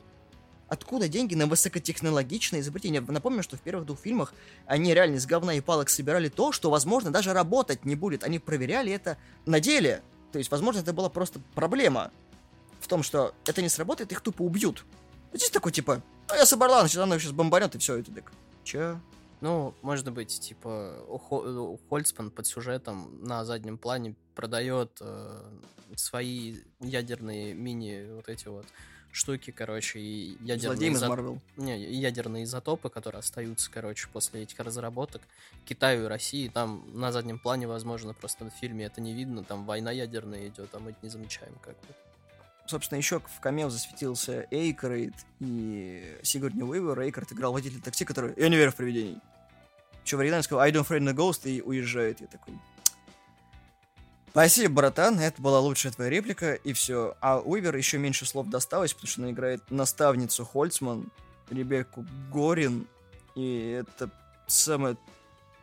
Откуда 0.69 1.09
деньги 1.09 1.35
на 1.35 1.47
высокотехнологичное 1.47 2.61
изобретение? 2.61 3.01
Напомню, 3.01 3.43
что 3.43 3.57
в 3.57 3.61
первых 3.61 3.87
двух 3.87 4.01
фильмах 4.01 4.35
они 4.67 4.93
реально 4.93 5.17
из 5.17 5.27
говна 5.27 5.55
и 5.55 5.61
палок 5.61 5.89
собирали 5.89 6.29
то, 6.29 6.51
что, 6.51 6.71
возможно, 6.71 7.13
даже 7.13 7.33
работать 7.33 7.85
не 7.85 7.95
будет. 7.95 8.25
Они 8.25 8.39
проверяли 8.39 8.93
это 8.93 9.17
на 9.45 9.61
деле. 9.61 10.03
То 10.33 10.39
есть, 10.39 10.51
возможно, 10.51 10.81
это 10.81 10.93
была 10.93 11.09
просто 11.09 11.41
проблема 11.55 12.11
в 12.81 12.89
том, 12.89 13.03
что 13.03 13.35
это 13.47 13.63
не 13.63 13.69
сработает, 13.69 14.11
их 14.13 14.21
тупо 14.21 14.43
убьют. 14.43 14.85
Здесь 15.33 15.51
такой, 15.51 15.73
типа, 15.73 16.03
а 16.29 16.37
я 16.37 16.47
собрала, 16.47 16.81
значит, 16.81 16.99
она 16.99 17.19
сейчас 17.19 17.33
бомбанет, 17.33 17.75
и 17.75 17.79
все, 17.79 17.97
это 17.97 18.13
так. 18.13 18.33
Че? 18.65 19.01
Ну, 19.41 19.75
может 19.83 20.11
быть, 20.13 20.41
типа, 20.41 20.97
Хольцман 21.89 22.31
под 22.31 22.47
сюжетом 22.47 23.19
на 23.23 23.45
заднем 23.45 23.79
плане 23.79 24.15
продает 24.35 24.99
э, 25.01 25.43
свои 25.95 26.57
ядерные 26.81 27.55
мини 27.55 28.09
вот 28.15 28.29
эти 28.29 28.49
вот 28.49 28.67
штуки, 29.17 29.51
короче, 29.51 29.99
и 29.99 30.37
ядерные, 30.43 30.93
изо... 30.93 31.41
Не, 31.57 31.79
ядерные 31.79 32.45
изотопы, 32.45 32.91
которые 32.91 33.21
остаются, 33.21 33.71
короче, 33.71 34.09
после 34.13 34.43
этих 34.43 34.59
разработок 34.61 35.23
Китаю 35.65 36.05
и 36.05 36.07
России. 36.07 36.49
Там 36.49 36.85
на 36.93 37.13
заднем 37.13 37.39
плане, 37.39 37.67
возможно, 37.67 38.15
просто 38.15 38.45
в 38.45 38.51
фильме 38.51 38.85
это 38.85 39.01
не 39.01 39.15
видно, 39.15 39.43
там 39.43 39.65
война 39.65 39.91
ядерная 39.91 40.49
идет, 40.49 40.75
а 40.75 40.79
мы 40.79 40.91
это 40.91 40.99
не 41.03 41.09
замечаем 41.09 41.55
как 41.63 41.75
бы. 41.75 41.95
Собственно, 42.67 42.99
еще 42.99 43.21
в 43.21 43.41
камео 43.41 43.71
засветился 43.71 44.47
Эйкройд 44.51 45.15
и 45.41 46.19
Сигурни 46.23 46.63
Уивер. 46.63 47.01
Эйкройд 47.01 47.33
играл 47.33 47.53
водителя 47.53 47.81
такси, 47.81 48.05
который 48.05 48.35
«Я 48.37 48.49
не 48.49 48.57
верю 48.57 48.73
в 48.73 48.75
привидений». 48.75 49.21
Оригинале 50.13 50.43
сказал 50.43 50.63
«I 50.63 50.73
don't 50.73 50.87
afraid 50.87 51.05
the 51.05 51.15
ghost» 51.15 51.49
и 51.49 51.63
уезжает. 51.63 52.21
Я 52.21 52.27
такой 52.27 52.55
Спасибо, 54.37 54.75
братан, 54.75 55.19
это 55.19 55.41
была 55.41 55.61
лучшая 55.61 55.95
твоя 55.95 56.11
реплика, 56.11 56.53
и 56.53 56.75
все. 56.75 57.17
А 57.23 57.41
Уивер 57.41 57.75
еще 57.75 57.97
меньше 57.97 58.27
слов 58.27 58.51
досталось, 58.51 58.93
потому 58.93 59.09
что 59.09 59.23
она 59.23 59.31
играет 59.31 59.63
наставницу 59.71 60.45
Хольцман, 60.45 61.11
Ребекку 61.49 62.05
Горин, 62.31 62.87
и 63.35 63.71
это 63.81 64.11
самое 64.47 64.99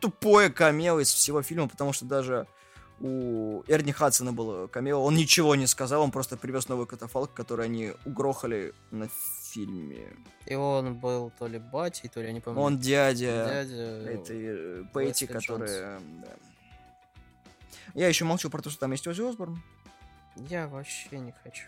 тупое 0.00 0.50
камео 0.50 0.98
из 0.98 1.12
всего 1.12 1.40
фильма, 1.42 1.68
потому 1.68 1.92
что 1.92 2.04
даже 2.04 2.48
у 2.98 3.62
Эрни 3.68 3.92
Хадсона 3.92 4.32
было 4.32 4.66
камео, 4.66 5.04
он 5.04 5.14
ничего 5.14 5.54
не 5.54 5.68
сказал, 5.68 6.02
он 6.02 6.10
просто 6.10 6.36
привез 6.36 6.66
новый 6.66 6.88
катафалк, 6.88 7.32
который 7.32 7.66
они 7.66 7.92
угрохали 8.04 8.74
на 8.90 9.08
фильме. 9.52 10.08
И 10.46 10.56
он 10.56 10.94
был 10.96 11.30
то 11.38 11.46
ли 11.46 11.60
батей, 11.60 12.10
то 12.12 12.20
ли, 12.20 12.26
я 12.26 12.32
не 12.32 12.40
помню. 12.40 12.60
Он 12.60 12.80
дядя, 12.80 13.46
дядя 13.46 14.10
этой 14.10 14.42
э, 14.42 14.84
Пейти, 14.92 15.28
которая... 15.28 16.00
Да. 16.00 16.28
Я 17.94 18.08
еще 18.08 18.24
молчу 18.24 18.50
про 18.50 18.62
то, 18.62 18.70
что 18.70 18.80
там 18.80 18.92
есть 18.92 19.06
Ози 19.06 19.22
Осборн. 19.22 19.62
Я 20.36 20.66
вообще 20.66 21.18
не 21.18 21.32
хочу. 21.42 21.66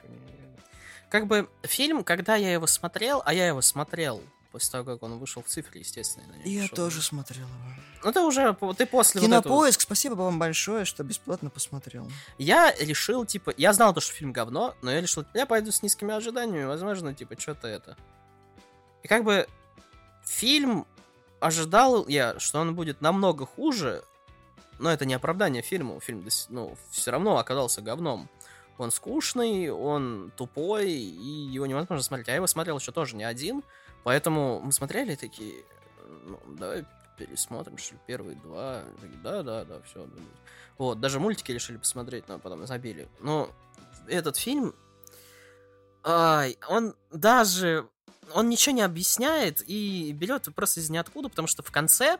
Как 1.08 1.26
бы 1.26 1.48
фильм, 1.62 2.02
когда 2.02 2.34
я 2.36 2.52
его 2.52 2.66
смотрел, 2.66 3.22
а 3.24 3.32
я 3.32 3.46
его 3.46 3.60
смотрел 3.60 4.22
после 4.50 4.72
того, 4.72 4.84
как 4.84 5.02
он 5.02 5.18
вышел 5.18 5.42
в 5.42 5.46
цифре, 5.46 5.80
естественно. 5.80 6.32
Я 6.44 6.66
шел. 6.66 6.76
тоже 6.76 7.02
смотрел 7.02 7.46
его. 7.46 7.82
Ну 8.02 8.12
ты 8.12 8.20
уже, 8.20 8.56
ты 8.76 8.86
после 8.86 9.20
Кинопоиск, 9.20 9.50
вот 9.50 9.66
этого... 9.68 9.80
спасибо 9.80 10.14
вам 10.14 10.38
большое, 10.38 10.84
что 10.84 11.04
бесплатно 11.04 11.50
посмотрел. 11.50 12.10
Я 12.38 12.74
решил, 12.80 13.26
типа, 13.26 13.52
я 13.56 13.72
знал, 13.72 13.92
то, 13.92 14.00
что 14.00 14.14
фильм 14.14 14.32
говно, 14.32 14.74
но 14.80 14.90
я 14.90 15.00
решил, 15.00 15.24
я 15.34 15.44
пойду 15.44 15.72
с 15.72 15.82
низкими 15.82 16.14
ожиданиями, 16.14 16.64
возможно, 16.64 17.14
типа, 17.14 17.38
что-то 17.38 17.68
это. 17.68 17.96
И 19.02 19.08
как 19.08 19.24
бы 19.24 19.46
фильм 20.24 20.86
ожидал 21.38 22.08
я, 22.08 22.38
что 22.40 22.60
он 22.60 22.74
будет 22.74 23.00
намного 23.00 23.44
хуже, 23.44 24.02
но 24.78 24.90
это 24.90 25.04
не 25.04 25.14
оправдание 25.14 25.62
фильму. 25.62 26.00
Фильм, 26.00 26.26
ну, 26.48 26.76
все 26.90 27.10
равно 27.10 27.38
оказался 27.38 27.82
говном. 27.82 28.28
Он 28.78 28.90
скучный, 28.90 29.70
он 29.70 30.32
тупой, 30.36 30.90
и 30.92 31.48
его 31.50 31.66
невозможно 31.66 32.02
смотреть. 32.02 32.28
А 32.28 32.32
я 32.32 32.36
его 32.36 32.46
смотрел 32.46 32.78
еще 32.78 32.92
тоже 32.92 33.16
не 33.16 33.24
один, 33.24 33.62
поэтому 34.04 34.60
мы 34.60 34.72
смотрели 34.72 35.14
такие, 35.14 35.64
ну, 36.26 36.38
давай 36.58 36.84
пересмотрим, 37.16 37.78
что 37.78 37.94
ли, 37.94 38.00
первые 38.06 38.36
два. 38.36 38.82
Да, 39.22 39.42
да, 39.42 39.64
да, 39.64 39.80
все. 39.82 40.06
Вот, 40.78 41.00
даже 41.00 41.20
мультики 41.20 41.52
решили 41.52 41.78
посмотреть, 41.78 42.28
но 42.28 42.38
потом 42.38 42.66
забили. 42.66 43.08
Но 43.20 43.50
этот 44.06 44.36
фильм, 44.36 44.74
ай, 46.04 46.58
он 46.68 46.94
даже, 47.10 47.88
он 48.34 48.50
ничего 48.50 48.74
не 48.74 48.82
объясняет 48.82 49.62
и 49.66 50.12
берет 50.12 50.54
просто 50.54 50.80
из 50.80 50.90
ниоткуда, 50.90 51.30
потому 51.30 51.48
что 51.48 51.62
в 51.62 51.70
конце 51.70 52.18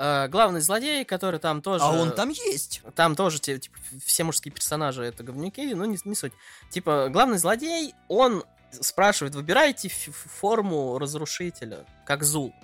э, 0.00 0.28
главный 0.28 0.60
злодей, 0.60 1.04
который 1.04 1.38
там 1.38 1.60
тоже... 1.60 1.84
А 1.84 1.92
он 1.92 2.12
там 2.12 2.30
есть. 2.30 2.82
Там 2.94 3.14
тоже, 3.14 3.38
типа, 3.38 3.76
все 4.04 4.24
мужские 4.24 4.52
персонажи 4.52 5.04
это 5.04 5.22
говнюки, 5.22 5.74
ну, 5.74 5.84
не, 5.84 5.98
не 6.04 6.14
суть. 6.14 6.32
Типа, 6.70 7.08
главный 7.10 7.38
злодей, 7.38 7.94
он 8.08 8.44
спрашивает, 8.72 9.34
выбирайте 9.34 9.88
форму 9.88 10.98
разрушителя, 10.98 11.84
как 12.06 12.24
Зул. 12.24 12.54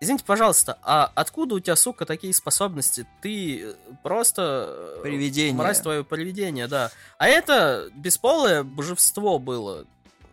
Извините, 0.00 0.24
пожалуйста, 0.26 0.76
а 0.82 1.10
откуда 1.14 1.54
у 1.54 1.60
тебя, 1.60 1.76
сука, 1.76 2.04
такие 2.04 2.34
способности? 2.34 3.06
Ты 3.22 3.62
э, 3.62 3.74
просто... 4.02 4.96
Э, 4.98 5.02
привидение. 5.02 5.54
Мразь 5.54 5.80
твое 5.80 6.04
привидение, 6.04 6.66
да. 6.66 6.90
А 7.16 7.28
это 7.28 7.88
бесполое 7.94 8.64
божество 8.64 9.38
было. 9.38 9.86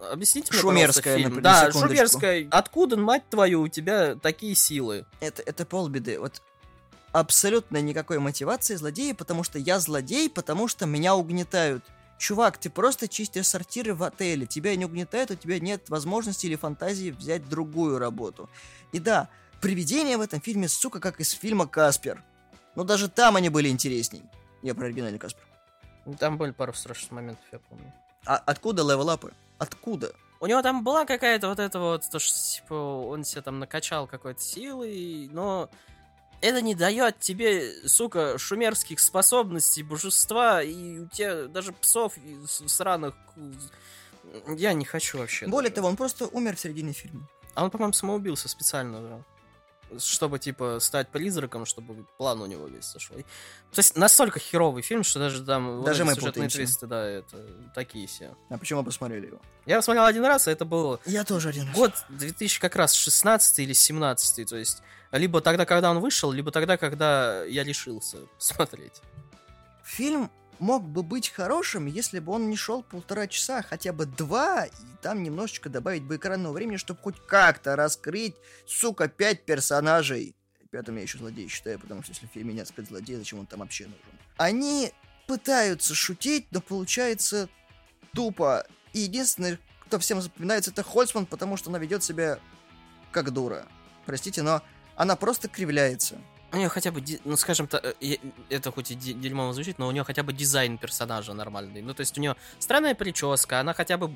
Объясните 0.10 0.52
мне, 0.52 0.62
Шумерская, 0.62 1.18
фильм. 1.18 1.36
Например, 1.36 1.44
да, 1.44 1.72
шумерская. 1.72 2.48
Откуда, 2.50 2.98
мать 2.98 3.24
твою, 3.30 3.62
у 3.62 3.68
тебя 3.68 4.16
такие 4.16 4.56
силы? 4.56 5.06
Это, 5.20 5.44
это 5.44 5.66
полбеды. 5.66 6.20
Вот 6.20 6.42
абсолютно 7.12 7.82
никакой 7.82 8.20
мотивации 8.20 8.76
злодея, 8.76 9.14
потому 9.14 9.44
что 9.44 9.60
я 9.60 9.80
злодей, 9.80 10.30
потому 10.30 10.68
что 10.68 10.86
меня 10.86 11.16
угнетают. 11.16 11.84
Чувак, 12.18 12.58
ты 12.58 12.70
просто 12.70 13.08
чистишь 13.08 13.48
сортиры 13.48 13.96
в 13.96 14.04
отеле, 14.04 14.46
тебя 14.46 14.76
не 14.76 14.86
угнетают, 14.86 15.32
у 15.32 15.36
тебя 15.36 15.60
нет 15.60 15.90
возможности 15.90 16.46
или 16.46 16.56
фантазии 16.56 17.10
взять 17.10 17.48
другую 17.50 17.98
работу. 17.98 18.50
И 18.92 19.00
да, 19.00 19.28
привидения 19.60 20.18
в 20.18 20.22
этом 20.22 20.40
фильме, 20.40 20.68
сука, 20.68 21.00
как 21.00 21.20
из 21.20 21.32
фильма 21.32 21.68
«Каспер». 21.68 22.24
Но 22.76 22.84
даже 22.84 23.10
там 23.10 23.36
они 23.36 23.50
были 23.50 23.70
интересней. 23.70 24.24
Я 24.62 24.76
про 24.76 24.86
оригинальный 24.86 25.20
Каспер. 25.20 25.44
Там 26.20 26.38
были 26.38 26.52
пару 26.52 26.74
страшных 26.74 27.12
моментов, 27.12 27.46
я 27.52 27.60
помню. 27.60 27.92
А 28.26 28.38
откуда 28.38 28.84
левелапы? 28.84 29.34
Откуда? 29.62 30.12
У 30.40 30.48
него 30.48 30.64
там 30.64 30.84
была 30.84 31.06
какая-то 31.06 31.48
вот 31.50 31.60
это 31.60 31.80
вот, 31.80 32.10
то, 32.10 32.18
что, 32.18 32.36
типа, 32.36 32.74
он 32.74 33.24
себе 33.24 33.44
там 33.44 33.60
накачал 33.60 34.08
какой-то 34.08 34.42
силы, 34.42 35.30
но 35.32 35.70
это 36.42 36.64
не 36.64 36.74
дает 36.74 37.20
тебе, 37.20 37.72
сука, 37.88 38.40
шумерских 38.40 39.00
способностей, 39.00 39.84
божества, 39.84 40.64
и 40.64 40.98
у 40.98 41.08
тебя 41.10 41.46
даже 41.46 41.74
псов 41.74 42.16
сраных... 42.48 43.14
Я 44.48 44.74
не 44.74 44.86
хочу 44.86 45.20
вообще. 45.20 45.46
Более 45.46 45.70
даже. 45.70 45.76
того, 45.76 45.90
он 45.90 45.96
просто 45.96 46.26
умер 46.26 46.56
в 46.56 46.60
середине 46.60 46.94
фильма. 46.94 47.28
А 47.54 47.64
он, 47.64 47.70
по-моему, 47.70 47.94
самоубился 47.94 48.50
специально, 48.50 49.00
да 49.00 49.24
чтобы, 50.00 50.40
типа, 50.40 50.80
стать 50.80 51.10
призраком, 51.10 51.66
чтобы 51.66 52.06
план 52.18 52.42
у 52.42 52.46
него 52.46 52.68
весь 52.68 52.86
сошел. 52.86 53.16
То 53.18 53.80
есть 53.80 53.96
настолько 53.96 54.40
херовый 54.40 54.84
фильм, 54.84 55.04
что 55.04 55.20
даже 55.20 55.44
там 55.44 55.84
даже 55.84 56.06
мы 56.06 56.16
сюжетные 56.16 56.50
твисты, 56.50 56.88
да, 56.88 57.06
это 57.06 57.38
такие 57.74 58.08
все. 58.08 58.36
А 58.50 58.58
почему 58.58 58.84
посмотрели 58.84 59.28
его? 59.28 59.40
Я 59.66 59.78
посмотрел 59.78 60.06
один 60.06 60.26
раз, 60.26 60.48
и 60.48 60.52
это 60.52 60.66
был... 60.66 61.00
Я 61.06 61.24
тоже 61.24 61.50
один 61.50 61.68
раз. 61.68 61.76
Год 61.76 61.94
2000 62.10 62.60
как 62.60 62.76
раз 62.76 62.94
16 62.94 63.60
или 63.60 63.74
17 63.74 64.50
то 64.50 64.56
есть 64.56 64.82
либо 65.12 65.42
тогда, 65.42 65.66
когда 65.66 65.92
он 65.92 66.00
вышел, 66.00 66.32
либо 66.32 66.52
тогда, 66.52 66.78
когда 66.78 67.44
я 67.44 67.64
решился 67.64 68.18
смотреть. 68.38 69.02
Фильм 69.84 70.32
мог 70.62 70.88
бы 70.88 71.02
быть 71.02 71.30
хорошим, 71.30 71.88
если 71.88 72.20
бы 72.20 72.32
он 72.32 72.50
не 72.50 72.56
шел 72.56 72.84
полтора 72.84 73.28
часа, 73.28 73.58
а 73.58 73.64
хотя 73.64 73.92
бы 73.92 74.06
два, 74.06 74.66
и 74.66 74.72
там 75.02 75.24
немножечко 75.24 75.70
добавить 75.70 76.04
бы 76.04 76.16
экранного 76.16 76.54
времени, 76.54 76.78
чтобы 76.78 77.02
хоть 77.02 77.16
как-то 77.26 77.76
раскрыть, 77.76 78.36
сука, 78.68 79.08
пять 79.08 79.44
персонажей. 79.44 80.36
Пятым 80.70 80.96
я 80.96 81.02
еще 81.02 81.18
злодей 81.18 81.50
считаю, 81.50 81.80
потому 81.80 82.04
что 82.04 82.14
если 82.14 82.28
в 82.28 82.30
фильме 82.30 82.54
нет 82.54 82.72
зачем 83.18 83.40
он 83.40 83.48
там 83.48 83.60
вообще 83.60 83.86
нужен? 83.86 84.00
Они 84.38 84.94
пытаются 85.28 85.96
шутить, 85.96 86.48
но 86.52 86.62
получается 86.62 87.50
тупо. 88.14 88.66
И 88.94 89.00
единственное, 89.00 89.60
кто 89.82 90.00
всем 90.00 90.22
запоминается, 90.22 90.72
это 90.72 90.84
Хольцман, 90.84 91.26
потому 91.26 91.58
что 91.58 91.70
она 91.70 91.80
ведет 91.80 92.04
себя 92.04 92.40
как 93.12 93.32
дура. 93.32 93.66
Простите, 94.06 94.44
но 94.44 94.62
она 94.96 95.16
просто 95.16 95.50
кривляется. 95.50 96.22
У 96.54 96.58
нее 96.58 96.68
хотя 96.68 96.92
бы, 96.92 97.02
ну 97.24 97.38
скажем 97.38 97.68
так, 97.68 97.96
э, 98.02 98.18
это 98.50 98.72
хоть 98.72 98.92
и 98.92 98.96
дерьмово 98.96 99.54
звучит, 99.54 99.80
но 99.80 99.88
у 99.88 99.92
нее 99.92 100.04
хотя 100.04 100.24
бы 100.24 100.34
дизайн 100.34 100.78
персонажа 100.78 101.34
нормальный. 101.34 101.82
Ну 101.82 101.94
то 101.94 102.02
есть 102.02 102.18
у 102.18 102.22
нее 102.22 102.36
странная 102.60 102.94
прическа, 102.94 103.60
она 103.60 103.74
хотя 103.74 103.98
бы, 103.98 104.16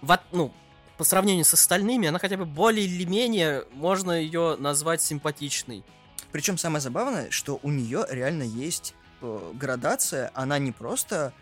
в, 0.00 0.18
ну, 0.32 0.52
по 0.98 1.04
сравнению 1.04 1.44
с 1.44 1.54
остальными, 1.54 2.08
она 2.08 2.18
хотя 2.18 2.36
бы 2.36 2.44
более 2.44 2.86
или 2.86 3.04
менее 3.04 3.64
можно 3.72 4.12
ее 4.12 4.56
назвать 4.58 5.00
симпатичной. 5.00 5.84
Причем 6.32 6.58
самое 6.58 6.80
забавное, 6.80 7.30
что 7.30 7.60
у 7.62 7.70
нее 7.70 8.04
реально 8.08 8.42
есть 8.42 8.94
э, 9.20 9.52
градация, 9.54 10.30
она 10.34 10.58
не 10.58 10.72
просто 10.72 11.32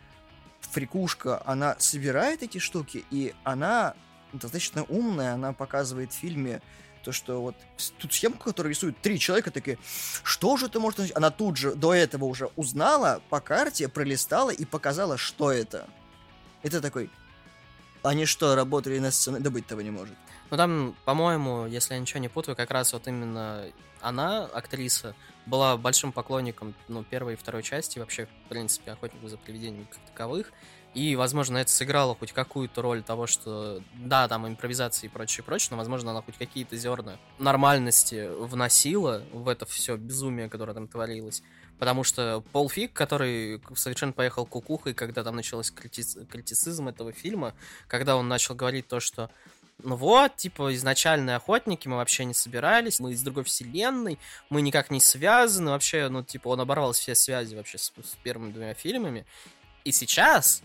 фрикушка, 0.61 1.42
она 1.47 1.76
собирает 1.78 2.42
эти 2.42 2.59
штуки, 2.59 3.05
и 3.11 3.34
она 3.45 3.95
достаточно 4.32 4.84
умная, 4.84 5.34
она 5.34 5.53
показывает 5.53 6.12
в 6.12 6.16
фильме 6.16 6.61
то, 7.05 7.12
что 7.12 7.40
вот 7.40 7.55
тут 7.98 8.12
схемку, 8.12 8.44
которую 8.44 8.70
рисуют 8.70 9.00
три 9.00 9.18
человека, 9.18 9.50
такие, 9.50 9.78
что 10.22 10.57
же 10.57 10.66
это 10.66 10.80
может 10.80 10.98
значить? 10.98 11.16
Она 11.16 11.30
тут 11.30 11.57
же 11.57 11.74
до 11.74 11.94
этого 11.94 12.24
уже 12.24 12.50
узнала 12.57 13.22
по 13.28 13.40
карте, 13.40 13.88
пролистала 13.88 14.50
и 14.50 14.64
показала, 14.64 15.16
что 15.16 15.52
это. 15.52 15.86
Это 16.62 16.80
такой, 16.80 17.11
они 18.02 18.24
что, 18.24 18.55
работали 18.55 18.98
на 18.98 19.11
сцене? 19.11 19.38
Да 19.40 19.50
быть 19.50 19.66
того 19.66 19.82
не 19.82 19.90
может. 19.90 20.14
Ну 20.51 20.57
там, 20.57 20.95
по-моему, 21.05 21.66
если 21.66 21.95
я 21.95 22.01
ничего 22.01 22.20
не 22.20 22.28
путаю, 22.28 22.57
как 22.57 22.70
раз 22.70 22.92
вот 22.92 23.09
именно 23.09 23.64
она, 24.01 24.45
актриса, 24.45 25.14
была 25.47 25.76
большим 25.76 26.12
поклонником 26.12 26.74
ну, 26.88 27.03
первой 27.05 27.34
и 27.34 27.36
второй 27.36 27.62
части, 27.62 27.99
вообще, 27.99 28.26
в 28.26 28.49
принципе, 28.49 28.92
охотников 28.92 29.30
за 29.30 29.36
привидениями 29.36 29.86
как 29.90 30.01
таковых. 30.07 30.53
И, 30.95 31.16
возможно, 31.16 31.59
это 31.59 31.70
сыграло 31.70 32.14
хоть 32.14 32.32
какую-то 32.32 32.80
роль 32.80 33.03
того, 33.03 33.26
что, 33.26 33.82
да, 33.95 34.28
там 34.28 34.47
импровизации 34.47 35.07
и 35.07 35.09
прочее, 35.09 35.42
прочее, 35.42 35.70
но, 35.72 35.76
возможно, 35.76 36.12
она 36.12 36.22
хоть 36.22 36.38
какие-то 36.38 36.76
зерна 36.76 37.18
нормальности 37.40 38.28
вносила 38.32 39.24
в 39.32 39.49
это 39.49 39.66
все 39.66 39.97
безумие, 39.97 40.49
которое 40.49 40.72
там 40.72 40.86
творилось. 40.86 41.42
Потому 41.80 42.05
что 42.05 42.45
Пол 42.53 42.68
Фиг, 42.68 42.92
который 42.92 43.61
совершенно 43.74 44.12
поехал 44.12 44.47
кукухой, 44.47 44.95
когда 44.95 45.24
там 45.24 45.34
началось 45.34 45.72
критицизм 45.72 46.86
этого 46.86 47.11
фильма, 47.11 47.55
когда 47.88 48.16
он 48.16 48.28
начал 48.28 48.55
говорить 48.55 48.86
то, 48.86 49.01
что 49.01 49.30
ну 49.85 49.97
вот, 49.97 50.37
типа, 50.37 50.74
изначальные 50.74 51.37
охотники, 51.37 51.87
мы 51.87 51.97
вообще 51.97 52.24
не 52.24 52.35
собирались, 52.35 53.01
мы 53.01 53.12
из 53.12 53.22
другой 53.22 53.45
вселенной, 53.45 54.18
мы 54.51 54.62
никак 54.62 54.91
не 54.91 55.01
связаны, 55.01 55.70
вообще, 55.70 56.09
ну, 56.09 56.22
типа, 56.24 56.49
он 56.49 56.61
оборвал 56.61 56.93
все 56.93 57.14
связи 57.14 57.55
вообще 57.55 57.78
с, 57.78 57.93
с 58.03 58.16
первыми 58.22 58.51
двумя 58.51 58.74
фильмами. 58.74 59.26
И 59.85 59.93
сейчас 59.93 60.62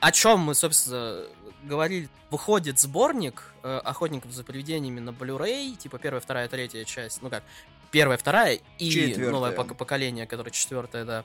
о 0.00 0.12
чем 0.12 0.40
мы, 0.40 0.54
собственно, 0.54 1.24
говорили, 1.64 2.08
выходит 2.30 2.78
сборник 2.78 3.52
э, 3.62 3.80
охотников 3.84 4.32
за 4.32 4.44
привидениями 4.44 5.00
на 5.00 5.10
Blu-ray, 5.10 5.76
типа 5.76 5.98
первая, 5.98 6.20
вторая, 6.20 6.48
третья 6.48 6.84
часть, 6.84 7.20
ну 7.22 7.30
как, 7.30 7.42
первая, 7.90 8.16
вторая 8.16 8.60
и 8.78 8.90
Четвертая. 8.90 9.30
новое 9.30 9.52
поколение, 9.52 10.26
которое 10.26 10.50
четвертое, 10.50 11.04
да. 11.04 11.24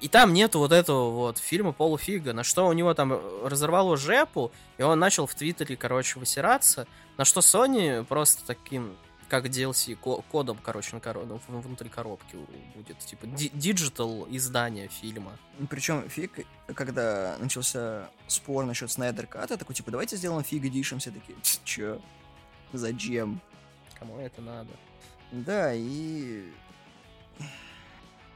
И 0.00 0.08
там 0.08 0.32
нету 0.32 0.60
вот 0.60 0.72
этого 0.72 1.10
вот 1.10 1.38
фильма 1.38 1.72
Пола 1.72 1.99
Фига, 1.99 2.32
на 2.32 2.44
что 2.44 2.68
у 2.68 2.72
него 2.72 2.94
там 2.94 3.20
разорвало 3.44 3.96
жепу, 3.96 4.52
и 4.76 4.82
он 4.82 4.98
начал 4.98 5.26
в 5.26 5.34
Твиттере, 5.34 5.76
короче, 5.76 6.18
высираться, 6.18 6.86
на 7.16 7.24
что 7.24 7.40
Sony 7.40 8.04
просто 8.04 8.46
таким 8.46 8.96
как 9.28 9.46
DLC 9.46 9.94
кодом, 9.96 10.58
короче, 10.62 10.94
на 10.94 11.00
коро... 11.00 11.24
Ну, 11.24 11.38
внутри 11.48 11.88
коробки 11.88 12.36
будет, 12.74 12.98
типа, 12.98 13.26
digital 13.26 14.26
издание 14.30 14.88
фильма. 14.88 15.32
Причем 15.68 16.08
фиг, 16.08 16.46
когда 16.74 17.36
начался 17.38 18.08
спор 18.26 18.64
насчет 18.64 18.90
Snyder 18.90 19.26
Cut 19.26 19.45
а, 19.45 19.58
такой, 19.58 19.74
типа, 19.74 19.90
давайте 19.90 20.16
сделаем 20.16 20.44
Фиг 20.44 20.64
edition, 20.64 20.96
все 20.96 21.10
такие, 21.10 21.36
чё? 21.64 22.00
Зачем? 22.72 23.40
Кому 23.98 24.18
это 24.18 24.40
надо? 24.40 24.70
Да, 25.30 25.72
и... 25.74 26.50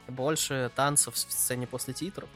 Больше 0.08 0.70
танцев 0.74 1.14
в 1.14 1.18
сцене 1.18 1.66
после 1.66 1.94
титров. 1.94 2.28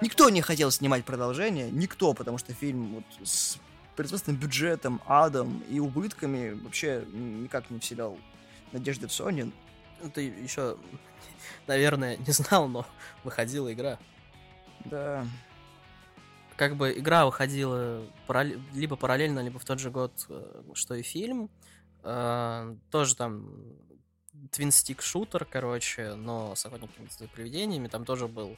Никто 0.00 0.28
не 0.30 0.42
хотел 0.42 0.70
снимать 0.70 1.04
продолжение, 1.04 1.70
никто, 1.70 2.12
потому 2.14 2.38
что 2.38 2.52
фильм 2.54 2.94
вот 2.94 3.28
с 3.28 3.58
производственным 3.94 4.40
бюджетом, 4.40 5.00
адом 5.06 5.62
и 5.68 5.78
убытками 5.78 6.52
вообще 6.52 7.04
никак 7.12 7.70
не 7.70 7.78
вселял 7.78 8.18
надежды 8.72 9.06
в 9.06 9.10
Sony. 9.10 9.52
Ну, 10.02 10.10
ты 10.10 10.22
еще, 10.22 10.76
наверное, 11.66 12.16
не 12.16 12.32
знал, 12.32 12.68
но 12.68 12.86
выходила 13.22 13.72
игра. 13.72 13.98
Да. 14.86 15.26
Как 16.56 16.76
бы 16.76 16.92
игра 16.98 17.24
выходила 17.24 18.02
либо 18.72 18.96
параллельно, 18.96 19.40
либо 19.40 19.58
в 19.58 19.64
тот 19.64 19.78
же 19.78 19.90
год, 19.90 20.12
э, 20.28 20.62
что 20.74 20.94
и 20.94 21.02
фильм. 21.02 21.50
Э, 22.02 22.74
тоже 22.90 23.16
там 23.16 23.48
твинстик 24.50 25.02
шутер, 25.02 25.44
короче, 25.44 26.14
но 26.14 26.54
с 26.54 26.66
охотниками 26.66 27.08
за 27.16 27.28
привидениями. 27.28 27.88
Там 27.88 28.04
тоже 28.04 28.28
был 28.28 28.56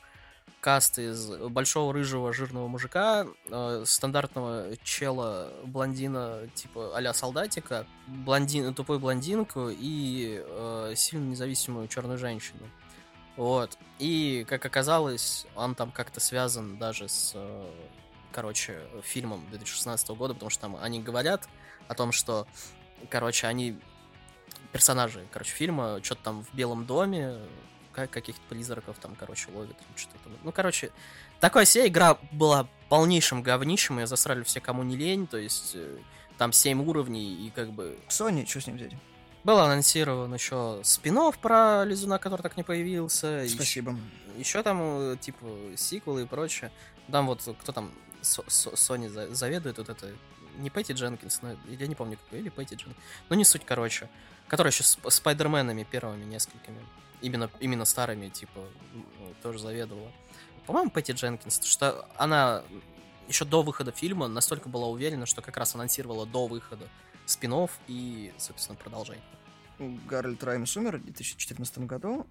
каст 0.60 0.98
из 0.98 1.28
большого 1.28 1.92
рыжего 1.92 2.32
жирного 2.32 2.68
мужика, 2.68 3.26
э, 3.50 3.84
стандартного 3.86 4.76
чела 4.82 5.52
блондина 5.64 6.48
типа 6.54 6.96
а 6.96 7.14
солдатика, 7.14 7.86
блондин, 8.06 8.74
тупой 8.74 8.98
блондинку 8.98 9.68
и 9.70 10.42
э, 10.42 10.94
сильно 10.96 11.30
независимую 11.30 11.88
черную 11.88 12.18
женщину. 12.18 12.66
Вот. 13.36 13.76
И, 13.98 14.46
как 14.48 14.64
оказалось, 14.64 15.46
он 15.56 15.74
там 15.74 15.90
как-то 15.90 16.20
связан 16.20 16.78
даже 16.78 17.08
с, 17.08 17.32
э, 17.34 17.70
короче, 18.32 18.80
фильмом 19.02 19.46
2016 19.50 20.08
года, 20.10 20.34
потому 20.34 20.50
что 20.50 20.62
там 20.62 20.76
они 20.80 21.00
говорят 21.02 21.48
о 21.88 21.94
том, 21.94 22.12
что, 22.12 22.46
короче, 23.10 23.46
они 23.48 23.78
персонажи, 24.74 25.24
короче, 25.30 25.52
фильма, 25.52 26.00
что-то 26.02 26.24
там 26.24 26.44
в 26.44 26.52
Белом 26.52 26.84
доме, 26.84 27.38
каких-то 27.92 28.42
призраков 28.48 28.96
там, 29.00 29.14
короче, 29.14 29.48
ловит. 29.54 29.76
Что-то. 29.94 30.28
Ну, 30.42 30.50
короче, 30.50 30.90
такая 31.38 31.64
вся 31.64 31.86
игра 31.86 32.18
была 32.32 32.66
полнейшим 32.88 33.44
говнищем, 33.44 34.00
ее 34.00 34.08
засрали 34.08 34.42
все, 34.42 34.60
кому 34.60 34.82
не 34.82 34.96
лень, 34.96 35.28
то 35.28 35.36
есть 35.36 35.76
э, 35.76 35.96
там 36.38 36.52
7 36.52 36.84
уровней 36.88 37.46
и 37.46 37.50
как 37.50 37.70
бы... 37.70 37.96
Sony, 38.08 38.44
что 38.46 38.60
с 38.62 38.66
ним 38.66 38.76
взять? 38.76 38.92
Был 39.44 39.60
анонсирован 39.60 40.34
еще 40.34 40.80
спин 40.82 41.20
про 41.40 41.84
Лизуна, 41.84 42.18
который 42.18 42.42
так 42.42 42.56
не 42.56 42.64
появился. 42.64 43.46
Спасибо. 43.48 43.92
Еще, 43.92 44.40
еще 44.40 44.62
там, 44.64 44.80
э, 44.80 45.16
типа, 45.20 45.46
сиквелы 45.76 46.22
и 46.22 46.26
прочее. 46.26 46.72
Там 47.12 47.28
вот, 47.28 47.48
кто 47.60 47.70
там 47.70 47.92
Sony 48.22 49.32
заведует, 49.32 49.78
вот 49.78 49.88
это, 49.88 50.10
не 50.56 50.70
Пэтти 50.70 50.92
Дженкинс, 50.92 51.42
но 51.42 51.56
я 51.68 51.86
не 51.86 51.94
помню, 51.94 52.18
какой, 52.24 52.40
или 52.40 52.48
Пэтти 52.48 52.74
Дженкинс. 52.74 52.96
Ну, 53.28 53.36
не 53.36 53.44
суть, 53.44 53.64
короче. 53.64 54.08
Который 54.48 54.68
еще 54.68 54.82
с 54.82 54.98
Спайдерменами 55.08 55.86
первыми 55.90 56.24
несколькими 56.24 56.78
именно, 57.20 57.50
именно 57.60 57.84
старыми, 57.84 58.28
типа, 58.28 58.60
тоже 59.42 59.58
заведовала. 59.58 60.10
По-моему, 60.66 60.90
Пэтти 60.90 61.12
Дженкинс, 61.12 61.64
что 61.64 62.06
она 62.16 62.62
еще 63.28 63.44
до 63.44 63.62
выхода 63.62 63.92
фильма 63.92 64.28
настолько 64.28 64.68
была 64.68 64.86
уверена, 64.88 65.26
что 65.26 65.42
как 65.42 65.56
раз 65.56 65.74
анонсировала 65.74 66.26
до 66.26 66.46
выхода 66.46 66.88
спин 67.26 67.54
и, 67.88 68.32
собственно, 68.38 68.76
продолжение. 68.76 69.24
Гарольд 69.78 70.42
Раймс 70.44 70.76
умер 70.76 70.98
в 70.98 71.04
2014 71.04 71.78
году. 71.80 72.26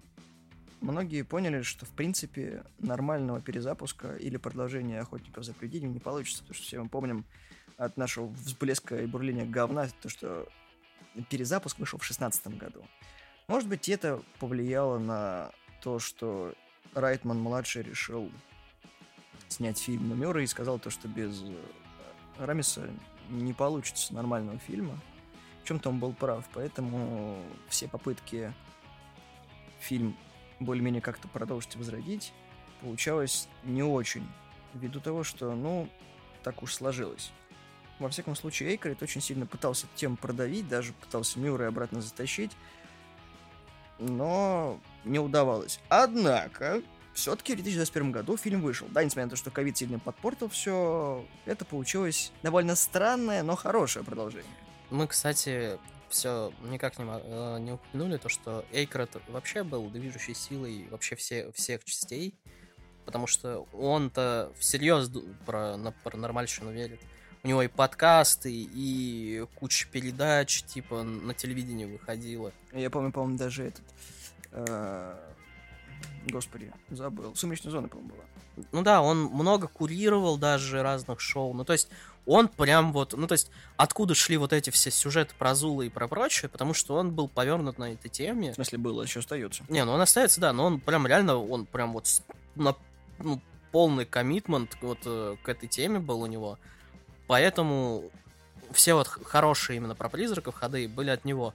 Многие 0.80 1.22
поняли, 1.22 1.62
что, 1.62 1.86
в 1.86 1.90
принципе, 1.90 2.64
нормального 2.78 3.40
перезапуска 3.40 4.16
или 4.16 4.36
продолжения 4.36 5.00
«Охотников 5.00 5.44
за 5.44 5.54
привидениями» 5.54 5.94
не 5.94 6.00
получится, 6.00 6.42
потому 6.42 6.54
что 6.54 6.64
все 6.64 6.82
мы 6.82 6.88
помним 6.88 7.24
от 7.76 7.96
нашего 7.96 8.26
взблеска 8.26 8.98
и 8.98 9.06
бурления 9.06 9.46
говна, 9.46 9.88
то, 10.00 10.08
что 10.08 10.46
перезапуск 11.30 11.78
вышел 11.78 11.98
в 11.98 12.02
2016 12.02 12.58
году. 12.58 12.84
Может 13.46 13.68
быть, 13.68 13.88
это 13.88 14.22
повлияло 14.38 14.98
на 14.98 15.52
то, 15.82 15.98
что 15.98 16.54
Райтман-младший 16.94 17.82
решил 17.82 18.30
снять 19.48 19.78
фильм 19.78 20.08
«Номера» 20.08 20.42
и 20.42 20.46
сказал 20.46 20.78
то, 20.78 20.90
что 20.90 21.08
без 21.08 21.42
э, 21.42 21.54
Рамиса 22.38 22.88
не 23.28 23.52
получится 23.52 24.14
нормального 24.14 24.58
фильма. 24.58 24.98
В 25.62 25.68
чем-то 25.68 25.90
он 25.90 25.98
был 25.98 26.12
прав, 26.12 26.48
поэтому 26.52 27.38
все 27.68 27.88
попытки 27.88 28.52
фильм 29.80 30.16
более-менее 30.60 31.02
как-то 31.02 31.28
продолжить 31.28 31.76
возродить 31.76 32.32
получалось 32.80 33.48
не 33.64 33.82
очень, 33.82 34.26
ввиду 34.74 35.00
того, 35.00 35.24
что, 35.24 35.54
ну, 35.54 35.88
так 36.42 36.62
уж 36.62 36.74
сложилось. 36.74 37.32
Во 38.04 38.10
всяком 38.10 38.36
случае, 38.36 38.68
Эйкрит 38.72 39.02
очень 39.02 39.22
сильно 39.22 39.46
пытался 39.46 39.86
тем 39.94 40.18
продавить, 40.18 40.68
даже 40.68 40.92
пытался 40.92 41.38
Мюррей 41.38 41.68
обратно 41.68 42.02
затащить, 42.02 42.50
но 43.98 44.78
не 45.04 45.18
удавалось. 45.18 45.80
Однако, 45.88 46.82
все-таки 47.14 47.54
в 47.54 47.56
2021 47.56 48.12
году 48.12 48.36
фильм 48.36 48.60
вышел. 48.60 48.86
Да, 48.90 49.02
несмотря 49.02 49.24
на 49.24 49.30
то, 49.30 49.36
что 49.36 49.50
ковид 49.50 49.78
сильно 49.78 49.98
подпортил 49.98 50.50
все, 50.50 51.24
это 51.46 51.64
получилось 51.64 52.30
довольно 52.42 52.76
странное, 52.76 53.42
но 53.42 53.56
хорошее 53.56 54.04
продолжение. 54.04 54.52
Мы, 54.90 55.06
кстати, 55.06 55.78
все 56.10 56.52
никак 56.64 56.98
не, 56.98 57.06
э, 57.06 57.58
не 57.60 57.72
упомянули 57.72 58.18
то, 58.18 58.28
что 58.28 58.66
Эйкрот 58.70 59.18
вообще 59.28 59.64
был 59.64 59.88
движущей 59.88 60.34
силой 60.34 60.88
вообще 60.90 61.16
все, 61.16 61.50
всех 61.52 61.82
частей, 61.84 62.38
потому 63.06 63.26
что 63.26 63.66
он-то 63.72 64.52
всерьез 64.58 65.10
про, 65.46 65.78
про 66.02 66.18
нормальщину 66.18 66.70
верит 66.70 67.00
у 67.44 67.48
него 67.48 67.62
и 67.62 67.68
подкасты, 67.68 68.50
и 68.50 69.44
куча 69.54 69.86
передач, 69.92 70.62
типа, 70.62 71.02
на 71.02 71.34
телевидении 71.34 71.84
выходила. 71.84 72.52
Я 72.72 72.88
помню, 72.88 73.12
по-моему, 73.12 73.36
даже 73.36 73.64
этот... 73.64 73.84
Э, 74.52 75.14
господи, 76.26 76.72
забыл. 76.88 77.36
Сумеречная 77.36 77.70
зона, 77.70 77.88
по-моему, 77.88 78.14
была. 78.14 78.66
Ну 78.72 78.82
да, 78.82 79.02
он 79.02 79.24
много 79.24 79.68
курировал 79.68 80.38
даже 80.38 80.82
разных 80.82 81.20
шоу. 81.20 81.52
Ну, 81.52 81.64
то 81.64 81.74
есть, 81.74 81.90
он 82.24 82.48
прям 82.48 82.94
вот... 82.94 83.12
Ну, 83.12 83.26
то 83.26 83.32
есть, 83.32 83.50
откуда 83.76 84.14
шли 84.14 84.38
вот 84.38 84.54
эти 84.54 84.70
все 84.70 84.90
сюжеты 84.90 85.34
про 85.38 85.54
Зулы 85.54 85.86
и 85.86 85.90
про 85.90 86.08
прочее, 86.08 86.48
потому 86.48 86.72
что 86.72 86.94
он 86.94 87.12
был 87.12 87.28
повернут 87.28 87.76
на 87.76 87.92
этой 87.92 88.08
теме. 88.08 88.52
В 88.52 88.54
смысле, 88.54 88.78
было, 88.78 89.02
еще 89.02 89.20
остается. 89.20 89.64
Не, 89.68 89.84
ну 89.84 89.92
он 89.92 90.00
остается, 90.00 90.40
да, 90.40 90.54
но 90.54 90.64
он 90.64 90.80
прям 90.80 91.06
реально, 91.06 91.36
он 91.36 91.66
прям 91.66 91.92
вот 91.92 92.08
на 92.54 92.74
ну, 93.18 93.42
полный 93.70 94.06
коммитмент 94.06 94.78
вот 94.80 95.00
э, 95.04 95.36
к 95.42 95.48
этой 95.48 95.68
теме 95.68 95.98
был 95.98 96.22
у 96.22 96.26
него. 96.26 96.58
Поэтому 97.26 98.10
все 98.72 98.94
вот 98.94 99.08
хорошие 99.08 99.76
именно 99.76 99.94
про 99.94 100.08
призраков 100.08 100.54
ходы 100.54 100.88
были 100.88 101.10
от 101.10 101.24
него. 101.24 101.54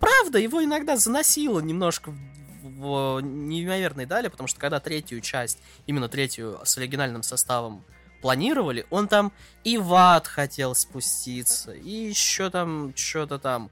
Правда, 0.00 0.38
его 0.38 0.62
иногда 0.62 0.96
заносило 0.96 1.60
немножко 1.60 2.10
в, 2.10 3.18
в 3.18 3.20
неимоверной 3.20 4.06
дали, 4.06 4.28
потому 4.28 4.48
что 4.48 4.58
когда 4.58 4.80
третью 4.80 5.20
часть, 5.20 5.58
именно 5.86 6.08
третью 6.08 6.60
с 6.64 6.76
оригинальным 6.78 7.22
составом 7.22 7.84
планировали, 8.20 8.86
он 8.90 9.06
там 9.06 9.32
и 9.64 9.76
в 9.76 9.92
ад 9.92 10.26
хотел 10.26 10.74
спуститься, 10.74 11.72
и 11.72 11.90
еще 11.90 12.50
там 12.50 12.94
что-то 12.96 13.38
там, 13.38 13.70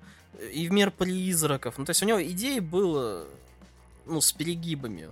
и 0.53 0.69
в 0.69 0.73
мир 0.73 0.91
призраков. 0.91 1.79
Ну, 1.79 1.85
то 1.85 1.91
есть 1.91 2.03
у 2.03 2.07
него 2.07 2.23
идеи 2.23 2.59
было, 2.59 3.27
ну, 4.05 4.21
с 4.21 4.33
перегибами. 4.33 5.09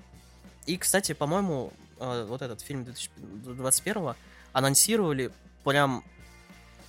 И, 0.66 0.76
кстати, 0.76 1.12
по-моему, 1.12 1.72
э, 1.98 2.26
вот 2.28 2.42
этот 2.42 2.60
фильм 2.60 2.84
2021 2.84 4.14
анонсировали 4.52 5.32
прям 5.64 6.04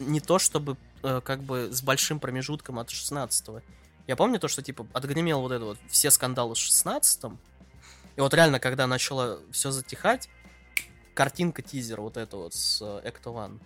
не 0.01 0.19
то 0.19 0.39
чтобы 0.39 0.77
э, 1.03 1.21
как 1.23 1.41
бы 1.41 1.69
с 1.71 1.81
большим 1.81 2.19
промежутком 2.19 2.79
от 2.79 2.89
16-го. 2.89 3.61
Я 4.07 4.15
помню 4.15 4.39
то, 4.39 4.47
что 4.47 4.61
типа 4.61 4.87
отгремел 4.93 5.41
вот 5.41 5.51
это 5.51 5.65
вот 5.65 5.77
все 5.89 6.11
скандалы 6.11 6.55
с 6.55 6.59
16-м. 6.59 7.39
И 8.15 8.21
вот 8.21 8.33
реально, 8.33 8.59
когда 8.59 8.87
начало 8.87 9.39
все 9.51 9.71
затихать, 9.71 10.29
картинка 11.13 11.61
тизер 11.61 12.01
вот 12.01 12.17
это 12.17 12.37
вот 12.37 12.53
с 12.53 12.81
э, 12.81 13.09
Ecto 13.09 13.33
One. 13.33 13.59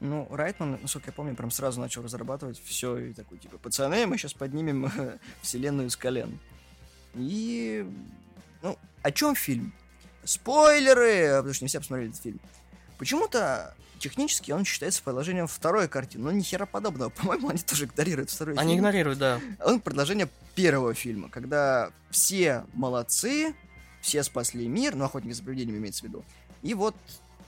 Ну, 0.00 0.26
Райтман, 0.30 0.78
насколько 0.80 1.08
я 1.08 1.12
помню, 1.12 1.34
прям 1.34 1.50
сразу 1.50 1.80
начал 1.80 2.02
разрабатывать 2.02 2.62
все 2.64 2.96
и 2.96 3.12
такой, 3.12 3.38
типа, 3.38 3.58
пацаны, 3.58 4.06
мы 4.06 4.16
сейчас 4.16 4.32
поднимем 4.32 4.90
вселенную 5.42 5.90
с 5.90 5.96
колен. 5.96 6.38
И, 7.14 7.86
ну, 8.62 8.78
о 9.02 9.10
чем 9.10 9.34
фильм? 9.34 9.74
Спойлеры! 10.24 11.36
Потому 11.38 11.54
что 11.54 11.64
не 11.64 11.68
все 11.68 11.80
посмотрели 11.80 12.10
этот 12.10 12.22
фильм. 12.22 12.40
Почему-то 12.98 13.74
технически 14.00 14.50
он 14.50 14.64
считается 14.64 15.02
продолжением 15.02 15.46
второй 15.46 15.86
картины, 15.86 16.24
но 16.24 16.32
ни 16.32 16.42
хера 16.42 16.66
подобного. 16.66 17.10
По-моему, 17.16 17.50
они 17.50 17.60
тоже 17.60 17.84
игнорируют 17.84 18.30
второй 18.30 18.56
Они 18.56 18.70
фильм. 18.72 18.80
игнорируют, 18.80 19.18
да. 19.18 19.40
Он 19.64 19.80
продолжение 19.80 20.28
первого 20.54 20.94
фильма, 20.94 21.28
когда 21.28 21.90
все 22.10 22.64
молодцы, 22.72 23.54
все 24.00 24.24
спасли 24.24 24.66
мир, 24.66 24.96
ну, 24.96 25.04
охотники 25.04 25.34
за 25.34 25.44
привидениями 25.44 25.78
имеется 25.78 26.00
в 26.00 26.08
виду. 26.08 26.24
И 26.62 26.74
вот, 26.74 26.96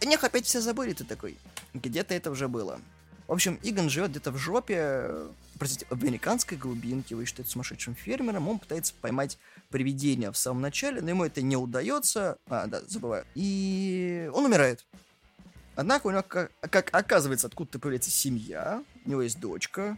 них 0.05 0.23
опять 0.23 0.47
все 0.47 0.61
забыли, 0.61 0.93
ты 0.93 1.05
такой. 1.05 1.37
Где-то 1.75 2.15
это 2.15 2.31
уже 2.31 2.49
было. 2.49 2.81
В 3.27 3.33
общем, 3.33 3.59
Игон 3.63 3.89
живет 3.89 4.11
где-то 4.11 4.31
в 4.31 4.37
жопе, 4.37 5.11
простите, 5.59 5.87
в 5.89 6.03
американской 6.03 6.59
глубинке, 6.59 7.15
вы 7.15 7.25
считаете 7.25 7.53
сумасшедшим 7.53 7.95
фермером, 7.95 8.49
он 8.49 8.59
пытается 8.59 8.95
поймать 9.01 9.39
привидение 9.71 10.31
в 10.33 10.37
самом 10.37 10.61
начале, 10.61 11.01
но 11.01 11.11
ему 11.11 11.25
это 11.25 11.41
не 11.41 11.57
удается. 11.57 12.37
А, 12.47 12.67
да, 12.67 12.83
забываю. 12.87 13.25
И 13.35 14.31
он 14.35 14.45
умирает. 14.45 14.85
Однако 15.75 16.07
у 16.07 16.11
него, 16.11 16.23
как, 16.23 16.53
как 16.61 16.91
оказывается, 16.93 17.47
откуда-то 17.47 17.79
появляется 17.79 18.11
семья, 18.11 18.83
у 19.05 19.11
него 19.11 19.23
есть 19.23 19.41
дочка, 19.41 19.97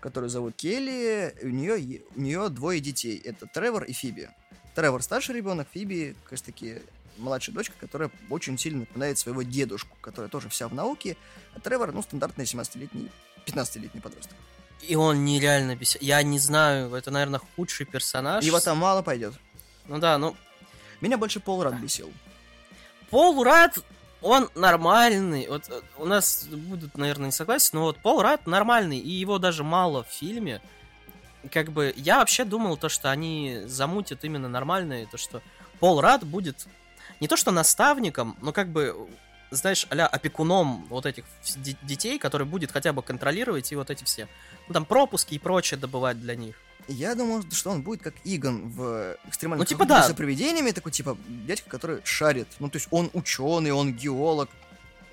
которую 0.00 0.28
зовут 0.28 0.56
Келли, 0.56 1.34
у 1.42 1.48
нее, 1.48 2.02
у 2.14 2.20
нее 2.20 2.48
двое 2.48 2.80
детей, 2.80 3.16
это 3.24 3.46
Тревор 3.46 3.84
и 3.84 3.92
Фиби. 3.92 4.28
Тревор 4.74 5.02
старший 5.02 5.36
ребенок, 5.36 5.68
Фиби, 5.72 6.16
как 6.24 6.32
раз 6.32 6.42
таки, 6.42 6.82
младшая 7.16 7.54
дочка, 7.54 7.74
которая 7.78 8.10
очень 8.28 8.58
сильно 8.58 8.80
напоминает 8.80 9.18
своего 9.18 9.42
дедушку, 9.42 9.96
которая 10.00 10.28
тоже 10.28 10.48
вся 10.48 10.68
в 10.68 10.74
науке, 10.74 11.16
а 11.54 11.60
Тревор, 11.60 11.92
ну, 11.92 12.02
стандартный 12.02 12.44
17-летний, 12.44 13.10
15-летний 13.46 14.00
подросток. 14.00 14.36
И 14.82 14.96
он 14.96 15.24
нереально 15.24 15.76
бесит. 15.76 16.02
Я 16.02 16.22
не 16.22 16.38
знаю, 16.38 16.92
это, 16.92 17.10
наверное, 17.10 17.40
худший 17.56 17.86
персонаж. 17.86 18.44
Его 18.44 18.60
там 18.60 18.78
мало 18.78 19.02
пойдет. 19.02 19.34
Ну 19.86 19.98
да, 19.98 20.18
ну... 20.18 20.36
Меня 21.00 21.18
больше 21.18 21.40
Пол 21.40 21.62
Рад 21.62 21.74
бесил. 21.80 22.12
Пол 23.10 23.42
Рад, 23.42 23.78
он 24.24 24.48
нормальный. 24.54 25.46
Вот 25.48 25.68
э, 25.68 25.80
у 25.98 26.06
нас 26.06 26.46
будут, 26.46 26.96
наверное, 26.96 27.26
не 27.26 27.32
согласен, 27.32 27.70
но 27.74 27.82
вот 27.82 27.98
Пол 27.98 28.22
Рад 28.22 28.46
нормальный, 28.46 28.98
и 28.98 29.10
его 29.10 29.38
даже 29.38 29.62
мало 29.62 30.02
в 30.02 30.08
фильме. 30.08 30.62
Как 31.52 31.70
бы 31.70 31.92
я 31.96 32.18
вообще 32.18 32.44
думал 32.44 32.78
то, 32.78 32.88
что 32.88 33.10
они 33.10 33.60
замутят 33.66 34.24
именно 34.24 34.48
нормальное, 34.48 35.06
то, 35.06 35.18
что 35.18 35.42
Пол 35.78 36.00
Рад 36.00 36.24
будет 36.24 36.66
не 37.20 37.28
то 37.28 37.36
что 37.36 37.50
наставником, 37.50 38.36
но 38.40 38.52
как 38.52 38.68
бы 38.68 39.08
знаешь, 39.50 39.86
а 39.90 40.06
опекуном 40.06 40.86
вот 40.88 41.06
этих 41.06 41.24
детей, 41.82 42.18
который 42.18 42.46
будет 42.46 42.72
хотя 42.72 42.92
бы 42.92 43.02
контролировать 43.02 43.70
и 43.70 43.76
вот 43.76 43.90
эти 43.90 44.04
все, 44.04 44.26
ну, 44.68 44.74
там, 44.74 44.84
пропуски 44.84 45.34
и 45.34 45.38
прочее 45.38 45.78
добывать 45.78 46.18
для 46.20 46.34
них. 46.34 46.56
Я 46.88 47.14
думал, 47.14 47.42
что 47.50 47.70
он 47.70 47.82
будет 47.82 48.02
как 48.02 48.14
Игон 48.24 48.68
в 48.68 49.16
экстремальном 49.26 49.60
ну, 49.60 49.66
типа, 49.66 49.86
да. 49.86 50.06
за 50.06 50.14
привидениями, 50.14 50.70
такой, 50.70 50.92
типа, 50.92 51.16
дядька, 51.28 51.70
который 51.70 52.00
шарит. 52.04 52.48
Ну, 52.58 52.68
то 52.68 52.76
есть 52.76 52.88
он 52.90 53.10
ученый, 53.12 53.72
он 53.72 53.94
геолог. 53.94 54.48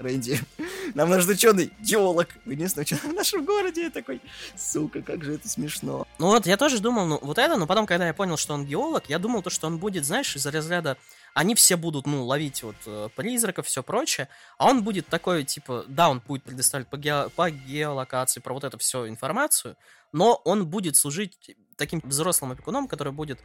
Рэнди, 0.02 0.40
нам 0.96 1.10
нужен 1.10 1.30
ученый 1.30 1.72
геолог. 1.80 2.30
Единственный 2.46 2.84
ученый 2.84 3.12
в 3.12 3.14
нашем 3.14 3.46
городе. 3.46 3.84
Я 3.84 3.90
такой, 3.92 4.20
сука, 4.58 5.02
как 5.02 5.24
же 5.24 5.36
это 5.36 5.48
смешно. 5.48 6.08
Ну 6.20 6.28
вот, 6.28 6.46
я 6.48 6.58
тоже 6.58 6.80
думал, 6.80 7.06
ну, 7.06 7.20
вот 7.22 7.38
это, 7.38 7.56
но 7.58 7.68
потом, 7.68 7.86
когда 7.86 8.08
я 8.08 8.14
понял, 8.14 8.38
что 8.38 8.54
он 8.54 8.66
геолог, 8.66 9.10
я 9.10 9.20
думал 9.20 9.42
то, 9.42 9.50
что 9.50 9.68
он 9.68 9.78
будет, 9.78 10.06
знаешь, 10.06 10.36
из 10.36 10.46
разряда 10.46 10.98
они 11.34 11.56
все 11.56 11.78
будут, 11.78 12.08
ну, 12.08 12.26
ловить 12.26 12.64
вот 12.64 12.76
э, 12.86 13.10
призраков, 13.16 13.68
все 13.68 13.84
прочее, 13.84 14.28
а 14.58 14.68
он 14.68 14.84
будет 14.84 15.08
такой, 15.08 15.44
типа, 15.44 15.86
да, 15.88 16.10
он 16.10 16.20
будет 16.20 16.44
предоставлять 16.44 16.90
по, 16.90 16.98
ге 16.98 17.30
по 17.36 17.50
геолокации 17.50 18.40
про 18.40 18.54
вот 18.54 18.64
эту 18.64 18.78
всю 18.78 19.08
информацию, 19.08 19.78
но 20.12 20.42
он 20.44 20.68
будет 20.68 20.98
служить 20.98 21.56
таким 21.78 22.02
взрослым 22.04 22.52
опекуном, 22.52 22.88
который 22.88 23.14
будет 23.14 23.40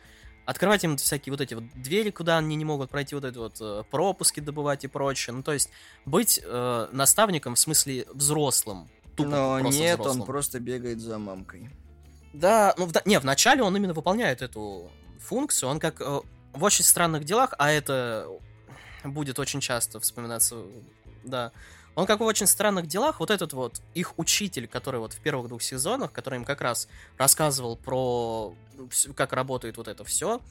открывать 0.46 0.84
им 0.84 0.96
всякие 0.96 1.32
вот 1.32 1.40
эти 1.40 1.54
вот 1.54 1.64
двери, 1.74 2.10
куда 2.10 2.38
они 2.38 2.56
не 2.56 2.64
могут 2.64 2.90
пройти, 2.90 3.14
вот 3.14 3.24
эти 3.24 3.36
вот 3.36 3.56
э, 3.60 3.82
пропуски 3.90 4.40
добывать 4.40 4.84
и 4.84 4.88
прочее. 4.88 5.34
Ну, 5.34 5.42
то 5.42 5.52
есть 5.52 5.70
быть 6.04 6.40
э, 6.42 6.88
наставником 6.92 7.54
в 7.54 7.58
смысле 7.58 8.06
взрослым. 8.12 8.88
Тупо, 9.16 9.30
Но 9.30 9.60
нет, 9.60 9.98
взрослым. 9.98 10.20
он 10.20 10.26
просто 10.26 10.60
бегает 10.60 11.00
за 11.00 11.18
мамкой. 11.18 11.70
Да, 12.32 12.74
ну, 12.78 12.86
в, 12.86 12.92
не, 13.06 13.18
вначале 13.18 13.62
он 13.62 13.76
именно 13.76 13.94
выполняет 13.94 14.42
эту 14.42 14.90
функцию, 15.18 15.68
он 15.68 15.80
как 15.80 16.00
э, 16.00 16.20
в 16.56 16.64
очень 16.64 16.84
странных 16.84 17.24
делах, 17.24 17.54
а 17.58 17.70
это 17.70 18.28
будет 19.04 19.38
очень 19.38 19.60
часто 19.60 20.00
вспоминаться, 20.00 20.62
да. 21.24 21.52
Он 21.94 22.06
как 22.06 22.20
в 22.20 22.24
очень 22.24 22.46
странных 22.46 22.86
делах, 22.86 23.20
вот 23.20 23.30
этот 23.30 23.54
вот 23.54 23.80
их 23.94 24.18
учитель, 24.18 24.68
который 24.68 25.00
вот 25.00 25.14
в 25.14 25.20
первых 25.20 25.48
двух 25.48 25.62
сезонах, 25.62 26.12
который 26.12 26.36
им 26.36 26.44
как 26.44 26.60
раз 26.60 26.88
рассказывал 27.16 27.76
про 27.76 28.54
как 29.14 29.32
работает 29.32 29.78
вот 29.78 29.88
это 29.88 30.04
все, 30.04 30.42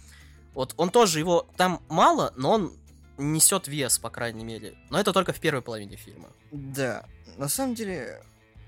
вот 0.53 0.73
он 0.77 0.89
тоже 0.89 1.19
его 1.19 1.47
там 1.55 1.81
мало, 1.87 2.33
но 2.35 2.51
он 2.51 2.73
несет 3.17 3.67
вес, 3.67 3.99
по 3.99 4.09
крайней 4.09 4.43
мере. 4.43 4.75
Но 4.89 4.99
это 4.99 5.13
только 5.13 5.33
в 5.33 5.39
первой 5.39 5.61
половине 5.61 5.97
фильма. 5.97 6.29
Да, 6.51 7.05
на 7.37 7.47
самом 7.47 7.75
деле 7.75 8.23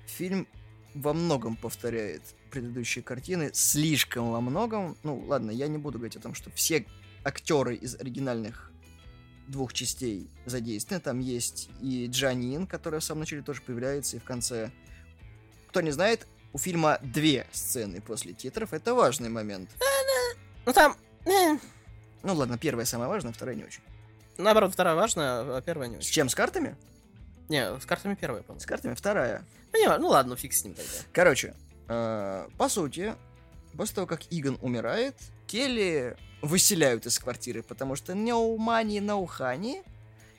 фильм 0.06 0.48
во 0.94 1.14
многом 1.14 1.56
повторяет 1.56 2.22
предыдущие 2.52 3.04
картины, 3.04 3.52
слишком 3.54 4.32
во 4.32 4.42
многом. 4.42 4.98
Ну, 5.04 5.20
ладно, 5.28 5.52
я 5.52 5.68
не 5.68 5.78
буду 5.78 5.98
говорить 5.98 6.16
о 6.16 6.22
том, 6.22 6.34
что 6.34 6.50
все 6.52 6.86
актеры 7.28 7.76
из 7.76 7.96
оригинальных 7.96 8.72
двух 9.48 9.74
частей 9.74 10.30
задействованы. 10.46 11.02
Там 11.02 11.20
есть 11.20 11.70
и 11.82 12.08
Джанин, 12.08 12.68
которая 12.68 13.02
в 13.02 13.04
самом 13.04 13.22
начале 13.22 13.42
тоже 13.42 13.62
появляется, 13.62 14.18
и 14.18 14.20
в 14.20 14.24
конце. 14.24 14.72
Кто 15.68 15.82
не 15.82 15.92
знает, 15.92 16.26
у 16.54 16.58
фильма 16.58 17.00
две 17.02 17.46
сцены 17.52 18.02
после 18.02 18.34
титров. 18.34 18.74
Это 18.74 18.94
важный 18.94 19.30
момент. 19.30 19.70
Ну 20.66 20.74
там... 20.74 20.96
Э. 21.26 21.58
Ну 22.24 22.34
ладно, 22.34 22.58
первая 22.58 22.86
самая 22.86 23.10
важная, 23.10 23.34
вторая 23.34 23.56
не 23.56 23.64
очень. 23.64 23.82
Наоборот, 24.38 24.74
вторая 24.74 24.96
важная, 24.96 25.58
а 25.58 25.62
первая 25.62 25.90
не 25.90 25.98
очень. 25.98 26.08
С 26.08 26.12
чем, 26.12 26.30
с 26.30 26.36
картами? 26.36 26.76
Не, 27.50 27.80
с 27.80 27.86
картами 27.86 28.16
первая, 28.16 28.44
по 28.44 28.58
С 28.60 28.66
картами 28.66 28.94
вторая. 28.94 29.44
Ну, 29.74 29.80
не, 29.80 29.98
ну 29.98 30.08
ладно, 30.08 30.36
фиг 30.36 30.54
с 30.54 30.64
ним 30.64 30.74
тогда. 30.74 30.92
Короче, 31.14 31.56
э, 31.88 32.48
по 32.58 32.70
сути, 32.70 33.16
после 33.76 33.96
того, 33.96 34.08
как 34.08 34.22
Игон 34.30 34.58
умирает, 34.62 35.16
Келли 35.48 36.18
выселяют 36.42 37.06
из 37.06 37.20
квартиры, 37.20 37.64
потому 37.64 37.96
что 37.96 38.14
no 38.14 38.56
money, 38.58 39.00
no 39.00 39.28
honey, 39.28 39.84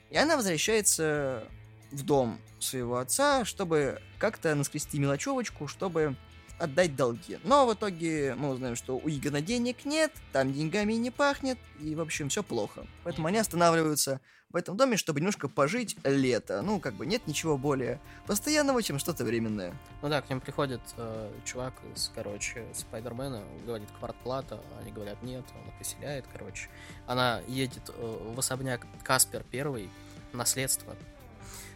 и 0.09 0.17
она 0.17 0.37
возвращается 0.37 1.43
в 1.91 2.03
дом 2.03 2.39
своего 2.59 2.97
отца, 2.97 3.45
чтобы 3.45 4.01
как-то 4.17 4.53
наскрести 4.55 4.99
мелочевочку, 4.99 5.67
чтобы 5.67 6.15
отдать 6.59 6.95
долги. 6.95 7.39
Но 7.43 7.65
в 7.65 7.73
итоге 7.73 8.35
мы 8.35 8.49
узнаем, 8.49 8.75
что 8.75 8.97
у 8.97 9.09
Игона 9.09 9.41
денег 9.41 9.85
нет, 9.85 10.11
там 10.31 10.53
деньгами 10.53 10.93
не 10.93 11.11
пахнет, 11.11 11.57
и, 11.79 11.95
в 11.95 12.01
общем, 12.01 12.29
все 12.29 12.43
плохо. 12.43 12.85
Поэтому 13.03 13.27
они 13.27 13.37
останавливаются 13.37 14.19
в 14.51 14.55
этом 14.55 14.75
доме, 14.75 14.97
чтобы 14.97 15.19
немножко 15.19 15.47
пожить 15.47 15.95
лето. 16.03 16.61
Ну, 16.61 16.79
как 16.79 16.95
бы 16.95 17.05
нет 17.05 17.27
ничего 17.27 17.57
более 17.57 17.99
постоянного, 18.25 18.81
чем 18.81 18.97
что-то 18.97 19.23
временное. 19.23 19.75
Ну 20.01 20.09
да, 20.09 20.21
к 20.21 20.29
ним 20.29 20.41
приходит 20.41 20.81
э, 20.97 21.31
чувак 21.45 21.73
из, 21.95 22.11
короче, 22.15 22.65
Спайдермена, 22.73 23.43
говорит 23.65 23.89
квартплата, 23.99 24.59
они 24.81 24.91
говорят 24.91 25.21
нет, 25.21 25.45
он 25.55 25.71
поселяет, 25.77 26.25
короче. 26.31 26.67
Она 27.05 27.41
едет 27.47 27.89
э, 27.89 28.33
в 28.33 28.39
особняк 28.39 28.87
Каспер 29.03 29.43
первый, 29.49 29.89
наследство 30.33 30.95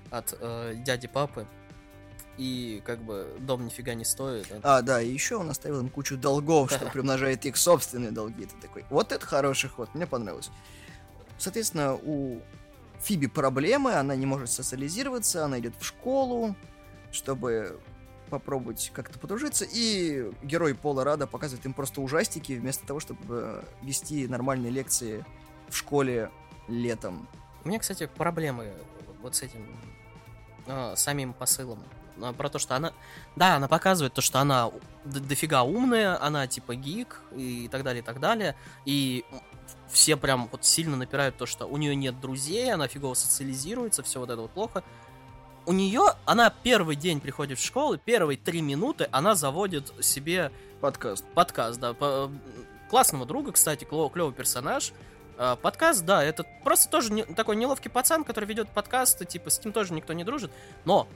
от 0.09 0.35
э, 0.39 0.73
дяди 0.77 1.07
папы, 1.07 1.47
и 2.37 2.81
как 2.85 2.99
бы 2.99 3.27
дом 3.39 3.65
нифига 3.65 3.93
не 3.93 4.05
стоит. 4.05 4.47
А, 4.63 4.81
да, 4.81 5.01
и 5.01 5.11
еще 5.11 5.37
он 5.37 5.49
оставил 5.49 5.79
им 5.79 5.89
кучу 5.89 6.17
долгов, 6.17 6.71
что 6.71 6.85
примножает 6.93 7.45
их 7.45 7.57
собственные 7.57 8.11
долги. 8.11 8.45
Ты 8.45 8.55
такой, 8.61 8.85
вот 8.89 9.11
это 9.11 9.25
хороший 9.25 9.69
ход, 9.69 9.93
мне 9.93 10.07
понравилось. 10.07 10.49
Соответственно, 11.37 11.95
у 11.95 12.41
Фиби 13.01 13.27
проблемы, 13.27 13.93
она 13.93 14.15
не 14.15 14.25
может 14.25 14.49
социализироваться, 14.49 15.45
она 15.45 15.59
идет 15.59 15.73
в 15.77 15.83
школу, 15.83 16.55
чтобы 17.11 17.79
попробовать 18.29 18.91
как-то 18.95 19.19
подружиться, 19.19 19.65
и 19.69 20.31
герой 20.41 20.73
Пола 20.73 21.03
Рада 21.03 21.27
показывает 21.27 21.65
им 21.65 21.73
просто 21.73 22.01
ужастики, 22.01 22.53
вместо 22.53 22.85
того, 22.87 22.99
чтобы 22.99 23.63
вести 23.81 24.27
нормальные 24.27 24.71
лекции 24.71 25.23
в 25.69 25.75
школе 25.75 26.31
летом. 26.67 27.27
У 27.63 27.67
меня, 27.67 27.79
кстати, 27.79 28.07
проблемы 28.07 28.73
вот 29.21 29.35
с 29.35 29.43
этим 29.43 29.65
э, 30.65 30.93
самим 30.95 31.33
посылом. 31.33 31.83
А, 32.21 32.33
про 32.33 32.49
то, 32.49 32.59
что 32.59 32.75
она... 32.75 32.93
Да, 33.35 33.55
она 33.55 33.67
показывает 33.67 34.13
то, 34.13 34.21
что 34.21 34.39
она 34.39 34.71
дофига 35.05 35.63
умная, 35.63 36.21
она 36.23 36.47
типа 36.47 36.75
гик 36.75 37.21
и 37.35 37.67
так 37.71 37.83
далее, 37.83 38.01
и 38.01 38.05
так 38.05 38.19
далее. 38.19 38.55
И 38.85 39.25
все 39.89 40.17
прям 40.17 40.49
вот 40.51 40.65
сильно 40.65 40.97
напирают 40.97 41.37
то, 41.37 41.45
что 41.45 41.65
у 41.65 41.77
нее 41.77 41.95
нет 41.95 42.19
друзей, 42.19 42.73
она 42.73 42.87
фигово 42.87 43.13
социализируется, 43.13 44.03
все 44.03 44.19
вот 44.19 44.29
это 44.29 44.41
вот 44.41 44.51
плохо. 44.51 44.83
У 45.65 45.71
нее, 45.71 46.03
она 46.25 46.49
первый 46.49 46.95
день 46.95 47.21
приходит 47.21 47.57
в 47.57 47.63
школу, 47.63 47.97
первые 47.97 48.37
три 48.37 48.61
минуты 48.61 49.07
она 49.11 49.35
заводит 49.35 49.93
себе... 50.03 50.51
Подкаст. 50.81 51.23
Подкаст, 51.33 51.79
да. 51.79 51.93
По... 51.93 52.29
Классного 52.89 53.25
друга, 53.25 53.53
кстати, 53.53 53.85
клев, 53.85 54.11
клевый 54.11 54.33
персонаж. 54.33 54.91
А, 55.37 55.55
подкаст, 55.55 56.03
да, 56.05 56.23
это 56.23 56.45
просто 56.63 56.89
тоже 56.89 57.11
не, 57.11 57.23
такой 57.23 57.55
неловкий 57.55 57.89
пацан, 57.89 58.23
который 58.23 58.45
ведет 58.45 58.69
подкасты, 58.69 59.25
типа, 59.25 59.49
с 59.49 59.63
ним 59.63 59.73
тоже 59.73 59.93
никто 59.93 60.13
не 60.13 60.23
дружит. 60.23 60.51
Но 60.85 61.07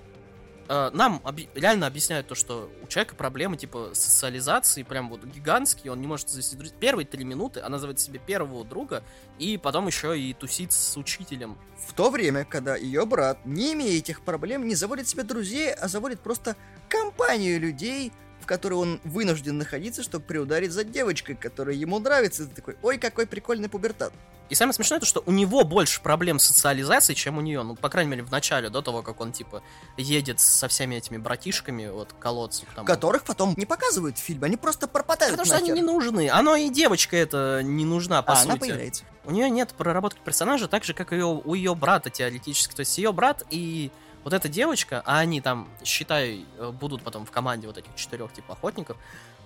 Э, 0.69 0.89
нам 0.93 1.21
об- 1.23 1.39
реально 1.55 1.87
объясняют 1.87 2.27
то, 2.27 2.35
что 2.35 2.69
у 2.83 2.87
человека 2.87 3.15
проблемы 3.15 3.57
типа 3.57 3.91
социализации 3.93 4.83
прям 4.83 5.09
вот 5.09 5.23
гигантские, 5.23 5.91
он 5.93 6.01
не 6.01 6.07
может 6.07 6.29
завести 6.29 6.55
друзей. 6.55 6.75
Первые 6.79 7.05
три 7.05 7.23
минуты 7.23 7.61
она 7.61 7.79
зовет 7.79 7.99
себе 7.99 8.19
первого 8.19 8.65
друга 8.65 9.03
и 9.39 9.57
потом 9.57 9.87
еще 9.87 10.19
и 10.19 10.33
тусит 10.33 10.73
с 10.73 10.97
учителем. 10.97 11.57
В 11.87 11.93
то 11.93 12.09
время, 12.09 12.43
когда 12.43 12.75
ее 12.75 13.05
брат, 13.05 13.45
не 13.45 13.73
имея 13.73 13.97
этих 13.97 14.21
проблем, 14.21 14.67
не 14.67 14.75
заводит 14.75 15.07
себе 15.07 15.23
друзей, 15.23 15.73
а 15.73 15.87
заводит 15.87 16.19
просто 16.19 16.55
компанию 16.89 17.59
людей, 17.59 18.11
которой 18.47 18.75
он 18.75 18.99
вынужден 19.03 19.57
находиться, 19.57 20.01
чтобы 20.01 20.25
приударить 20.25 20.71
за 20.71 20.83
девочкой, 20.83 21.35
которая 21.35 21.75
ему 21.75 21.99
нравится. 21.99 22.47
Ты 22.47 22.55
такой, 22.55 22.77
ой, 22.81 22.97
какой 22.97 23.27
прикольный 23.27 23.69
пубертат. 23.69 24.11
И 24.49 24.55
самое 24.55 24.73
смешное, 24.73 24.99
то, 24.99 25.05
что 25.05 25.21
у 25.25 25.31
него 25.31 25.63
больше 25.65 26.01
проблем 26.01 26.39
с 26.39 26.45
социализацией, 26.45 27.17
чем 27.17 27.37
у 27.37 27.41
нее. 27.41 27.63
Ну, 27.63 27.75
по 27.75 27.89
крайней 27.89 28.11
мере, 28.11 28.23
в 28.23 28.31
начале, 28.31 28.69
до 28.69 28.81
того, 28.81 29.03
как 29.03 29.19
он, 29.19 29.33
типа, 29.33 29.61
едет 29.97 30.39
со 30.39 30.69
всеми 30.69 30.95
этими 30.95 31.17
братишками, 31.17 31.87
вот, 31.87 32.13
колодцу. 32.17 32.65
Там. 32.73 32.85
Которых 32.85 33.23
потом 33.23 33.53
не 33.57 33.65
показывают 33.65 34.17
в 34.17 34.21
фильме, 34.21 34.45
они 34.45 34.55
просто 34.55 34.87
пропадают 34.87 35.35
Потому 35.35 35.49
нахер. 35.49 35.65
что 35.65 35.73
они 35.73 35.81
не 35.81 35.85
нужны. 35.85 36.29
Оно 36.29 36.55
и 36.55 36.69
девочка 36.69 37.17
это 37.17 37.61
не 37.61 37.83
нужна, 37.83 38.21
по 38.21 38.33
а, 38.33 38.35
сути. 38.37 38.47
она 38.49 38.57
появляется. 38.57 39.03
У 39.25 39.31
нее 39.31 39.49
нет 39.49 39.73
проработки 39.77 40.19
персонажа, 40.23 40.69
так 40.69 40.85
же, 40.85 40.93
как 40.93 41.11
и 41.11 41.17
у 41.17 41.53
ее 41.53 41.75
брата 41.75 42.09
теоретически. 42.09 42.73
То 42.73 42.79
есть 42.79 42.97
ее 42.97 43.11
брат 43.11 43.43
и 43.49 43.91
вот 44.27 44.33
эта 44.33 44.49
девочка, 44.49 45.01
а 45.05 45.19
они 45.19 45.39
там, 45.39 45.69
считай, 45.85 46.45
будут 46.81 47.01
потом 47.01 47.25
в 47.25 47.31
команде 47.31 47.65
вот 47.65 47.77
этих 47.77 47.95
четырех, 47.95 48.33
типа, 48.33 48.55
охотников, 48.55 48.97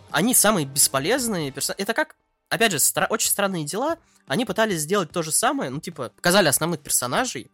они 0.10 0.34
самые 0.34 0.66
бесполезные 0.66 1.52
персонажи. 1.52 1.84
Это 1.84 1.94
как 1.94 2.16
опять 2.50 2.72
же, 2.72 2.80
стра- 2.80 3.06
очень 3.08 3.30
странные 3.30 3.64
дела. 3.64 4.00
Они 4.26 4.44
пытались 4.44 4.80
сделать 4.80 5.12
то 5.12 5.22
же 5.22 5.32
самое, 5.32 5.70
ну, 5.70 5.80
типа, 5.80 6.10
показали 6.16 6.48
основных 6.48 6.80
персонажей 6.80 7.52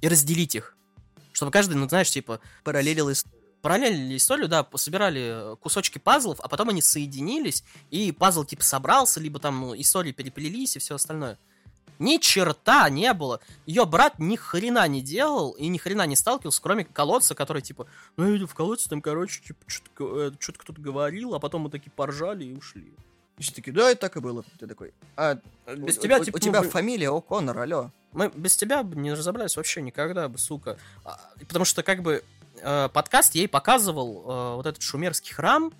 и 0.00 0.06
разделить 0.06 0.54
их. 0.54 0.76
Чтобы 1.32 1.50
каждый, 1.50 1.74
ну, 1.74 1.88
знаешь, 1.88 2.12
типа... 2.12 2.38
Параллелил 2.62 3.12
параллельно 3.60 4.16
историю, 4.16 4.46
да, 4.46 4.64
собирали 4.76 5.56
кусочки 5.56 5.98
пазлов, 5.98 6.38
а 6.40 6.46
потом 6.46 6.68
они 6.68 6.80
соединились, 6.80 7.64
и 7.90 8.12
пазл 8.12 8.44
типа 8.44 8.62
собрался, 8.62 9.18
либо 9.18 9.40
там 9.40 9.60
ну, 9.60 9.74
истории 9.74 10.12
переплелись 10.12 10.76
и 10.76 10.78
все 10.78 10.94
остальное. 10.94 11.38
Ни 11.98 12.18
черта 12.18 12.88
не 12.88 13.12
было. 13.12 13.40
Ее 13.66 13.84
брат 13.86 14.18
ни 14.18 14.36
хрена 14.36 14.86
не 14.88 15.02
делал 15.02 15.52
и 15.52 15.68
ни 15.68 15.78
хрена 15.78 16.06
не 16.06 16.16
сталкивался, 16.16 16.62
кроме 16.62 16.84
колодца, 16.84 17.34
который 17.34 17.62
типа, 17.62 17.86
ну 18.16 18.26
я 18.26 18.32
видел 18.32 18.46
в 18.46 18.54
колодце, 18.54 18.88
там, 18.88 19.00
короче, 19.00 19.40
типа, 19.40 19.60
что-то, 19.66 20.34
что-то 20.38 20.58
кто-то 20.58 20.80
говорил, 20.80 21.34
а 21.34 21.40
потом 21.40 21.62
мы 21.62 21.70
такие 21.70 21.90
поржали 21.90 22.44
и 22.44 22.54
ушли. 22.54 22.92
И 23.38 23.42
все 23.42 23.52
такие, 23.52 23.72
да, 23.72 23.90
это 23.90 24.02
так 24.02 24.16
и 24.16 24.20
было. 24.20 24.44
Ты 24.58 24.66
такой, 24.66 24.92
а 25.16 25.38
без 25.66 25.96
у, 25.96 26.00
тебя, 26.00 26.18
у, 26.18 26.24
типа, 26.24 26.36
у 26.36 26.38
тебя 26.40 26.62
ну, 26.62 26.68
фамилия 26.68 27.08
О'Коннор, 27.08 27.60
алло. 27.60 27.90
Мы 28.12 28.30
без 28.34 28.56
тебя 28.56 28.82
бы 28.82 28.96
не 28.96 29.12
разобрались 29.12 29.56
вообще 29.56 29.80
никогда 29.80 30.28
бы, 30.28 30.38
сука. 30.38 30.76
А, 31.04 31.20
потому 31.38 31.64
что, 31.64 31.84
как 31.84 32.02
бы, 32.02 32.24
э, 32.60 32.88
подкаст 32.92 33.36
ей 33.36 33.46
показывал 33.46 34.24
э, 34.26 34.54
вот 34.56 34.66
этот 34.66 34.82
шумерский 34.82 35.34
храм, 35.34 35.72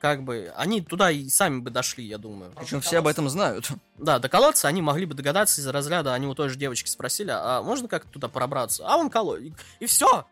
как 0.00 0.24
бы, 0.24 0.52
они 0.56 0.80
туда 0.80 1.10
и 1.10 1.28
сами 1.28 1.60
бы 1.60 1.70
дошли, 1.70 2.04
я 2.04 2.16
думаю. 2.16 2.52
Причем 2.56 2.80
все 2.80 2.98
об 2.98 3.06
этом 3.06 3.28
знают. 3.28 3.70
Да, 3.98 4.18
до 4.18 4.30
колодца 4.30 4.66
они 4.66 4.80
могли 4.80 5.04
бы 5.04 5.14
догадаться 5.14 5.60
из-за 5.60 5.72
разряда, 5.72 6.14
они 6.14 6.26
у 6.26 6.34
той 6.34 6.48
же 6.48 6.56
девочки 6.56 6.88
спросили, 6.88 7.30
а 7.30 7.62
можно 7.62 7.86
как-то 7.86 8.10
туда 8.10 8.28
пробраться? 8.28 8.82
А 8.86 8.96
он 8.96 9.10
колодец. 9.10 9.52
И 9.78 9.84
все. 9.84 10.26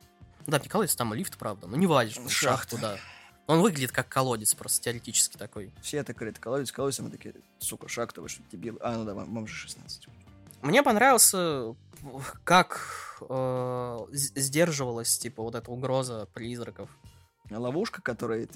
Да, 0.46 0.58
не 0.58 0.68
колодец, 0.68 0.96
там 0.96 1.12
лифт, 1.12 1.36
правда, 1.36 1.66
но 1.66 1.76
не 1.76 1.86
важно. 1.86 2.30
Шахту, 2.30 2.78
да. 2.78 2.96
Он 3.46 3.60
выглядит 3.60 3.92
как 3.92 4.08
колодец 4.08 4.54
просто 4.54 4.82
теоретически 4.84 5.36
такой. 5.36 5.70
Все 5.82 6.02
так 6.02 6.16
говорят, 6.16 6.38
колодец, 6.38 6.72
колодец, 6.72 6.98
мы 7.00 7.10
такие, 7.10 7.34
сука, 7.58 7.88
шахта, 7.88 8.22
вы 8.22 8.30
что, 8.30 8.42
дебил? 8.50 8.78
А, 8.80 8.96
ну 8.96 9.04
да, 9.04 9.14
вам 9.14 9.46
же 9.46 9.54
16. 9.54 10.08
Мне 10.62 10.82
понравился, 10.82 11.74
как 12.44 13.20
э, 13.20 14.06
сдерживалась, 14.12 15.18
типа, 15.18 15.42
вот 15.42 15.54
эта 15.54 15.70
угроза 15.70 16.26
призраков 16.32 16.88
ловушка, 17.50 18.02
которая 18.02 18.46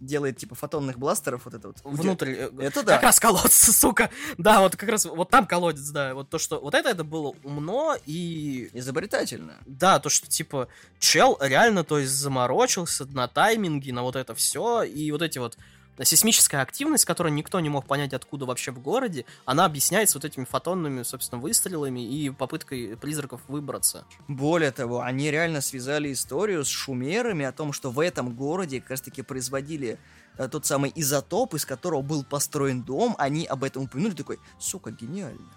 делает 0.00 0.36
типа 0.36 0.54
фотонных 0.54 0.98
бластеров, 0.98 1.44
вот 1.44 1.54
это 1.54 1.68
вот. 1.68 1.78
Внутрь. 1.84 2.32
Э, 2.32 2.50
это 2.58 2.82
да. 2.82 2.94
Как 2.94 3.04
раз 3.04 3.20
колодец, 3.20 3.52
сука. 3.76 4.10
Да, 4.38 4.60
вот 4.60 4.76
как 4.76 4.88
раз, 4.88 5.06
вот 5.06 5.30
там 5.30 5.46
колодец, 5.46 5.88
да. 5.88 6.14
Вот 6.14 6.28
то, 6.28 6.38
что, 6.38 6.60
вот 6.60 6.74
это, 6.74 6.90
это 6.90 7.04
было 7.04 7.34
умно 7.44 7.96
и... 8.06 8.70
Изобретательно. 8.74 9.54
Да, 9.66 9.98
то, 10.00 10.08
что, 10.08 10.28
типа, 10.28 10.68
чел 10.98 11.38
реально, 11.40 11.84
то 11.84 11.98
есть, 11.98 12.12
заморочился 12.12 13.06
на 13.06 13.28
тайминге, 13.28 13.92
на 13.92 14.02
вот 14.02 14.16
это 14.16 14.34
все, 14.34 14.82
и 14.82 15.10
вот 15.12 15.22
эти 15.22 15.38
вот 15.38 15.56
сейсмическая 16.04 16.62
активность, 16.62 17.04
которую 17.04 17.32
никто 17.34 17.60
не 17.60 17.68
мог 17.68 17.86
понять, 17.86 18.12
откуда 18.12 18.46
вообще 18.46 18.70
в 18.70 18.80
городе, 18.80 19.24
она 19.44 19.64
объясняется 19.64 20.18
вот 20.18 20.24
этими 20.24 20.44
фотонными, 20.44 21.02
собственно, 21.02 21.40
выстрелами 21.40 22.00
и 22.00 22.30
попыткой 22.30 22.96
призраков 22.96 23.40
выбраться. 23.48 24.04
Более 24.28 24.70
того, 24.70 25.00
они 25.00 25.30
реально 25.30 25.60
связали 25.60 26.12
историю 26.12 26.64
с 26.64 26.68
шумерами 26.68 27.44
о 27.44 27.52
том, 27.52 27.72
что 27.72 27.90
в 27.90 28.00
этом 28.00 28.34
городе 28.34 28.80
как 28.80 28.90
раз-таки 28.90 29.22
производили 29.22 29.98
э, 30.38 30.48
тот 30.48 30.66
самый 30.66 30.92
изотоп, 30.94 31.54
из 31.54 31.66
которого 31.66 32.02
был 32.02 32.24
построен 32.24 32.82
дом, 32.82 33.14
они 33.18 33.44
об 33.46 33.64
этом 33.64 33.84
упомянули, 33.84 34.14
такой, 34.14 34.38
сука, 34.58 34.90
гениально. 34.90 35.50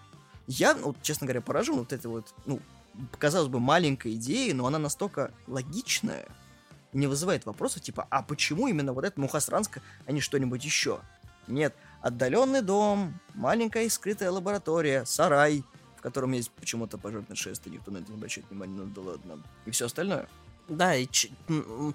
Я, 0.48 0.76
ну, 0.76 0.96
честно 1.02 1.26
говоря, 1.26 1.42
поражен 1.42 1.76
вот 1.76 1.92
этой 1.94 2.08
вот, 2.08 2.34
ну, 2.46 2.60
казалось 3.18 3.50
бы, 3.50 3.60
маленькой 3.60 4.14
идеей, 4.14 4.54
но 4.54 4.68
она 4.68 4.78
настолько 4.78 5.32
логичная, 5.48 6.28
не 6.96 7.08
вызывает 7.08 7.46
вопросов, 7.46 7.82
типа, 7.82 8.08
а 8.10 8.24
почему 8.24 8.68
именно 8.68 8.94
вот 8.94 9.04
это 9.04 9.20
Мухасранска, 9.20 9.82
а 10.06 10.12
не 10.12 10.22
что-нибудь 10.22 10.64
еще? 10.64 11.00
Нет, 11.48 11.76
отдаленный 12.02 12.62
дом, 12.62 13.20
маленькая 13.34 13.88
скрытая 13.90 14.32
лаборатория, 14.32 15.06
сарай, 15.06 15.64
в 15.98 16.02
котором 16.02 16.32
есть 16.32 16.52
почему-то 16.52 16.98
пожарное 16.98 17.36
шествие, 17.36 17.76
никто 17.76 17.92
на 17.92 17.98
это 17.98 18.12
не 18.12 18.18
обращает 18.18 18.50
внимания, 18.50 18.76
ну 18.76 18.86
да 18.86 19.02
ладно, 19.02 19.44
и 19.66 19.72
все 19.72 19.86
остальное. 19.86 20.28
Да, 20.68 20.96
и 20.96 21.06
ч- 21.06 21.32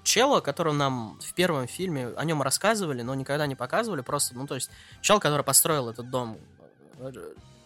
чела, 0.05 0.41
которого 0.41 0.73
нам 0.73 1.19
в 1.21 1.35
первом 1.35 1.67
фильме 1.67 2.09
о 2.17 2.25
нем 2.25 2.41
рассказывали, 2.41 3.03
но 3.03 3.15
никогда 3.17 3.49
не 3.49 3.57
показывали, 3.57 4.03
просто, 4.03 4.37
ну, 4.37 4.47
то 4.47 4.55
есть, 4.55 4.71
чел, 5.01 5.19
который 5.19 5.43
построил 5.43 5.89
этот 5.89 6.09
дом, 6.09 6.39
э, 6.99 7.11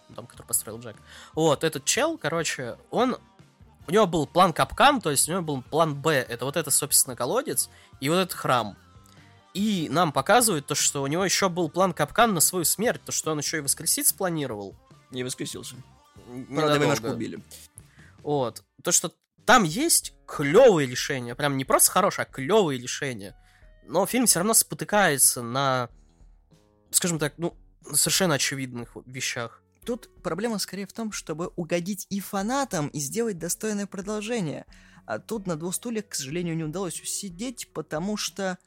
дом, 0.09 0.27
который 0.27 0.47
построил 0.47 0.79
Джек. 0.79 0.97
Вот, 1.35 1.63
этот 1.63 1.85
чел, 1.85 2.17
короче, 2.17 2.79
он 2.91 3.19
у 3.87 3.93
него 3.93 4.07
был 4.07 4.27
план 4.27 4.53
капкан, 4.53 5.01
то 5.01 5.11
есть 5.11 5.29
у 5.29 5.33
него 5.33 5.43
был 5.43 5.63
план 5.63 5.95
Б. 5.95 6.15
Это 6.15 6.45
вот 6.45 6.57
это, 6.57 6.71
собственно, 6.71 7.17
колодец 7.17 7.69
и 8.01 8.09
вот 8.09 8.17
этот 8.17 8.35
храм. 8.35 8.77
И 9.53 9.89
нам 9.91 10.13
показывают 10.13 10.67
то, 10.67 10.75
что 10.75 11.03
у 11.03 11.07
него 11.07 11.25
еще 11.25 11.49
был 11.49 11.69
план 11.69 11.93
капкан 11.93 12.35
на 12.35 12.41
свою 12.41 12.65
смерть, 12.65 13.03
то, 13.05 13.13
что 13.13 13.31
он 13.31 13.39
еще 13.39 13.59
и 13.59 13.61
воскресить 13.61 14.09
спланировал. 14.09 14.75
Не 15.11 15.23
воскресился. 15.23 15.77
Правда, 16.51 16.79
немножко 16.79 17.07
убили. 17.07 17.41
Вот. 18.23 18.65
То, 18.83 18.91
что 18.91 19.13
там 19.45 19.63
есть 19.63 20.15
клевые 20.27 20.89
решения. 20.89 21.35
Прям 21.35 21.57
не 21.57 21.65
просто 21.65 21.91
хорошие, 21.91 22.25
а 22.25 22.27
клевые 22.27 22.81
решения. 22.81 23.37
Но 23.87 24.07
фильм 24.07 24.27
все 24.27 24.41
равно 24.41 24.55
спотыкается 24.55 25.43
на, 25.43 25.89
скажем 26.91 27.19
так, 27.19 27.35
ну, 27.37 27.57
совершенно 27.93 28.35
очевидных 28.35 28.97
вещах. 29.07 29.63
Тут 29.85 30.11
проблема 30.23 30.59
скорее 30.59 30.87
в 30.87 30.93
том, 30.93 31.13
чтобы 31.13 31.49
угодить 31.57 32.07
и 32.11 32.21
фанатам, 32.21 32.89
и 32.89 33.01
сделать 33.01 33.39
достойное 33.39 33.87
продолжение. 33.87 34.67
А 35.07 35.19
тут 35.19 35.47
на 35.47 35.57
двух 35.57 35.75
стульях, 35.75 36.09
к 36.09 36.15
сожалению, 36.15 36.57
не 36.57 36.65
удалось 36.65 37.01
усидеть, 37.01 37.71
потому 37.75 38.17
что 38.17 38.59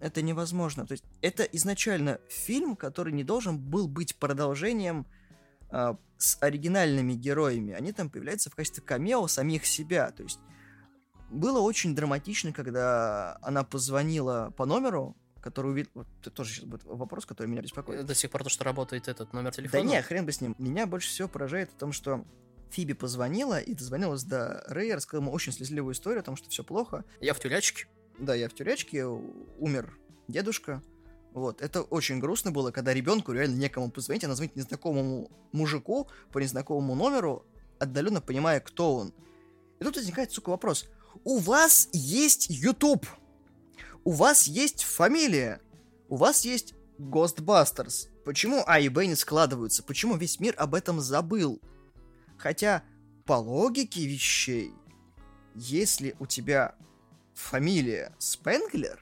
это 0.00 0.22
невозможно. 0.22 0.86
То 0.86 0.92
есть 0.92 1.04
это 1.22 1.44
изначально 1.44 2.18
фильм, 2.28 2.74
который 2.76 3.12
не 3.12 3.22
должен 3.24 3.58
был 3.58 3.86
быть 3.86 4.16
продолжением 4.16 5.06
э, 5.70 5.94
с 6.18 6.36
оригинальными 6.40 7.12
героями. 7.14 7.72
Они 7.72 7.92
там 7.92 8.10
появляются 8.10 8.50
в 8.50 8.56
качестве 8.56 8.82
камео 8.82 9.28
самих 9.28 9.64
себя. 9.66 10.10
То 10.10 10.24
есть 10.24 10.40
было 11.30 11.60
очень 11.60 11.94
драматично, 11.94 12.52
когда 12.52 13.38
она 13.40 13.62
позвонила 13.62 14.52
по 14.56 14.66
номеру, 14.66 15.16
который 15.44 15.72
увидел... 15.72 15.90
Вот 15.92 16.06
это 16.22 16.30
тоже 16.30 16.54
сейчас 16.54 16.64
будет 16.64 16.84
вопрос, 16.84 17.26
который 17.26 17.48
меня 17.48 17.60
беспокоит. 17.60 18.06
До 18.06 18.14
сих 18.14 18.30
пор 18.30 18.44
то, 18.44 18.48
что 18.48 18.64
работает 18.64 19.08
этот 19.08 19.34
номер 19.34 19.52
телефона? 19.52 19.82
Да 19.82 19.88
не, 19.88 20.00
хрен 20.00 20.24
бы 20.24 20.32
с 20.32 20.40
ним. 20.40 20.56
Меня 20.58 20.86
больше 20.86 21.10
всего 21.10 21.28
поражает 21.28 21.70
в 21.70 21.74
том, 21.74 21.92
что 21.92 22.24
Фиби 22.70 22.94
позвонила 22.94 23.60
и 23.60 23.74
дозвонилась 23.74 24.24
до 24.24 24.64
Рэя, 24.68 24.96
рассказала 24.96 25.24
ему 25.24 25.32
очень 25.32 25.52
слезливую 25.52 25.92
историю 25.92 26.20
о 26.20 26.22
том, 26.22 26.36
что 26.36 26.48
все 26.48 26.64
плохо. 26.64 27.04
Я 27.20 27.34
в 27.34 27.40
тюрячке. 27.40 27.86
Да, 28.18 28.34
я 28.34 28.48
в 28.48 28.54
тюрячке, 28.54 29.04
умер 29.04 29.94
дедушка. 30.28 30.82
Вот, 31.34 31.60
это 31.60 31.82
очень 31.82 32.20
грустно 32.20 32.50
было, 32.50 32.70
когда 32.70 32.94
ребенку 32.94 33.32
реально 33.32 33.56
некому 33.56 33.90
позвонить, 33.90 34.24
она 34.24 34.34
звонит 34.34 34.56
незнакомому 34.56 35.30
мужику 35.52 36.08
по 36.32 36.38
незнакомому 36.38 36.94
номеру, 36.94 37.44
отдаленно 37.78 38.22
понимая, 38.22 38.60
кто 38.60 38.94
он. 38.96 39.12
И 39.78 39.84
тут 39.84 39.96
возникает, 39.96 40.32
сука, 40.32 40.48
вопрос. 40.48 40.88
У 41.22 41.38
вас 41.38 41.90
есть 41.92 42.46
YouTube 42.48 43.06
у 44.04 44.10
вас 44.10 44.46
есть 44.46 44.82
фамилия, 44.82 45.60
у 46.08 46.16
вас 46.16 46.44
есть 46.44 46.74
Ghostbusters. 46.98 48.08
Почему 48.24 48.62
А 48.66 48.78
и 48.78 48.88
Б 48.88 49.06
не 49.06 49.16
складываются? 49.16 49.82
Почему 49.82 50.16
весь 50.16 50.40
мир 50.40 50.54
об 50.56 50.74
этом 50.74 51.00
забыл? 51.00 51.60
Хотя, 52.38 52.82
по 53.24 53.34
логике 53.34 54.06
вещей, 54.06 54.72
если 55.54 56.14
у 56.18 56.26
тебя 56.26 56.74
фамилия 57.34 58.14
Спенглер, 58.18 59.00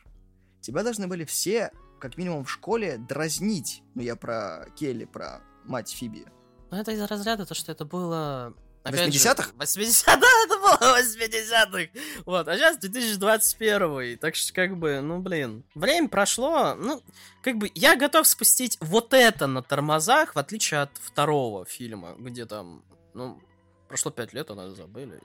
тебя 0.60 0.82
должны 0.82 1.06
были 1.06 1.24
все, 1.24 1.72
как 2.00 2.16
минимум 2.16 2.44
в 2.44 2.50
школе, 2.50 2.98
дразнить. 2.98 3.82
Ну, 3.94 4.02
я 4.02 4.16
про 4.16 4.66
Келли, 4.76 5.04
про 5.04 5.40
мать 5.64 5.90
Фиби. 5.90 6.26
Ну, 6.70 6.76
это 6.76 6.92
из 6.92 7.02
разряда 7.02 7.46
то, 7.46 7.54
что 7.54 7.72
это 7.72 7.84
было 7.84 8.54
80-х? 8.84 9.52
80 9.56 10.06
да, 10.20 10.28
это 10.44 10.58
было 10.58 10.98
80-х. 10.98 12.00
Вот, 12.24 12.48
а 12.48 12.56
сейчас 12.56 12.78
2021. 12.78 14.18
Так 14.18 14.34
что, 14.34 14.52
как 14.52 14.76
бы, 14.76 15.00
ну, 15.00 15.20
блин. 15.20 15.64
Время 15.74 16.08
прошло, 16.08 16.74
ну, 16.74 17.02
как 17.42 17.56
бы, 17.58 17.70
я 17.74 17.96
готов 17.96 18.26
спустить 18.26 18.76
вот 18.80 19.14
это 19.14 19.46
на 19.46 19.62
тормозах, 19.62 20.34
в 20.34 20.38
отличие 20.38 20.80
от 20.80 20.96
второго 20.98 21.64
фильма, 21.64 22.14
где 22.18 22.46
там, 22.46 22.82
ну, 23.14 23.40
прошло 23.88 24.10
5 24.10 24.32
лет, 24.32 24.50
а 24.50 24.54
нас 24.54 24.74
забыли. 24.74 25.20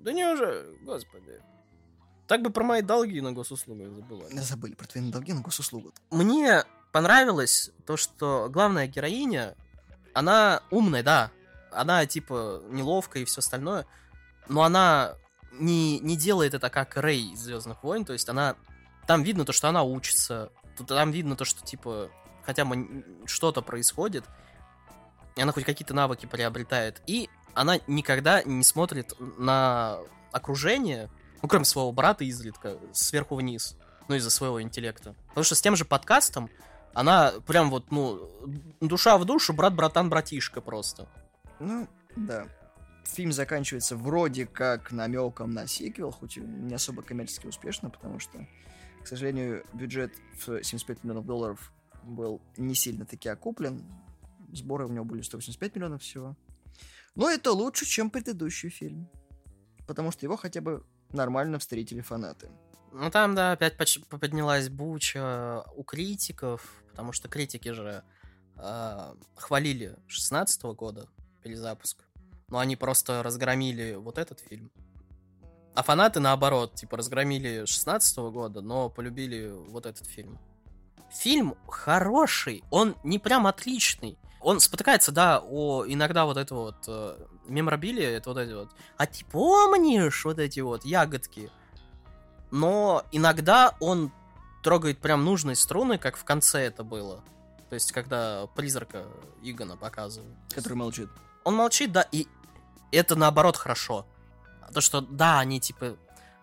Да 0.00 0.12
не 0.12 0.24
уже, 0.26 0.76
господи. 0.82 1.40
Так 2.26 2.42
бы 2.42 2.50
про 2.50 2.62
мои 2.62 2.82
долги 2.82 3.22
на 3.22 3.32
госуслугу 3.32 3.88
забыла. 3.94 4.28
Забыли 4.30 4.74
про 4.74 4.86
твои 4.86 5.10
долги 5.10 5.32
на 5.32 5.40
госуслугу. 5.40 5.94
Мне 6.10 6.64
понравилось 6.92 7.70
то, 7.86 7.96
что 7.96 8.48
главная 8.50 8.86
героиня, 8.86 9.54
она 10.12 10.62
умная, 10.70 11.02
да, 11.02 11.30
она, 11.72 12.06
типа, 12.06 12.62
неловкая 12.68 13.22
и 13.22 13.26
все 13.26 13.40
остальное, 13.40 13.86
но 14.48 14.62
она 14.62 15.14
не, 15.52 15.98
не 16.00 16.16
делает 16.16 16.54
это 16.54 16.70
как 16.70 16.96
Рэй 16.96 17.32
из 17.32 17.40
Звездных 17.40 17.82
войн, 17.82 18.04
то 18.04 18.12
есть 18.12 18.28
она... 18.28 18.56
Там 19.06 19.22
видно 19.22 19.44
то, 19.44 19.52
что 19.52 19.68
она 19.68 19.82
учится, 19.84 20.50
там 20.86 21.10
видно 21.12 21.34
то, 21.34 21.44
что, 21.46 21.64
типа, 21.64 22.10
хотя 22.44 22.64
бы 22.64 23.04
что-то 23.26 23.62
происходит, 23.62 24.24
и 25.36 25.40
она 25.40 25.52
хоть 25.52 25.64
какие-то 25.64 25.94
навыки 25.94 26.26
приобретает, 26.26 27.00
и 27.06 27.30
она 27.54 27.78
никогда 27.86 28.42
не 28.42 28.62
смотрит 28.64 29.14
на 29.38 29.98
окружение, 30.32 31.10
ну, 31.42 31.48
кроме 31.48 31.64
своего 31.64 31.90
брата 31.92 32.24
изредка, 32.24 32.76
сверху 32.92 33.36
вниз, 33.36 33.76
ну, 34.08 34.16
из-за 34.16 34.30
своего 34.30 34.60
интеллекта. 34.60 35.14
Потому 35.28 35.44
что 35.44 35.54
с 35.54 35.60
тем 35.60 35.76
же 35.76 35.84
подкастом 35.84 36.50
Она 36.94 37.32
прям 37.46 37.70
вот, 37.70 37.90
ну, 37.90 38.28
душа 38.80 39.18
в 39.18 39.24
душу, 39.24 39.52
брат-братан-братишка 39.52 40.60
просто. 40.60 41.06
Ну, 41.60 41.88
да. 42.16 42.48
Фильм 43.04 43.32
заканчивается 43.32 43.96
вроде 43.96 44.46
как 44.46 44.92
намеком 44.92 45.52
на 45.52 45.66
сиквел, 45.66 46.10
хоть 46.10 46.36
и 46.36 46.40
не 46.40 46.74
особо 46.74 47.02
коммерчески 47.02 47.46
успешно, 47.46 47.90
потому 47.90 48.18
что, 48.18 48.46
к 49.02 49.06
сожалению, 49.06 49.64
бюджет 49.72 50.12
в 50.46 50.62
75 50.62 51.04
миллионов 51.04 51.26
долларов 51.26 51.72
был 52.04 52.42
не 52.56 52.74
сильно 52.74 53.06
таки 53.06 53.28
окуплен. 53.28 53.84
Сборы 54.52 54.86
у 54.86 54.92
него 54.92 55.04
были 55.04 55.22
185 55.22 55.76
миллионов 55.76 56.02
всего. 56.02 56.36
Но 57.14 57.30
это 57.30 57.52
лучше, 57.52 57.86
чем 57.86 58.10
предыдущий 58.10 58.68
фильм. 58.68 59.08
Потому 59.86 60.10
что 60.10 60.26
его 60.26 60.36
хотя 60.36 60.60
бы 60.60 60.84
нормально 61.10 61.58
встретили 61.58 62.00
фанаты. 62.00 62.50
Ну 62.92 63.10
там, 63.10 63.34
да, 63.34 63.52
опять 63.52 63.76
поднялась 64.08 64.68
буча 64.68 65.64
у 65.76 65.82
критиков, 65.82 66.82
потому 66.90 67.12
что 67.12 67.28
критики 67.28 67.72
же 67.72 68.02
э, 68.56 69.14
хвалили 69.34 69.96
16 70.06 70.62
-го 70.64 70.74
года 70.74 71.08
перезапуск, 71.42 71.98
но 72.48 72.58
они 72.58 72.76
просто 72.76 73.22
разгромили 73.22 73.94
вот 73.94 74.18
этот 74.18 74.40
фильм. 74.40 74.70
А 75.74 75.82
фанаты, 75.82 76.18
наоборот, 76.18 76.74
типа, 76.74 76.96
разгромили 76.96 77.64
16 77.64 78.18
-го 78.18 78.30
года, 78.32 78.60
но 78.60 78.88
полюбили 78.88 79.52
вот 79.68 79.86
этот 79.86 80.06
фильм. 80.06 80.38
Фильм 81.10 81.54
хороший, 81.68 82.64
он 82.70 82.96
не 83.04 83.18
прям 83.18 83.46
отличный. 83.46 84.18
Он 84.40 84.60
спотыкается, 84.60 85.12
да, 85.12 85.40
о 85.40 85.84
иногда 85.86 86.24
вот 86.24 86.36
это 86.36 86.54
вот 86.54 86.76
э, 86.86 87.16
меморабилия, 87.46 88.10
это 88.10 88.30
вот 88.30 88.38
эти 88.38 88.52
вот. 88.52 88.70
А 88.96 89.06
ты 89.06 89.24
помнишь 89.24 90.24
вот 90.24 90.38
эти 90.38 90.60
вот 90.60 90.84
ягодки? 90.84 91.50
Но 92.50 93.04
иногда 93.12 93.76
он 93.80 94.12
трогает 94.62 94.98
прям 94.98 95.24
нужные 95.24 95.56
струны, 95.56 95.98
как 95.98 96.16
в 96.16 96.24
конце 96.24 96.60
это 96.60 96.84
было. 96.84 97.22
То 97.68 97.74
есть, 97.74 97.92
когда 97.92 98.46
призрака 98.54 99.04
Игона 99.42 99.76
показывают. 99.76 100.34
Который 100.54 100.74
молчит. 100.74 101.08
Он 101.48 101.54
молчит, 101.54 101.92
да, 101.92 102.02
и 102.12 102.26
это 102.92 103.16
наоборот 103.16 103.56
хорошо. 103.56 104.04
То, 104.74 104.82
что, 104.82 105.00
да, 105.00 105.38
они, 105.38 105.60
типа, 105.60 105.96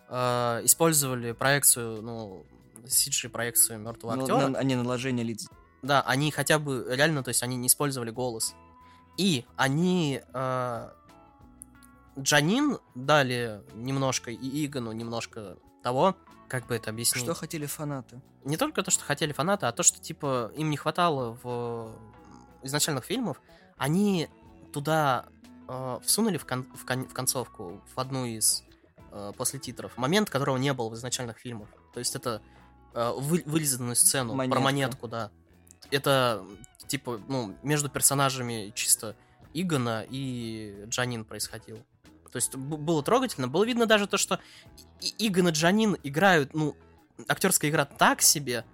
э, 0.09 0.61
использовали 0.63 1.31
проекцию, 1.31 2.01
ну, 2.01 2.43
CG-проекцию 2.85 3.77
мертвого 3.77 4.15
ну, 4.15 4.23
актера. 4.23 4.47
На, 4.47 4.57
они 4.57 4.73
наложение 4.75 5.23
лиц. 5.23 5.47
Да, 5.83 6.01
они 6.01 6.31
хотя 6.31 6.57
бы 6.57 6.87
реально, 6.89 7.21
то 7.21 7.29
есть 7.29 7.43
они 7.43 7.55
не 7.55 7.67
использовали 7.67 8.09
голос. 8.09 8.55
И 9.15 9.45
они 9.57 10.23
э, 10.33 10.89
Джанин 12.17 12.79
дали 12.95 13.61
немножко, 13.75 14.31
и 14.31 14.65
Игону 14.65 14.91
немножко 14.91 15.57
того, 15.83 16.15
как 16.47 16.65
бы 16.65 16.73
это 16.73 16.89
объяснить. 16.89 17.23
Что 17.23 17.35
хотели 17.35 17.67
фанаты? 17.67 18.19
Не 18.43 18.57
только 18.57 18.81
то, 18.81 18.89
что 18.89 19.03
хотели 19.03 19.33
фанаты, 19.33 19.67
а 19.67 19.71
то, 19.71 19.83
что, 19.83 20.01
типа, 20.01 20.51
им 20.57 20.71
не 20.71 20.77
хватало 20.77 21.37
в 21.43 21.91
изначальных 22.63 23.05
фильмов, 23.05 23.39
они 23.77 24.29
туда 24.75 25.25
э, 25.69 25.99
всунули 26.03 26.37
в, 26.37 26.45
кон- 26.45 26.67
в, 26.75 26.85
кон- 26.85 27.07
в 27.07 27.13
концовку, 27.13 27.81
в 27.95 27.97
одну 27.99 28.25
из 28.25 28.63
э, 29.11 29.31
после 29.37 29.57
титров, 29.57 29.97
момент, 29.97 30.29
которого 30.29 30.57
не 30.57 30.73
было 30.73 30.89
в 30.89 30.95
изначальных 30.95 31.37
фильмах. 31.39 31.69
То 31.93 31.99
есть 31.99 32.13
это 32.15 32.41
э, 32.93 33.13
вы- 33.17 33.43
вырезанную 33.45 33.95
сцену 33.95 34.33
Монетка. 34.33 34.55
про 34.55 34.63
монетку, 34.63 35.07
да. 35.07 35.31
Это, 35.91 36.43
типа, 36.87 37.21
ну, 37.29 37.55
между 37.63 37.87
персонажами 37.89 38.73
чисто 38.75 39.15
Игона 39.53 40.05
и 40.09 40.83
Джанин 40.87 41.23
происходило. 41.23 41.79
То 42.31 42.35
есть 42.35 42.53
было 42.57 43.01
трогательно. 43.01 43.47
Было 43.47 43.63
видно 43.63 43.85
даже 43.85 44.07
то, 44.07 44.17
что 44.17 44.41
и- 44.99 45.27
Игон 45.29 45.47
и 45.47 45.51
Джанин 45.51 45.95
играют, 46.03 46.53
ну, 46.53 46.75
актерская 47.29 47.71
игра 47.71 47.85
так 47.85 48.21
себе, 48.21 48.65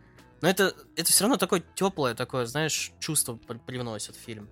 но 0.42 0.50
это, 0.50 0.74
это 0.96 1.12
все 1.12 1.26
равно 1.26 1.38
такое 1.38 1.62
теплое, 1.76 2.16
такое, 2.16 2.48
знаешь, 2.48 2.92
чувство 3.00 3.36
при- 3.36 3.60
привносит 3.60 4.16
в 4.16 4.20
фильм. 4.20 4.50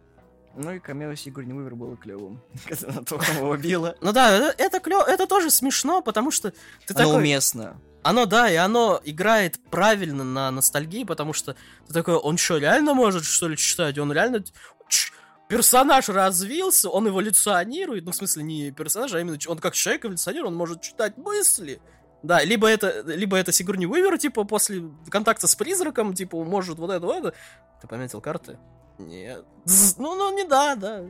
Ну 0.62 0.74
и 0.74 0.80
камео 0.80 1.16
Сигурни 1.16 1.54
Уивер 1.54 1.76
было 1.76 1.96
клевым, 1.96 2.42
когда 2.68 2.90
она 2.90 3.02
током 3.04 3.38
его 3.38 3.56
била. 3.56 3.96
Ну 4.02 4.12
да, 4.12 4.36
это, 4.36 4.62
это 4.62 4.80
клево, 4.82 5.04
это 5.04 5.26
тоже 5.26 5.52
смешно, 5.52 6.02
потому 6.02 6.32
что 6.32 6.52
ты 6.86 6.94
Оно 6.94 7.06
такой... 7.06 7.16
уместно. 7.16 7.80
Оно, 8.04 8.26
да, 8.26 8.52
и 8.52 8.56
оно 8.56 9.00
играет 9.06 9.58
правильно 9.70 10.26
на 10.26 10.52
ностальгии, 10.52 11.06
потому 11.06 11.32
что 11.32 11.56
ты 11.88 11.94
такой, 11.94 12.16
он 12.16 12.38
что, 12.38 12.58
реально 12.58 12.94
может, 12.94 13.24
что 13.24 13.48
ли, 13.48 13.56
читать? 13.56 13.98
Он 13.98 14.12
реально... 14.12 14.44
Ч- 14.90 15.14
персонаж 15.48 16.10
развился, 16.10 16.90
он 16.90 17.08
эволюционирует, 17.08 18.04
ну, 18.06 18.12
в 18.12 18.16
смысле, 18.16 18.44
не 18.44 18.72
персонаж, 18.72 19.14
а 19.14 19.20
именно 19.20 19.38
он 19.48 19.60
как 19.60 19.74
человек 19.74 20.06
эволюционирует, 20.06 20.52
он 20.52 20.58
может 20.58 20.82
читать 20.82 21.18
мысли. 21.18 21.82
Да, 22.22 22.44
либо 22.44 22.68
это, 22.68 23.02
либо 23.06 23.38
это 23.38 23.54
Сигурни 23.54 23.86
Уивер, 23.86 24.18
типа, 24.18 24.44
после 24.44 24.84
контакта 25.10 25.48
с 25.48 25.56
призраком, 25.56 26.14
типа, 26.14 26.44
может 26.44 26.78
вот 26.78 26.92
это, 26.92 27.06
вот 27.06 27.18
это. 27.18 27.34
Ты 27.82 27.88
пометил 27.88 28.20
карты? 28.20 28.60
Нет. 29.00 29.46
Ну, 29.98 30.16
ну, 30.16 30.36
не 30.36 30.44
да, 30.46 30.76
да. 30.76 31.04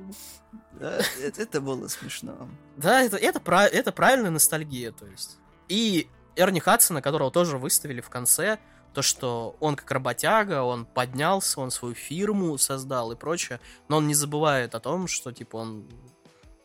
Да, 0.73 0.99
это, 1.21 1.41
это 1.41 1.61
было 1.61 1.87
смешно. 1.87 2.47
Да, 2.77 3.01
это, 3.01 3.17
это, 3.17 3.41
это 3.49 3.91
правильная 3.91 4.31
ностальгия, 4.31 4.91
то 4.91 5.05
есть. 5.07 5.37
И 5.67 6.07
Эрни 6.35 6.59
Хадсона, 6.59 7.01
которого 7.01 7.31
тоже 7.31 7.57
выставили 7.57 8.01
в 8.01 8.09
конце, 8.09 8.59
то, 8.93 9.01
что 9.01 9.55
он 9.59 9.75
как 9.75 9.91
работяга, 9.91 10.63
он 10.63 10.85
поднялся, 10.85 11.59
он 11.59 11.71
свою 11.71 11.95
фирму 11.95 12.57
создал 12.57 13.11
и 13.11 13.15
прочее, 13.15 13.59
но 13.87 13.97
он 13.97 14.07
не 14.07 14.15
забывает 14.15 14.73
о 14.75 14.79
том, 14.79 15.07
что, 15.07 15.31
типа, 15.31 15.57
он 15.57 15.85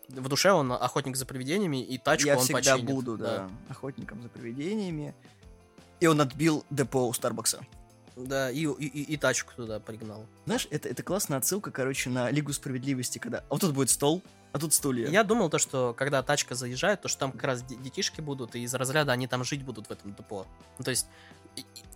в 0.08 0.28
душе 0.28 0.52
он 0.52 0.72
охотник 0.72 1.16
за 1.16 1.26
привидениями, 1.26 1.82
и 1.82 1.98
тачку 1.98 2.28
Я 2.28 2.36
он 2.36 2.42
всегда 2.42 2.74
починит. 2.74 2.84
буду, 2.84 3.16
да, 3.16 3.48
охотником 3.68 4.22
за 4.22 4.28
привидениями. 4.28 5.14
И 6.00 6.06
он 6.06 6.20
отбил 6.20 6.64
депо 6.70 7.08
у 7.08 7.12
Старбакса. 7.12 7.64
Да, 8.16 8.50
и, 8.50 8.60
и, 8.64 8.66
и- 8.86 9.02
и 9.14 9.16
тачку 9.16 9.52
туда 9.56 9.80
пригнал. 9.80 10.26
Знаешь, 10.46 10.68
это, 10.70 10.88
это 10.88 11.02
классная 11.02 11.38
отсылка, 11.38 11.70
короче, 11.70 12.10
на 12.10 12.30
Лигу 12.30 12.52
Справедливости, 12.52 13.18
когда... 13.18 13.38
А 13.40 13.44
вот 13.50 13.60
тут 13.60 13.74
будет 13.74 13.90
стол, 13.90 14.22
а 14.52 14.58
тут 14.58 14.72
стулья. 14.72 15.08
Я 15.08 15.24
думал 15.24 15.50
то, 15.50 15.58
что 15.58 15.94
когда 15.94 16.22
тачка 16.22 16.54
заезжает, 16.54 17.02
то 17.02 17.08
что 17.08 17.18
там 17.20 17.32
как 17.32 17.42
раз 17.42 17.62
де- 17.62 17.74
детишки 17.76 18.20
будут, 18.20 18.54
и 18.54 18.60
из 18.62 18.72
разряда 18.74 19.10
они 19.12 19.26
там 19.26 19.42
жить 19.42 19.64
будут 19.64 19.88
в 19.88 19.90
этом 19.90 20.14
депо. 20.14 20.46
Ну, 20.78 20.84
то 20.84 20.90
есть 20.90 21.06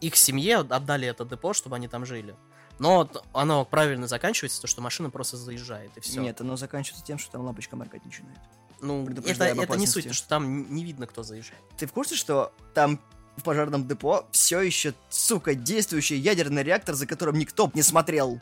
их 0.00 0.16
семье 0.16 0.58
отдали 0.58 1.06
это 1.06 1.24
депо, 1.24 1.52
чтобы 1.52 1.76
они 1.76 1.86
там 1.88 2.04
жили. 2.04 2.34
Но 2.80 3.08
оно 3.32 3.64
правильно 3.64 4.06
заканчивается, 4.06 4.60
то 4.60 4.66
что 4.66 4.80
машина 4.80 5.10
просто 5.10 5.36
заезжает, 5.36 5.96
и 5.96 6.00
все. 6.00 6.20
Нет, 6.20 6.40
оно 6.40 6.56
заканчивается 6.56 7.04
тем, 7.04 7.18
что 7.18 7.32
там 7.32 7.42
лампочка 7.44 7.74
моргать 7.76 8.04
начинает. 8.04 8.38
ну, 8.80 9.04
это, 9.08 9.44
это 9.64 9.76
не 9.76 9.86
суть, 9.86 10.06
то, 10.08 10.14
что 10.14 10.28
там 10.28 10.72
не 10.74 10.84
видно, 10.84 11.06
кто 11.08 11.22
заезжает. 11.24 11.60
Ты 11.76 11.86
в 11.86 11.92
курсе, 11.92 12.14
что 12.14 12.52
там 12.74 13.00
в 13.38 13.44
пожарном 13.44 13.86
депо 13.86 14.26
все 14.32 14.60
еще, 14.60 14.94
сука, 15.08 15.54
действующий 15.54 16.16
ядерный 16.16 16.62
реактор, 16.62 16.94
за 16.94 17.06
которым 17.06 17.38
никто 17.38 17.70
не 17.74 17.82
смотрел? 17.82 18.40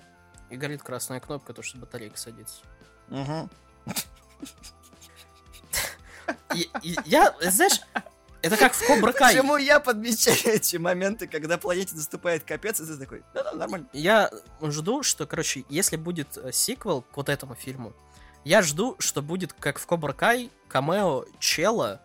И 0.50 0.56
горит 0.56 0.82
красная 0.82 1.20
кнопка, 1.20 1.52
то, 1.52 1.62
что 1.62 1.78
батарейка 1.78 2.16
садится. 2.18 2.62
Угу. 3.10 3.48
Я, 7.04 7.34
знаешь, 7.40 7.80
это 8.42 8.56
как 8.56 8.74
в 8.74 8.86
Кобра 8.86 9.12
Кай. 9.12 9.34
Почему 9.34 9.56
я 9.56 9.80
подмечаю 9.80 10.54
эти 10.54 10.76
моменты, 10.76 11.26
когда 11.26 11.58
планете 11.58 11.94
наступает 11.96 12.44
капец, 12.44 12.80
и 12.80 12.86
ты 12.86 12.96
такой, 12.96 13.22
да-да, 13.34 13.52
нормально. 13.52 13.88
Я 13.92 14.30
жду, 14.62 15.02
что, 15.02 15.26
короче, 15.26 15.64
если 15.68 15.96
будет 15.96 16.36
э, 16.36 16.52
сиквел 16.52 17.02
к 17.02 17.16
вот 17.16 17.28
этому 17.28 17.54
фильму, 17.54 17.92
я 18.44 18.62
жду, 18.62 18.96
что 18.98 19.22
будет 19.22 19.52
как 19.52 19.78
в 19.78 19.86
Кобра 19.86 20.12
Кай 20.12 20.50
камео 20.68 21.24
Чела, 21.40 22.00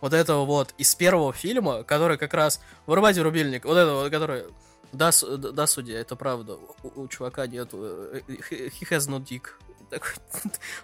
вот 0.00 0.12
этого 0.12 0.44
вот 0.44 0.74
из 0.78 0.94
первого 0.94 1.32
фильма, 1.32 1.82
который 1.82 2.18
как 2.18 2.34
раз 2.34 2.60
вырубайте 2.86 3.22
рубильник, 3.22 3.64
вот 3.64 3.76
этого, 3.76 4.08
который 4.10 4.44
да, 4.92 5.10
да, 5.36 5.66
судья, 5.66 6.00
это 6.00 6.16
правда. 6.16 6.56
У, 6.82 7.02
у 7.02 7.08
чувака 7.08 7.46
нет. 7.46 7.68
э, 7.72 8.20
э, 8.26 8.32
He 8.32 8.88
has 8.90 9.08
no 9.08 9.18
dick. 9.22 9.42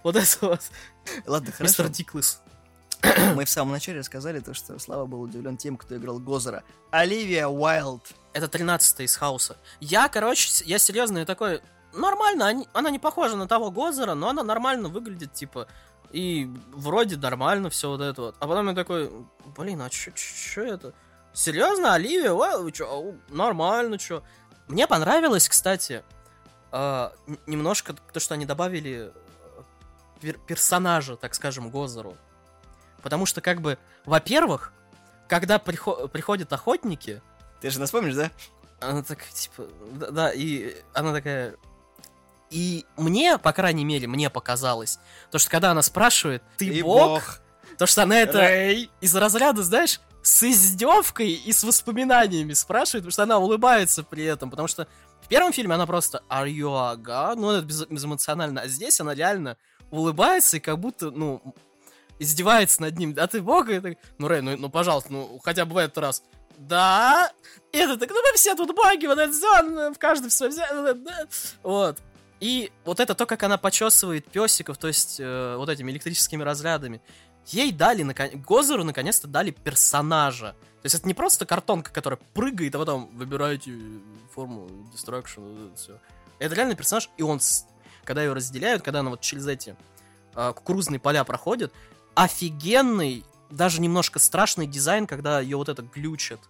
Вот 0.03 0.17
это 0.17 0.27
вот. 0.43 0.61
Ладно, 1.27 1.47
Мистер 1.61 1.85
хорошо. 1.85 1.89
Диклес. 1.89 2.41
Мы 3.35 3.45
в 3.45 3.51
самом 3.51 3.73
начале 3.73 3.99
рассказали 4.01 4.41
то, 4.41 4.55
что 4.55 4.79
Слава 4.79 5.05
был 5.07 5.21
удивлен 5.23 5.57
тем, 5.57 5.77
кто 5.77 5.97
играл 5.97 6.19
Гозера. 6.19 6.65
Оливия 6.91 7.47
Уайлд. 7.49 8.12
Это 8.33 8.49
13 8.49 9.01
из 9.01 9.17
Хауса. 9.17 9.57
Я, 9.81 10.09
короче, 10.09 10.49
я 10.65 10.79
серьезно 10.79 11.19
я 11.19 11.25
такой, 11.27 11.61
нормально, 11.93 12.47
они- 12.47 12.69
она 12.73 12.91
не 12.91 12.99
похожа 12.99 13.37
на 13.37 13.47
того 13.47 13.71
Гозера, 13.71 14.15
но 14.15 14.29
она 14.31 14.43
нормально 14.43 14.89
выглядит, 14.89 15.35
типа, 15.35 15.67
и 16.15 16.49
вроде 16.73 17.17
нормально 17.17 17.71
все 17.71 17.89
вот 17.91 18.01
это 18.01 18.23
вот. 18.23 18.37
А 18.39 18.47
потом 18.47 18.69
я 18.69 18.75
такой, 18.75 19.11
блин, 19.57 19.83
а 19.83 19.91
чё 19.91 20.12
это? 20.65 20.93
Серьезно, 21.33 21.95
Оливия? 21.95 22.33
Вы 22.33 22.71
чё, 22.71 23.15
нормально, 23.29 23.99
чё? 23.99 24.23
Мне 24.69 24.87
понравилось, 24.87 25.49
кстати, 25.49 26.05
э, 26.73 27.11
немножко 27.47 27.95
то, 28.12 28.21
что 28.21 28.35
они 28.35 28.47
добавили 28.47 29.11
э, 29.12 29.62
пер- 30.23 30.39
персонажа, 30.47 31.17
так 31.17 31.35
скажем, 31.35 31.69
Гозеру. 31.71 32.17
Потому 33.03 33.27
что, 33.27 33.41
как 33.41 33.61
бы, 33.61 33.77
во-первых, 34.07 34.73
когда 35.29 35.59
прихо- 35.59 36.07
приходят 36.09 36.53
охотники, 36.53 37.21
Ты 37.61 37.71
же 37.71 37.81
нас 37.81 37.91
помнишь, 37.91 38.15
да? 38.15 38.31
она 38.81 39.03
такая, 39.03 39.31
типа, 39.33 39.67
да, 39.93 40.11
да, 40.11 40.33
и 40.33 40.77
она 40.93 41.12
такая... 41.12 41.57
И 42.55 42.86
мне, 42.96 43.36
по 43.36 43.52
крайней 43.52 43.84
мере, 43.84 44.07
мне 44.07 44.30
показалось, 44.30 45.00
то, 45.32 45.40
что 45.40 45.50
когда 45.50 45.72
она 45.72 45.82
спрашивает, 45.82 46.40
ты, 46.57 46.84
бог? 46.84 47.40
То, 47.78 47.86
что 47.86 48.05
она 48.05 48.20
это 48.20 48.42
Рэй. 48.42 48.90
из 49.00 49.16
разряда, 49.16 49.64
знаешь, 49.64 50.00
с 50.22 50.44
издевкой 50.44 51.32
и 51.32 51.52
с 51.52 51.64
воспоминаниями 51.64 52.52
спрашивает, 52.52 53.02
потому 53.02 53.11
что 53.11 53.22
она 53.24 53.38
улыбается 53.38 54.05
при 54.05 54.22
этом, 54.22 54.50
потому 54.50 54.68
что 54.68 54.86
В 55.20 55.26
первом 55.26 55.52
фильме 55.52 55.74
она 55.74 55.86
просто 55.86 56.22
«Are 56.28 56.46
you 56.46 56.72
a 56.76 56.94
god?» 56.94 57.36
Ну, 57.36 57.50
это 57.50 57.66
без, 57.66 57.86
безэмоционально. 57.86 58.61
А 58.61 58.68
здесь 58.68 59.00
она 59.00 59.14
реально 59.14 59.57
улыбается 59.90 60.59
и 60.59 60.61
как 60.61 60.78
будто, 60.78 61.11
ну, 61.11 61.42
издевается 62.20 62.82
над 62.82 62.96
ним. 62.98 63.14
Да 63.14 63.26
ты 63.26 63.40
бог? 63.42 63.68
И 63.68 63.80
так, 63.80 63.94
ну, 64.18 64.28
Рэй, 64.28 64.42
ну, 64.42 64.57
ну, 64.57 64.68
пожалуйста, 64.68 65.12
ну, 65.12 65.40
хотя 65.42 65.64
бы 65.64 65.74
в 65.74 65.78
этот 65.78 65.98
раз. 65.98 66.22
Да? 66.59 67.32
И 67.72 67.78
это 67.78 67.96
так, 67.96 68.11
ну, 68.11 68.22
мы 68.22 68.36
все 68.36 68.55
тут 68.55 68.76
боги, 68.76 69.07
вот 69.07 69.18
это 69.18 69.32
все, 69.32 69.90
в 69.92 69.98
каждом 69.98 70.30
да. 70.30 71.26
Вот. 71.64 71.98
И 72.45 72.70
вот 72.84 73.01
это 73.01 73.14
то, 73.14 73.24
как 73.24 73.42
она 73.42 73.57
почесывает 73.57 74.26
песиков, 74.26 74.76
то 74.76 74.86
есть 74.86 75.18
э, 75.18 75.57
вот 75.57 75.70
этими 75.70 75.90
электрическими 75.90 76.42
разрядами. 76.42 77.01
Ей 77.47 77.72
дали, 77.72 78.03
наконец, 78.03 78.34
Гозеру 78.34 78.84
наконец-то 78.84 79.26
дали 79.26 79.51
персонажа. 79.51 80.49
То 80.53 80.84
есть 80.84 80.95
это 80.95 81.09
не 81.09 81.14
просто 81.14 81.47
картонка, 81.47 81.90
которая 81.90 82.20
прыгает, 82.34 82.74
а 82.74 82.80
потом 82.80 83.09
выбираете 83.16 83.72
форму 84.34 84.68
Destruction, 84.95 85.38
вот 85.38 85.68
это 85.68 85.76
все. 85.76 85.99
Это 86.38 86.55
реальный 86.55 86.76
персонаж, 86.76 87.09
и 87.16 87.22
он, 87.22 87.40
когда 88.05 88.22
ее 88.22 88.34
разделяют, 88.34 88.82
когда 88.82 89.01
она 89.01 89.09
вот 89.09 89.22
через 89.22 89.47
эти 89.47 89.74
э, 90.34 90.53
кукурузные 90.55 91.01
поля 91.01 91.24
проходит, 91.24 91.72
офигенный, 92.14 93.24
даже 93.49 93.80
немножко 93.80 94.18
страшный 94.18 94.66
дизайн, 94.66 95.07
когда 95.07 95.40
ее 95.40 95.57
вот 95.57 95.70
это 95.70 95.80
глючит. 95.80 96.40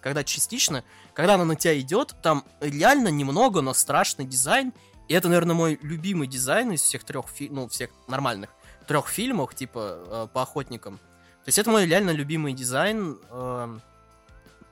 Когда 0.00 0.24
частично, 0.24 0.82
когда 1.14 1.34
она 1.34 1.44
на 1.44 1.54
тебя 1.54 1.78
идет, 1.78 2.16
там 2.24 2.44
реально 2.58 3.06
немного, 3.06 3.60
но 3.60 3.72
страшный 3.72 4.24
дизайн, 4.24 4.72
и 5.08 5.14
это, 5.14 5.28
наверное, 5.28 5.54
мой 5.54 5.78
любимый 5.82 6.26
дизайн 6.26 6.72
из 6.72 6.82
всех 6.82 7.04
трех, 7.04 7.26
фи- 7.28 7.48
ну, 7.50 7.68
всех 7.68 7.90
нормальных 8.08 8.50
трех 8.86 9.08
фильмов, 9.08 9.54
типа, 9.54 10.04
э, 10.06 10.28
по 10.32 10.42
охотникам. 10.42 10.98
То 10.98 11.48
есть 11.48 11.58
это 11.58 11.70
мой 11.70 11.86
реально 11.86 12.10
любимый 12.10 12.52
дизайн 12.52 13.18
э, 13.30 13.78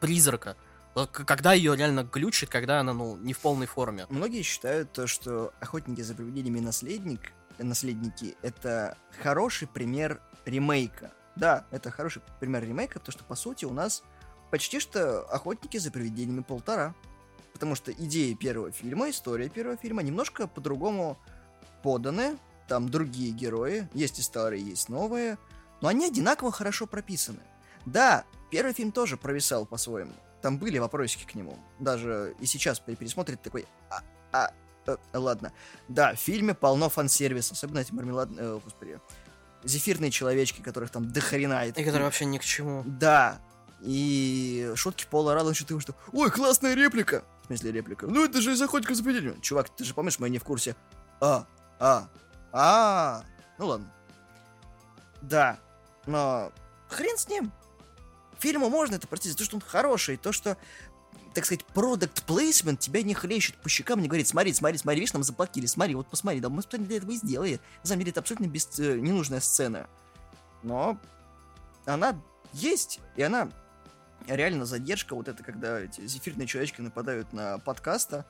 призрака. 0.01 0.57
Когда 1.13 1.53
ее 1.53 1.77
реально 1.77 2.03
глючит, 2.03 2.49
когда 2.49 2.81
она, 2.81 2.93
ну, 2.93 3.17
не 3.17 3.33
в 3.33 3.39
полной 3.39 3.67
форме. 3.67 4.07
Многие 4.09 4.43
считают 4.43 4.93
то, 4.93 5.07
что 5.07 5.53
охотники 5.61 6.01
за 6.01 6.15
привидениями 6.15 6.61
наследник, 6.61 7.33
наследники 7.59 8.37
это 8.43 8.97
хороший 9.23 9.69
пример 9.69 10.21
ремейка. 10.45 11.13
Да, 11.37 11.65
это 11.71 11.91
хороший 11.91 12.23
пример 12.41 12.65
ремейка, 12.65 12.99
потому 12.99 13.13
что, 13.13 13.25
по 13.25 13.37
сути, 13.37 13.65
у 13.65 13.73
нас 13.73 14.03
почти 14.51 14.81
что 14.81 15.23
охотники 15.23 15.77
за 15.77 15.91
привидениями 15.91 16.43
полтора. 16.43 16.95
Потому 17.61 17.75
что 17.75 17.93
идеи 17.93 18.33
первого 18.33 18.73
фильма, 18.73 19.11
история 19.11 19.51
первого 19.51 19.77
фильма 19.77 20.03
немножко 20.03 20.47
по-другому 20.47 21.19
поданы. 21.83 22.39
Там 22.69 22.89
другие 22.89 23.33
герои, 23.33 23.87
есть 23.93 24.19
и 24.19 24.23
старые, 24.23 24.65
есть 24.65 24.89
новые, 24.89 25.37
но 25.83 25.89
они 25.89 26.07
одинаково 26.07 26.53
хорошо 26.53 26.87
прописаны. 26.87 27.41
Да, 27.85 28.25
первый 28.51 28.73
фильм 28.73 28.93
тоже 28.93 29.19
провисал 29.19 29.67
по-своему. 29.67 30.15
Там 30.41 30.57
были 30.57 30.79
вопросики 30.79 31.27
к 31.31 31.35
нему. 31.35 31.59
Даже 31.79 32.35
и 32.41 32.47
сейчас 32.47 32.81
при 32.81 32.95
пересмотре 32.95 33.37
такой... 33.37 33.67
А, 33.91 34.01
а, 34.33 34.53
э, 34.87 34.97
ладно. 35.13 35.53
Да, 35.89 36.15
в 36.15 36.19
фильме 36.19 36.55
полно 36.55 36.89
фан-сервиса, 36.89 37.53
особенно 37.53 37.81
эти 37.81 37.93
мармеладные... 37.93 38.43
Э, 38.43 38.61
господи. 38.65 38.99
Зефирные 39.65 40.11
человечки, 40.11 40.63
которых 40.63 40.91
там 40.91 41.13
дохрена. 41.13 41.67
И 41.67 41.73
которые 41.73 42.05
вообще 42.05 42.25
ни 42.25 42.39
к 42.39 42.43
чему. 42.43 42.85
Да. 42.87 43.39
И 43.83 44.73
шутки 44.77 45.07
Пола 45.11 45.35
Радон 45.35 45.53
что 45.53 45.67
ты 45.67 45.79
что 45.79 45.95
«Ой, 46.13 46.31
классная 46.31 46.73
реплика!» 46.73 47.23
Смысле 47.57 47.73
реплика? 47.73 48.07
Ну 48.07 48.25
это 48.25 48.41
же 48.41 48.53
из 48.53 48.63
охотника 48.63 48.95
за 48.95 49.03
привидениями. 49.03 49.41
Чувак, 49.41 49.69
ты 49.71 49.85
же 49.85 49.95
помнишь, 49.95 50.19
мы 50.19 50.31
не 50.31 50.39
в 50.39 50.45
курсе. 50.45 50.77
А, 51.21 51.47
а, 51.79 52.09
а, 52.53 53.25
ну 53.59 53.67
ладно. 53.67 53.93
Да, 55.23 55.59
но 56.07 56.53
хрен 56.89 57.19
с 57.19 57.29
ним. 57.29 57.53
Фильму 58.39 58.71
можно 58.71 58.95
это 58.95 59.07
простить 59.07 59.33
за 59.33 59.39
то, 59.39 59.45
что 59.45 59.57
он 59.57 59.61
хороший, 59.61 60.17
то, 60.17 60.33
что 60.33 60.57
так 61.35 61.45
сказать, 61.45 61.65
продукт 61.65 62.23
плейсмент 62.25 62.81
тебя 62.81 63.03
не 63.03 63.15
хлещет 63.15 63.57
по 63.57 63.69
щекам, 63.69 64.01
не 64.01 64.09
говорит, 64.09 64.27
смотри, 64.27 64.53
смотри, 64.53 64.79
смотри, 64.79 65.01
видишь, 65.01 65.13
нам 65.13 65.23
заплатили, 65.23 65.67
смотри, 65.67 65.95
вот 65.95 66.09
посмотри, 66.09 66.41
да 66.41 66.49
мы 66.49 66.63
специально 66.63 66.87
для 66.87 66.97
этого 66.97 67.11
и 67.11 67.17
сделали. 67.17 67.61
На 67.83 67.89
самом 67.89 68.01
деле 68.01 68.11
это 68.11 68.21
абсолютно 68.21 68.47
без, 68.47 68.79
э, 68.79 68.99
ненужная 68.99 69.41
сцена. 69.41 69.89
Но 70.63 70.99
она 71.85 72.21
есть, 72.53 73.01
и 73.17 73.23
она 73.23 73.51
реально 74.27 74.67
задержка, 74.67 75.15
вот 75.15 75.29
это, 75.29 75.43
когда 75.43 75.81
эти 75.81 76.07
зефирные 76.07 76.47
человечки 76.47 76.81
нападают 76.81 77.33
на 77.33 77.59
подкаста, 77.59 78.27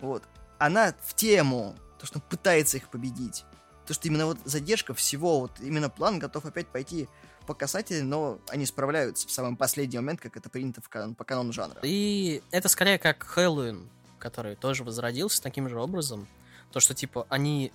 вот, 0.00 0.22
она 0.58 0.94
в 1.02 1.14
тему, 1.14 1.74
то, 1.98 2.06
что 2.06 2.20
пытается 2.20 2.76
их 2.76 2.88
победить. 2.88 3.44
То, 3.86 3.94
что 3.94 4.08
именно 4.08 4.26
вот 4.26 4.38
задержка 4.44 4.94
всего, 4.94 5.40
вот 5.40 5.60
именно 5.60 5.90
план 5.90 6.18
готов 6.18 6.44
опять 6.44 6.68
пойти 6.68 7.08
по 7.46 7.54
касательной, 7.54 8.02
но 8.02 8.38
они 8.48 8.66
справляются 8.66 9.26
в 9.26 9.30
самый 9.32 9.56
последний 9.56 9.98
момент, 9.98 10.20
как 10.20 10.36
это 10.36 10.48
принято 10.48 10.80
в 10.80 10.88
кан 10.88 11.14
по 11.14 11.24
канону 11.24 11.52
жанра. 11.52 11.80
И 11.82 12.42
это 12.50 12.68
скорее 12.68 12.98
как 12.98 13.24
Хэллоуин, 13.24 13.88
который 14.18 14.54
тоже 14.54 14.84
возродился 14.84 15.42
таким 15.42 15.68
же 15.68 15.80
образом. 15.80 16.28
То, 16.70 16.78
что, 16.78 16.94
типа, 16.94 17.26
они 17.28 17.72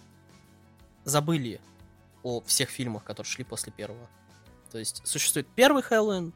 забыли 1.03 1.59
о 2.23 2.41
всех 2.41 2.69
фильмах, 2.69 3.03
которые 3.03 3.29
шли 3.29 3.43
после 3.43 3.71
первого. 3.71 4.07
То 4.71 4.79
есть 4.79 5.01
существует 5.05 5.47
первый 5.55 5.83
Хэллоуин, 5.83 6.33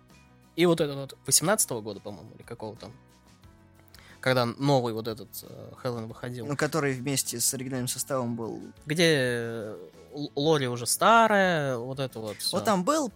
и 0.60 0.66
вот 0.66 0.82
этот 0.82 0.96
вот 0.98 1.18
18 1.26 1.72
-го 1.72 1.82
года, 1.82 2.02
по-моему, 2.02 2.32
или 2.36 2.44
какого 2.44 2.76
там, 2.76 2.92
когда 4.20 4.46
новый 4.46 4.94
вот 4.94 5.08
этот 5.08 5.30
э, 5.44 5.72
Хэллоуин 5.78 6.08
выходил. 6.08 6.46
Ну, 6.48 6.58
который 6.58 6.92
вместе 6.92 7.40
с 7.40 7.54
оригинальным 7.54 7.88
составом 7.88 8.36
был. 8.36 8.60
Где 8.86 9.16
э, 9.16 9.78
Лори 10.36 10.68
уже 10.68 10.86
старая, 10.86 11.78
вот 11.78 12.00
это 12.00 12.20
вот. 12.20 12.38
Всё. 12.40 12.58
Вот 12.58 12.66
там 12.66 12.84
был 12.84 13.10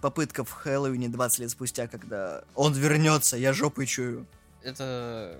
попытка 0.00 0.42
в 0.42 0.52
Хэллоуине 0.52 1.10
20 1.10 1.40
лет 1.40 1.50
спустя, 1.50 1.86
когда 1.86 2.42
он 2.54 2.72
вернется, 2.72 3.36
я 3.36 3.52
жопой 3.52 3.84
чую. 3.84 4.26
Это 4.62 5.38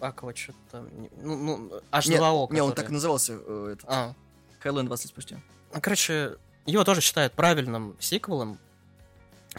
Аква 0.00 0.34
что-то 0.34 0.58
там. 0.70 0.88
Ну, 1.20 1.36
ну, 1.36 1.80
H2O. 1.92 2.48
Не, 2.48 2.54
не, 2.54 2.60
он 2.62 2.72
так 2.72 2.88
и 2.88 2.92
назывался. 2.92 3.34
Э, 3.34 3.72
этот. 3.74 3.84
А. 3.86 4.14
Хэллоуин 4.60 4.86
20 4.86 5.04
лет 5.04 5.10
спустя. 5.10 5.40
Короче, 5.82 6.38
его 6.64 6.84
тоже 6.84 7.02
считают 7.02 7.34
правильным 7.34 7.96
сиквелом, 8.00 8.58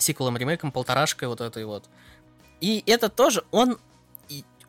сиквелом, 0.01 0.37
ремейком, 0.37 0.71
полторашкой 0.71 1.27
вот 1.27 1.41
этой 1.41 1.65
вот. 1.65 1.89
И 2.61 2.83
это 2.85 3.09
тоже, 3.09 3.43
он, 3.51 3.77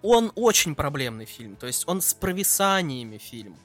он 0.03 0.33
очень 0.35 0.75
проблемный 0.75 1.25
фильм, 1.25 1.57
то 1.57 1.67
есть 1.67 1.89
он 1.89 2.01
с 2.01 2.15
провисаниями 2.15 3.19
фильм. 3.19 3.57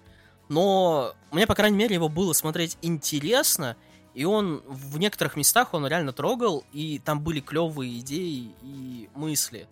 Но 0.47 1.13
мне, 1.31 1.47
по 1.47 1.55
крайней 1.55 1.77
мере, 1.77 1.95
его 1.95 2.09
было 2.09 2.33
смотреть 2.33 2.77
интересно, 2.81 3.75
и 4.13 4.25
он 4.25 4.61
в 4.67 4.97
некоторых 4.97 5.35
местах 5.35 5.73
он 5.73 5.85
реально 5.87 6.13
трогал, 6.13 6.63
и 6.71 6.99
там 6.99 7.21
были 7.21 7.39
клевые 7.41 7.99
идеи 7.99 8.51
и 8.61 9.09
мысли. 9.15 9.67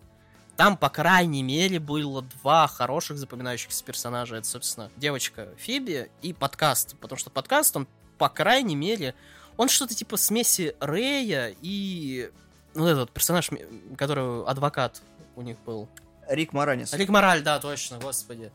Там, 0.56 0.76
по 0.76 0.88
крайней 0.88 1.42
мере, 1.42 1.80
было 1.80 2.22
два 2.22 2.68
хороших 2.68 3.18
запоминающихся 3.18 3.82
персонажа. 3.84 4.36
Это, 4.36 4.46
собственно, 4.46 4.90
девочка 4.96 5.48
Фиби 5.56 6.10
и 6.22 6.32
подкаст. 6.32 6.94
Потому 7.00 7.18
что 7.18 7.30
подкаст, 7.30 7.76
он, 7.76 7.88
по 8.18 8.28
крайней 8.28 8.76
мере, 8.76 9.14
он 9.56 9.68
что-то 9.68 9.94
типа 9.94 10.16
смеси 10.16 10.74
Рэя 10.80 11.54
и... 11.62 12.30
Ну, 12.74 12.86
этот 12.86 13.12
персонаж, 13.12 13.50
который 13.96 14.44
адвокат 14.46 15.00
у 15.36 15.42
них 15.42 15.56
был. 15.64 15.88
Рик 16.28 16.52
Моранис. 16.52 16.92
Рик 16.92 17.08
Мораль, 17.08 17.42
да, 17.42 17.60
точно, 17.60 17.98
господи. 17.98 18.50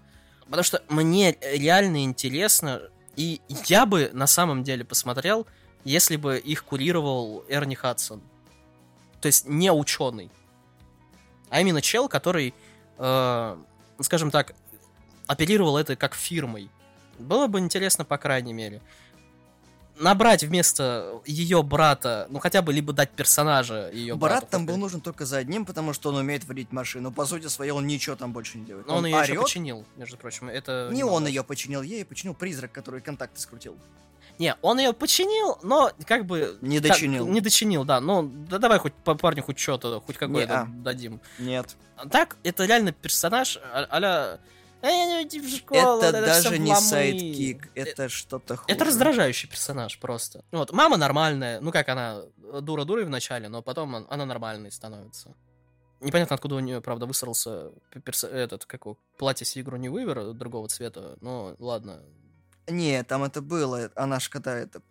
Потому 0.46 0.64
что 0.64 0.84
мне 0.90 1.38
реально 1.42 2.04
интересно, 2.04 2.82
и 3.16 3.40
я 3.68 3.86
бы 3.86 4.10
на 4.14 4.28
самом 4.28 4.64
деле 4.64 4.84
посмотрел, 4.84 5.48
если 5.86 6.18
бы 6.18 6.38
их 6.38 6.66
курировал 6.66 7.46
Эрни 7.48 7.76
Хадсон. 7.76 8.22
То 9.22 9.28
есть 9.28 9.48
не 9.48 9.72
ученый. 9.72 10.30
А 11.50 11.62
именно 11.62 11.82
чел, 11.82 12.10
который, 12.10 12.54
э, 12.98 13.58
скажем 14.02 14.32
так, 14.32 14.54
оперировал 15.28 15.78
это 15.78 15.96
как 15.96 16.16
фирмой. 16.16 16.70
Было 17.20 17.48
бы 17.48 17.60
интересно, 17.60 18.04
по 18.04 18.18
крайней 18.18 18.54
мере 18.54 18.82
набрать 20.00 20.44
вместо 20.44 21.22
ее 21.26 21.62
брата, 21.62 22.28
ну 22.30 22.40
хотя 22.40 22.62
бы 22.62 22.74
либо 22.74 22.94
дать 22.94 23.12
персонажа 23.12 23.90
ее 23.92 24.16
Брат 24.16 24.42
брату, 24.42 24.48
там 24.52 24.66
был 24.66 24.78
нужен 24.78 25.02
только 25.02 25.26
за 25.26 25.38
одним, 25.38 25.66
потому 25.66 25.94
что 25.94 26.10
он 26.10 26.16
умеет 26.16 26.46
водить 26.46 26.72
машину. 26.72 27.12
По 27.12 27.26
сути 27.26 27.48
своей 27.48 27.72
он 27.72 27.86
ничего 27.86 28.16
там 28.16 28.34
больше 28.34 28.58
не 28.58 28.66
делает. 28.66 28.88
Но 28.88 28.94
он, 28.94 29.00
он 29.00 29.06
ее 29.06 29.22
еще 29.22 29.42
починил, 29.42 29.86
между 29.98 30.18
прочим. 30.18 30.50
Это 30.50 30.90
не 30.92 31.04
он 31.04 31.28
ее 31.28 31.44
починил, 31.44 31.82
ей 31.82 32.06
починил 32.06 32.34
призрак, 32.34 32.72
который 32.72 33.02
контакты 33.02 33.40
скрутил. 33.40 33.78
Не, 34.40 34.56
он 34.62 34.80
ее 34.80 34.94
починил, 34.94 35.58
но 35.64 35.92
как 36.06 36.26
бы... 36.26 36.58
Не 36.62 36.80
дочинил. 36.80 37.26
Как, 37.26 37.34
не 37.34 37.42
дочинил, 37.42 37.84
да. 37.84 38.00
Ну, 38.00 38.24
да 38.24 38.58
давай 38.58 38.80
хоть 38.80 38.94
по 38.94 39.14
парню 39.14 39.44
хоть 39.44 39.60
что-то, 39.60 40.00
хоть 40.00 40.16
какое-то 40.18 40.66
дадим. 40.70 41.20
Нет. 41.40 41.76
Так, 42.10 42.38
это 42.44 42.66
реально 42.66 42.94
персонаж 42.94 43.60
а-ля... 43.90 44.40
В 44.82 45.50
школу, 45.50 46.02
это, 46.02 46.18
это 46.18 46.26
даже 46.26 46.58
не 46.58 46.76
sidekick, 46.76 47.70
это 47.76 48.04
э, 48.04 48.10
что-то 48.10 48.56
хуже. 48.56 48.74
Это 48.74 48.86
раздражающий 48.86 49.50
персонаж 49.50 50.00
просто. 50.00 50.44
Вот, 50.52 50.72
мама 50.72 50.98
нормальная, 50.98 51.60
ну 51.60 51.72
как 51.72 51.90
она, 51.90 52.22
дура-дурой 52.62 53.04
в 53.04 53.10
начале, 53.10 53.50
но 53.50 53.62
потом 53.62 54.08
она 54.10 54.26
нормальной 54.26 54.72
становится. 54.72 55.36
Непонятно, 56.00 56.36
откуда 56.36 56.56
у 56.56 56.60
нее, 56.60 56.80
правда, 56.80 57.06
высрался 57.06 57.72
перс... 58.06 58.24
этот, 58.24 58.66
как 58.66 58.86
его, 58.86 58.98
платье 59.18 59.46
Сигурни 59.46 59.90
Уивер 59.90 60.34
другого 60.34 60.70
цвета, 60.70 61.18
но 61.20 61.56
ладно. 61.60 62.02
Не, 62.68 63.04
там 63.04 63.24
это 63.24 63.42
было, 63.42 63.92
она 63.96 64.20
ж 64.20 64.30
когда 64.30 64.58
это 64.58 64.82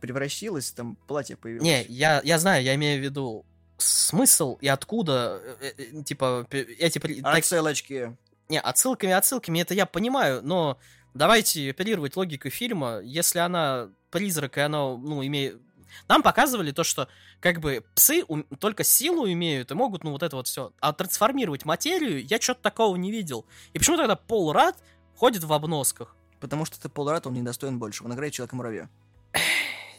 превращилась, 0.00 0.72
там 0.72 0.96
платье 1.06 1.36
появилось. 1.36 1.64
Не, 1.64 1.84
я, 1.84 2.20
я 2.24 2.38
знаю, 2.38 2.64
я 2.64 2.74
имею 2.74 3.00
в 3.00 3.04
виду 3.04 3.46
смысл 3.78 4.58
и 4.60 4.68
откуда, 4.68 5.40
э, 5.60 5.72
э, 5.76 6.02
типа, 6.02 6.46
эти... 6.50 6.98
Отсылочки. 7.22 8.16
Не, 8.48 8.60
отсылками, 8.60 9.12
отсылками, 9.12 9.60
это 9.60 9.74
я 9.74 9.86
понимаю, 9.86 10.40
но 10.42 10.78
давайте 11.14 11.70
оперировать 11.70 12.16
логикой 12.16 12.50
фильма. 12.50 13.00
Если 13.00 13.38
она 13.38 13.90
призрак, 14.10 14.58
и 14.58 14.60
она, 14.60 14.96
ну, 14.96 15.24
имеет... 15.24 15.60
Нам 16.08 16.22
показывали 16.22 16.72
то, 16.72 16.84
что 16.84 17.08
как 17.40 17.60
бы 17.60 17.84
псы 17.94 18.24
ум... 18.28 18.44
только 18.60 18.84
силу 18.84 19.26
имеют 19.26 19.70
и 19.70 19.74
могут, 19.74 20.04
ну, 20.04 20.12
вот 20.12 20.22
это 20.22 20.36
вот 20.36 20.46
все. 20.46 20.72
А 20.80 20.92
трансформировать 20.92 21.64
материю 21.64 22.24
я 22.24 22.40
что-то 22.40 22.62
такого 22.62 22.96
не 22.96 23.10
видел. 23.10 23.46
И 23.72 23.78
почему 23.78 23.96
тогда 23.96 24.14
Пол 24.14 24.52
Рад 24.52 24.76
ходит 25.16 25.42
в 25.44 25.52
обносках? 25.52 26.14
Потому 26.38 26.64
что 26.64 26.80
ты 26.80 26.88
Пол 26.88 27.08
Рад, 27.10 27.26
он 27.26 27.34
недостоин 27.34 27.78
больше. 27.78 28.04
Он 28.04 28.12
играет 28.12 28.32
Человека-муравья. 28.34 28.88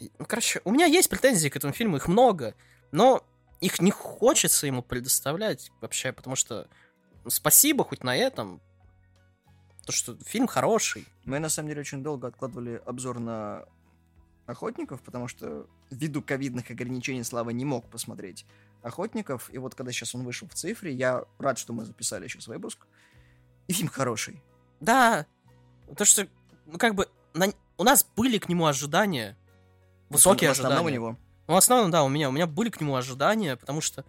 Ну, 0.00 0.24
короче, 0.26 0.60
у 0.64 0.70
меня 0.70 0.86
есть 0.86 1.10
претензии 1.10 1.48
к 1.48 1.56
этому 1.56 1.72
фильму, 1.72 1.96
их 1.96 2.06
много, 2.06 2.54
но 2.92 3.24
их 3.60 3.80
не 3.80 3.90
хочется 3.90 4.66
ему 4.66 4.82
предоставлять 4.82 5.70
вообще, 5.80 6.12
потому 6.12 6.36
что 6.36 6.68
спасибо 7.26 7.84
хоть 7.84 8.04
на 8.04 8.16
этом, 8.16 8.60
то 9.84 9.92
что 9.92 10.16
фильм 10.24 10.46
хороший. 10.46 11.06
Мы 11.24 11.38
на 11.38 11.48
самом 11.48 11.68
деле 11.68 11.80
очень 11.80 12.02
долго 12.02 12.28
откладывали 12.28 12.80
обзор 12.84 13.18
на 13.20 13.64
охотников, 14.46 15.02
потому 15.02 15.28
что 15.28 15.66
ввиду 15.90 16.22
ковидных 16.22 16.70
ограничений 16.70 17.24
Слава 17.24 17.50
не 17.50 17.64
мог 17.64 17.88
посмотреть 17.90 18.46
охотников. 18.82 19.50
И 19.52 19.58
вот 19.58 19.74
когда 19.74 19.92
сейчас 19.92 20.14
он 20.14 20.24
вышел 20.24 20.48
в 20.48 20.54
цифре, 20.54 20.92
я 20.92 21.24
рад, 21.38 21.58
что 21.58 21.72
мы 21.72 21.84
записали 21.84 22.28
сейчас 22.28 22.48
выпуск. 22.48 22.86
И 23.66 23.72
фильм 23.72 23.88
хороший. 23.88 24.42
Да, 24.80 25.26
то 25.96 26.04
что, 26.04 26.26
ну 26.66 26.78
как 26.78 26.94
бы, 26.94 27.08
на... 27.34 27.46
у 27.76 27.84
нас 27.84 28.06
были 28.16 28.38
к 28.38 28.48
нему 28.48 28.66
ожидания, 28.66 29.36
высокие 30.08 30.50
в 30.50 30.52
ожидания. 30.52 30.80
у 30.80 30.88
него. 30.88 31.16
Ну, 31.46 31.54
в 31.54 31.56
основном, 31.56 31.90
да, 31.90 32.04
у 32.04 32.08
меня, 32.08 32.28
у 32.28 32.32
меня 32.32 32.46
были 32.46 32.68
к 32.68 32.80
нему 32.80 32.94
ожидания, 32.94 33.56
потому 33.56 33.80
что, 33.80 34.04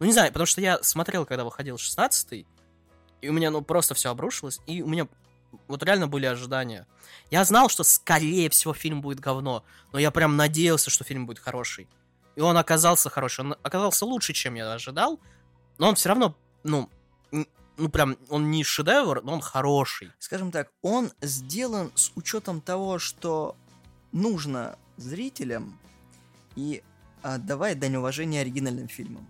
ну, 0.00 0.06
не 0.06 0.12
знаю, 0.12 0.32
потому 0.32 0.46
что 0.46 0.60
я 0.62 0.82
смотрел, 0.82 1.26
когда 1.26 1.44
выходил 1.44 1.76
16-й, 1.76 2.46
и 3.20 3.28
у 3.28 3.32
меня, 3.32 3.50
ну, 3.50 3.60
просто 3.60 3.94
все 3.94 4.10
обрушилось, 4.10 4.60
и 4.66 4.82
у 4.82 4.88
меня 4.88 5.06
вот 5.68 5.82
реально 5.82 6.08
были 6.08 6.24
ожидания. 6.24 6.86
Я 7.30 7.44
знал, 7.44 7.68
что, 7.68 7.84
скорее 7.84 8.48
всего, 8.48 8.72
фильм 8.72 9.02
будет 9.02 9.20
говно, 9.20 9.62
но 9.92 9.98
я 9.98 10.10
прям 10.10 10.36
надеялся, 10.36 10.90
что 10.90 11.04
фильм 11.04 11.26
будет 11.26 11.38
хороший. 11.38 11.86
И 12.34 12.40
он 12.40 12.56
оказался 12.56 13.10
хороший, 13.10 13.44
он 13.44 13.56
оказался 13.62 14.06
лучше, 14.06 14.32
чем 14.32 14.54
я 14.54 14.72
ожидал, 14.72 15.20
но 15.76 15.88
он 15.88 15.96
все 15.96 16.08
равно, 16.08 16.34
ну, 16.62 16.88
ну 17.30 17.88
прям, 17.90 18.16
он 18.30 18.50
не 18.50 18.64
шедевр, 18.64 19.22
но 19.22 19.34
он 19.34 19.40
хороший. 19.42 20.12
Скажем 20.18 20.50
так, 20.50 20.70
он 20.80 21.12
сделан 21.20 21.92
с 21.94 22.10
учетом 22.14 22.62
того, 22.62 22.98
что 22.98 23.54
нужно 24.12 24.78
зрителям 24.96 25.78
и 26.56 26.82
отдавая 27.22 27.74
дань 27.74 27.96
уважения 27.96 28.40
оригинальным 28.40 28.88
фильмам. 28.88 29.26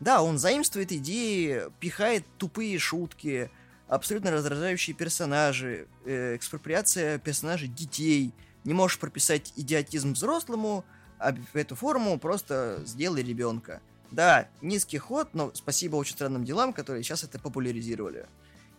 Да, 0.00 0.22
он 0.22 0.38
заимствует 0.38 0.92
идеи, 0.92 1.62
пихает 1.80 2.24
тупые 2.38 2.78
шутки, 2.78 3.50
абсолютно 3.88 4.30
раздражающие 4.30 4.94
персонажи, 4.94 5.86
э, 6.04 6.36
экспроприация 6.36 7.18
персонажей 7.18 7.68
детей. 7.68 8.32
Не 8.64 8.74
можешь 8.74 8.98
прописать 8.98 9.52
идиотизм 9.56 10.14
взрослому, 10.14 10.84
а 11.18 11.34
эту 11.52 11.74
форму 11.74 12.18
просто 12.18 12.82
сделай 12.84 13.22
ребенка. 13.22 13.80
Да, 14.10 14.48
низкий 14.60 14.98
ход, 14.98 15.30
но 15.32 15.50
спасибо 15.54 15.96
очень 15.96 16.14
странным 16.14 16.44
делам, 16.44 16.72
которые 16.72 17.02
сейчас 17.02 17.24
это 17.24 17.38
популяризировали. 17.38 18.26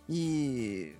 И 0.07 0.95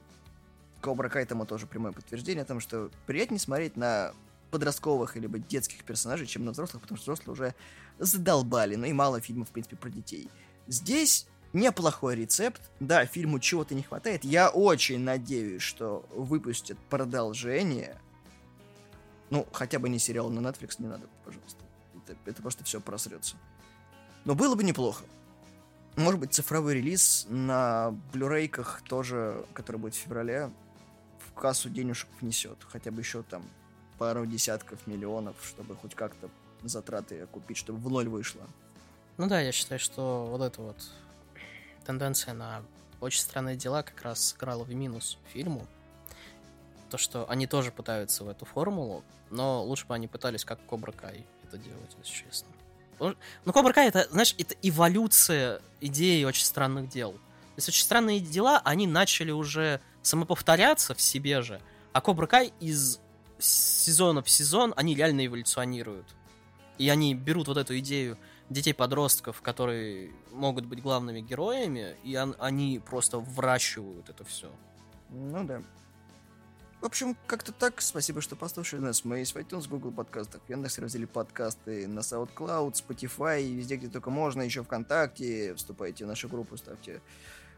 Кобра 0.81 1.09
Кай 1.09 1.25
тому 1.25 1.45
тоже 1.45 1.67
прямое 1.67 1.91
подтверждение 1.91 2.43
о 2.43 2.45
том, 2.45 2.59
что 2.59 2.91
приятнее 3.05 3.39
смотреть 3.39 3.77
на 3.77 4.13
подростковых 4.55 5.17
либо 5.17 5.37
детских 5.37 5.83
персонажей, 5.83 6.27
чем 6.27 6.45
на 6.45 6.51
взрослых, 6.51 6.81
потому 6.81 6.97
что 6.97 7.11
взрослые 7.11 7.33
уже 7.33 7.55
задолбали, 7.99 8.75
ну 8.75 8.85
и 8.85 8.93
мало 8.93 9.19
фильмов, 9.19 9.49
в 9.49 9.51
принципе, 9.51 9.75
про 9.75 9.89
детей. 9.89 10.29
Здесь 10.67 11.27
неплохой 11.51 12.15
рецепт. 12.15 12.61
Да, 12.79 13.05
фильму 13.05 13.39
чего-то 13.39 13.75
не 13.75 13.83
хватает. 13.83 14.23
Я 14.23 14.49
очень 14.49 15.01
надеюсь, 15.01 15.61
что 15.61 16.05
выпустят 16.09 16.77
продолжение. 16.89 17.99
Ну, 19.29 19.45
хотя 19.51 19.77
бы 19.77 19.89
не 19.89 19.99
сериал 19.99 20.29
на 20.29 20.39
Netflix, 20.39 20.75
не 20.79 20.87
надо, 20.87 21.05
пожалуйста. 21.25 21.59
Это, 22.07 22.15
это 22.25 22.41
просто 22.41 22.63
все 22.63 22.79
просрется. 22.79 23.35
Но 24.23 24.35
было 24.35 24.55
бы 24.55 24.63
неплохо. 24.63 25.03
Может 25.97 26.21
быть, 26.21 26.33
цифровой 26.33 26.75
релиз 26.75 27.25
на 27.29 27.91
блюрейках 28.13 28.81
тоже, 28.87 29.45
который 29.53 29.77
будет 29.77 29.95
в 29.95 29.97
феврале, 29.97 30.49
в 31.19 31.33
кассу 31.33 31.69
денежек 31.69 32.07
внесет. 32.21 32.57
Хотя 32.69 32.91
бы 32.91 33.01
еще 33.01 33.21
там 33.23 33.43
пару 33.97 34.25
десятков 34.25 34.85
миллионов, 34.87 35.35
чтобы 35.43 35.75
хоть 35.75 35.95
как-то 35.95 36.29
затраты 36.63 37.21
окупить, 37.21 37.57
чтобы 37.57 37.79
в 37.79 37.89
ноль 37.89 38.09
вышло. 38.09 38.41
Ну 39.17 39.27
да, 39.27 39.39
я 39.39 39.51
считаю, 39.51 39.79
что 39.79 40.27
вот 40.29 40.41
эта 40.41 40.61
вот 40.61 40.77
тенденция 41.85 42.33
на 42.33 42.63
очень 42.99 43.21
странные 43.21 43.55
дела 43.55 43.83
как 43.83 44.01
раз 44.01 44.29
сыграла 44.29 44.63
в 44.63 44.73
минус 44.73 45.17
фильму. 45.31 45.65
То, 46.89 46.97
что 46.97 47.29
они 47.29 47.47
тоже 47.47 47.71
пытаются 47.71 48.23
в 48.23 48.29
эту 48.29 48.45
формулу, 48.45 49.03
но 49.29 49.63
лучше 49.63 49.85
бы 49.85 49.95
они 49.95 50.07
пытались 50.07 50.45
как 50.45 50.63
Кобра 50.65 50.91
Кай 50.91 51.25
это 51.43 51.57
делать, 51.57 51.95
если 51.97 52.25
честно. 52.25 52.47
Ну, 52.99 53.53
Кобра 53.53 53.73
Кай 53.73 53.87
это, 53.87 54.07
знаешь, 54.11 54.35
это 54.37 54.55
эволюция 54.61 55.61
идеи 55.81 56.23
очень 56.23 56.45
странных 56.45 56.89
дел. 56.89 57.11
То 57.11 57.57
есть 57.57 57.69
очень 57.69 57.83
странные 57.83 58.19
дела, 58.19 58.61
они 58.63 58.87
начали 58.87 59.31
уже 59.31 59.79
самоповторяться 60.01 60.93
в 60.93 61.01
себе 61.01 61.41
же, 61.41 61.61
а 61.93 62.01
Кобра 62.01 62.27
Кай 62.27 62.53
из 62.59 62.99
сезона 63.39 64.21
в 64.21 64.29
сезон 64.29 64.73
они 64.75 64.95
реально 64.95 65.25
эволюционируют. 65.25 66.07
И 66.77 66.89
они 66.89 67.15
берут 67.15 67.47
вот 67.47 67.57
эту 67.57 67.77
идею 67.79 68.17
детей-подростков, 68.49 69.41
которые 69.41 70.11
могут 70.31 70.65
быть 70.65 70.81
главными 70.81 71.21
героями, 71.21 71.95
и 72.03 72.15
он, 72.17 72.35
они 72.39 72.81
просто 72.85 73.19
вращивают 73.19 74.09
это 74.09 74.23
все. 74.23 74.51
Ну 75.09 75.43
да. 75.45 75.61
В 76.81 76.85
общем, 76.85 77.17
как-то 77.25 77.51
так. 77.51 77.81
Спасибо, 77.81 78.21
что 78.21 78.35
послушали 78.35 78.81
нас. 78.81 79.05
Мы 79.05 79.19
есть 79.19 79.33
в 79.33 79.37
iTunes, 79.37 79.67
Google 79.67 79.91
подкастах, 79.91 80.41
в 80.45 80.49
Яндекс 80.49 80.77
разделе 80.77 81.07
подкасты, 81.07 81.87
на 81.87 82.01
SoundCloud, 82.01 82.73
Spotify, 82.73 83.41
везде, 83.41 83.77
где 83.77 83.87
только 83.87 84.11
можно, 84.11 84.43
еще 84.43 84.63
ВКонтакте. 84.63 85.55
Вступайте 85.55 86.05
в 86.05 86.07
нашу 86.07 86.29
группу, 86.29 86.57
ставьте 86.57 87.01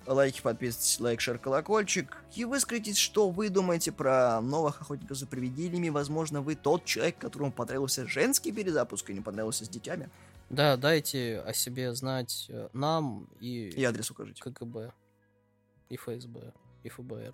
лайки, 0.08 0.42
подписывайтесь, 0.42 1.00
лайк, 1.00 1.22
шер, 1.22 1.38
колокольчик. 1.38 2.18
И 2.36 2.46
выскажитесь, 2.46 2.98
что 2.98 3.30
вы 3.30 3.50
думаете 3.50 3.92
про 3.92 4.42
новых 4.42 4.82
охотников 4.82 5.18
за 5.18 5.28
привидениями. 5.28 5.90
Возможно, 5.90 6.42
вы 6.42 6.56
тот 6.56 6.86
человек, 6.86 7.18
которому 7.18 7.52
понравился 7.52 8.08
женский 8.08 8.52
перезапуск 8.52 9.10
и 9.10 9.14
не 9.14 9.22
понравился 9.22 9.66
с 9.66 9.70
детьми. 9.70 10.08
Да, 10.50 10.78
дайте 10.78 11.40
о 11.42 11.54
себе 11.54 11.94
знать 11.94 12.48
э, 12.50 12.70
нам 12.74 13.28
и... 13.40 13.70
И 13.70 13.84
адрес 13.84 14.10
укажите. 14.10 14.42
КГБ, 14.42 14.94
и 15.90 15.98
ФСБ, 15.98 16.54
и 16.84 16.90
ФБР. 16.90 17.34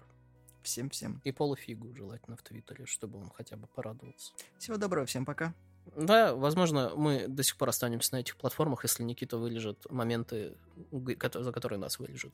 Всем-всем. 0.63 1.21
И 1.23 1.31
полуфигу 1.31 1.93
желательно 1.93 2.37
в 2.37 2.41
Твиттере, 2.41 2.85
чтобы 2.85 3.19
он 3.19 3.29
хотя 3.29 3.55
бы 3.55 3.67
порадовался. 3.67 4.33
Всего 4.57 4.77
доброго, 4.77 5.05
всем 5.05 5.25
пока. 5.25 5.53
Да, 5.95 6.33
возможно, 6.33 6.93
мы 6.95 7.27
до 7.27 7.43
сих 7.43 7.57
пор 7.57 7.69
останемся 7.69 8.15
на 8.15 8.21
этих 8.21 8.37
платформах, 8.37 8.83
если 8.83 9.03
Никита 9.03 9.37
вылежит 9.37 9.85
моменты, 9.91 10.55
за 10.91 11.51
которые 11.51 11.79
нас 11.79 11.99
вылежат. 11.99 12.33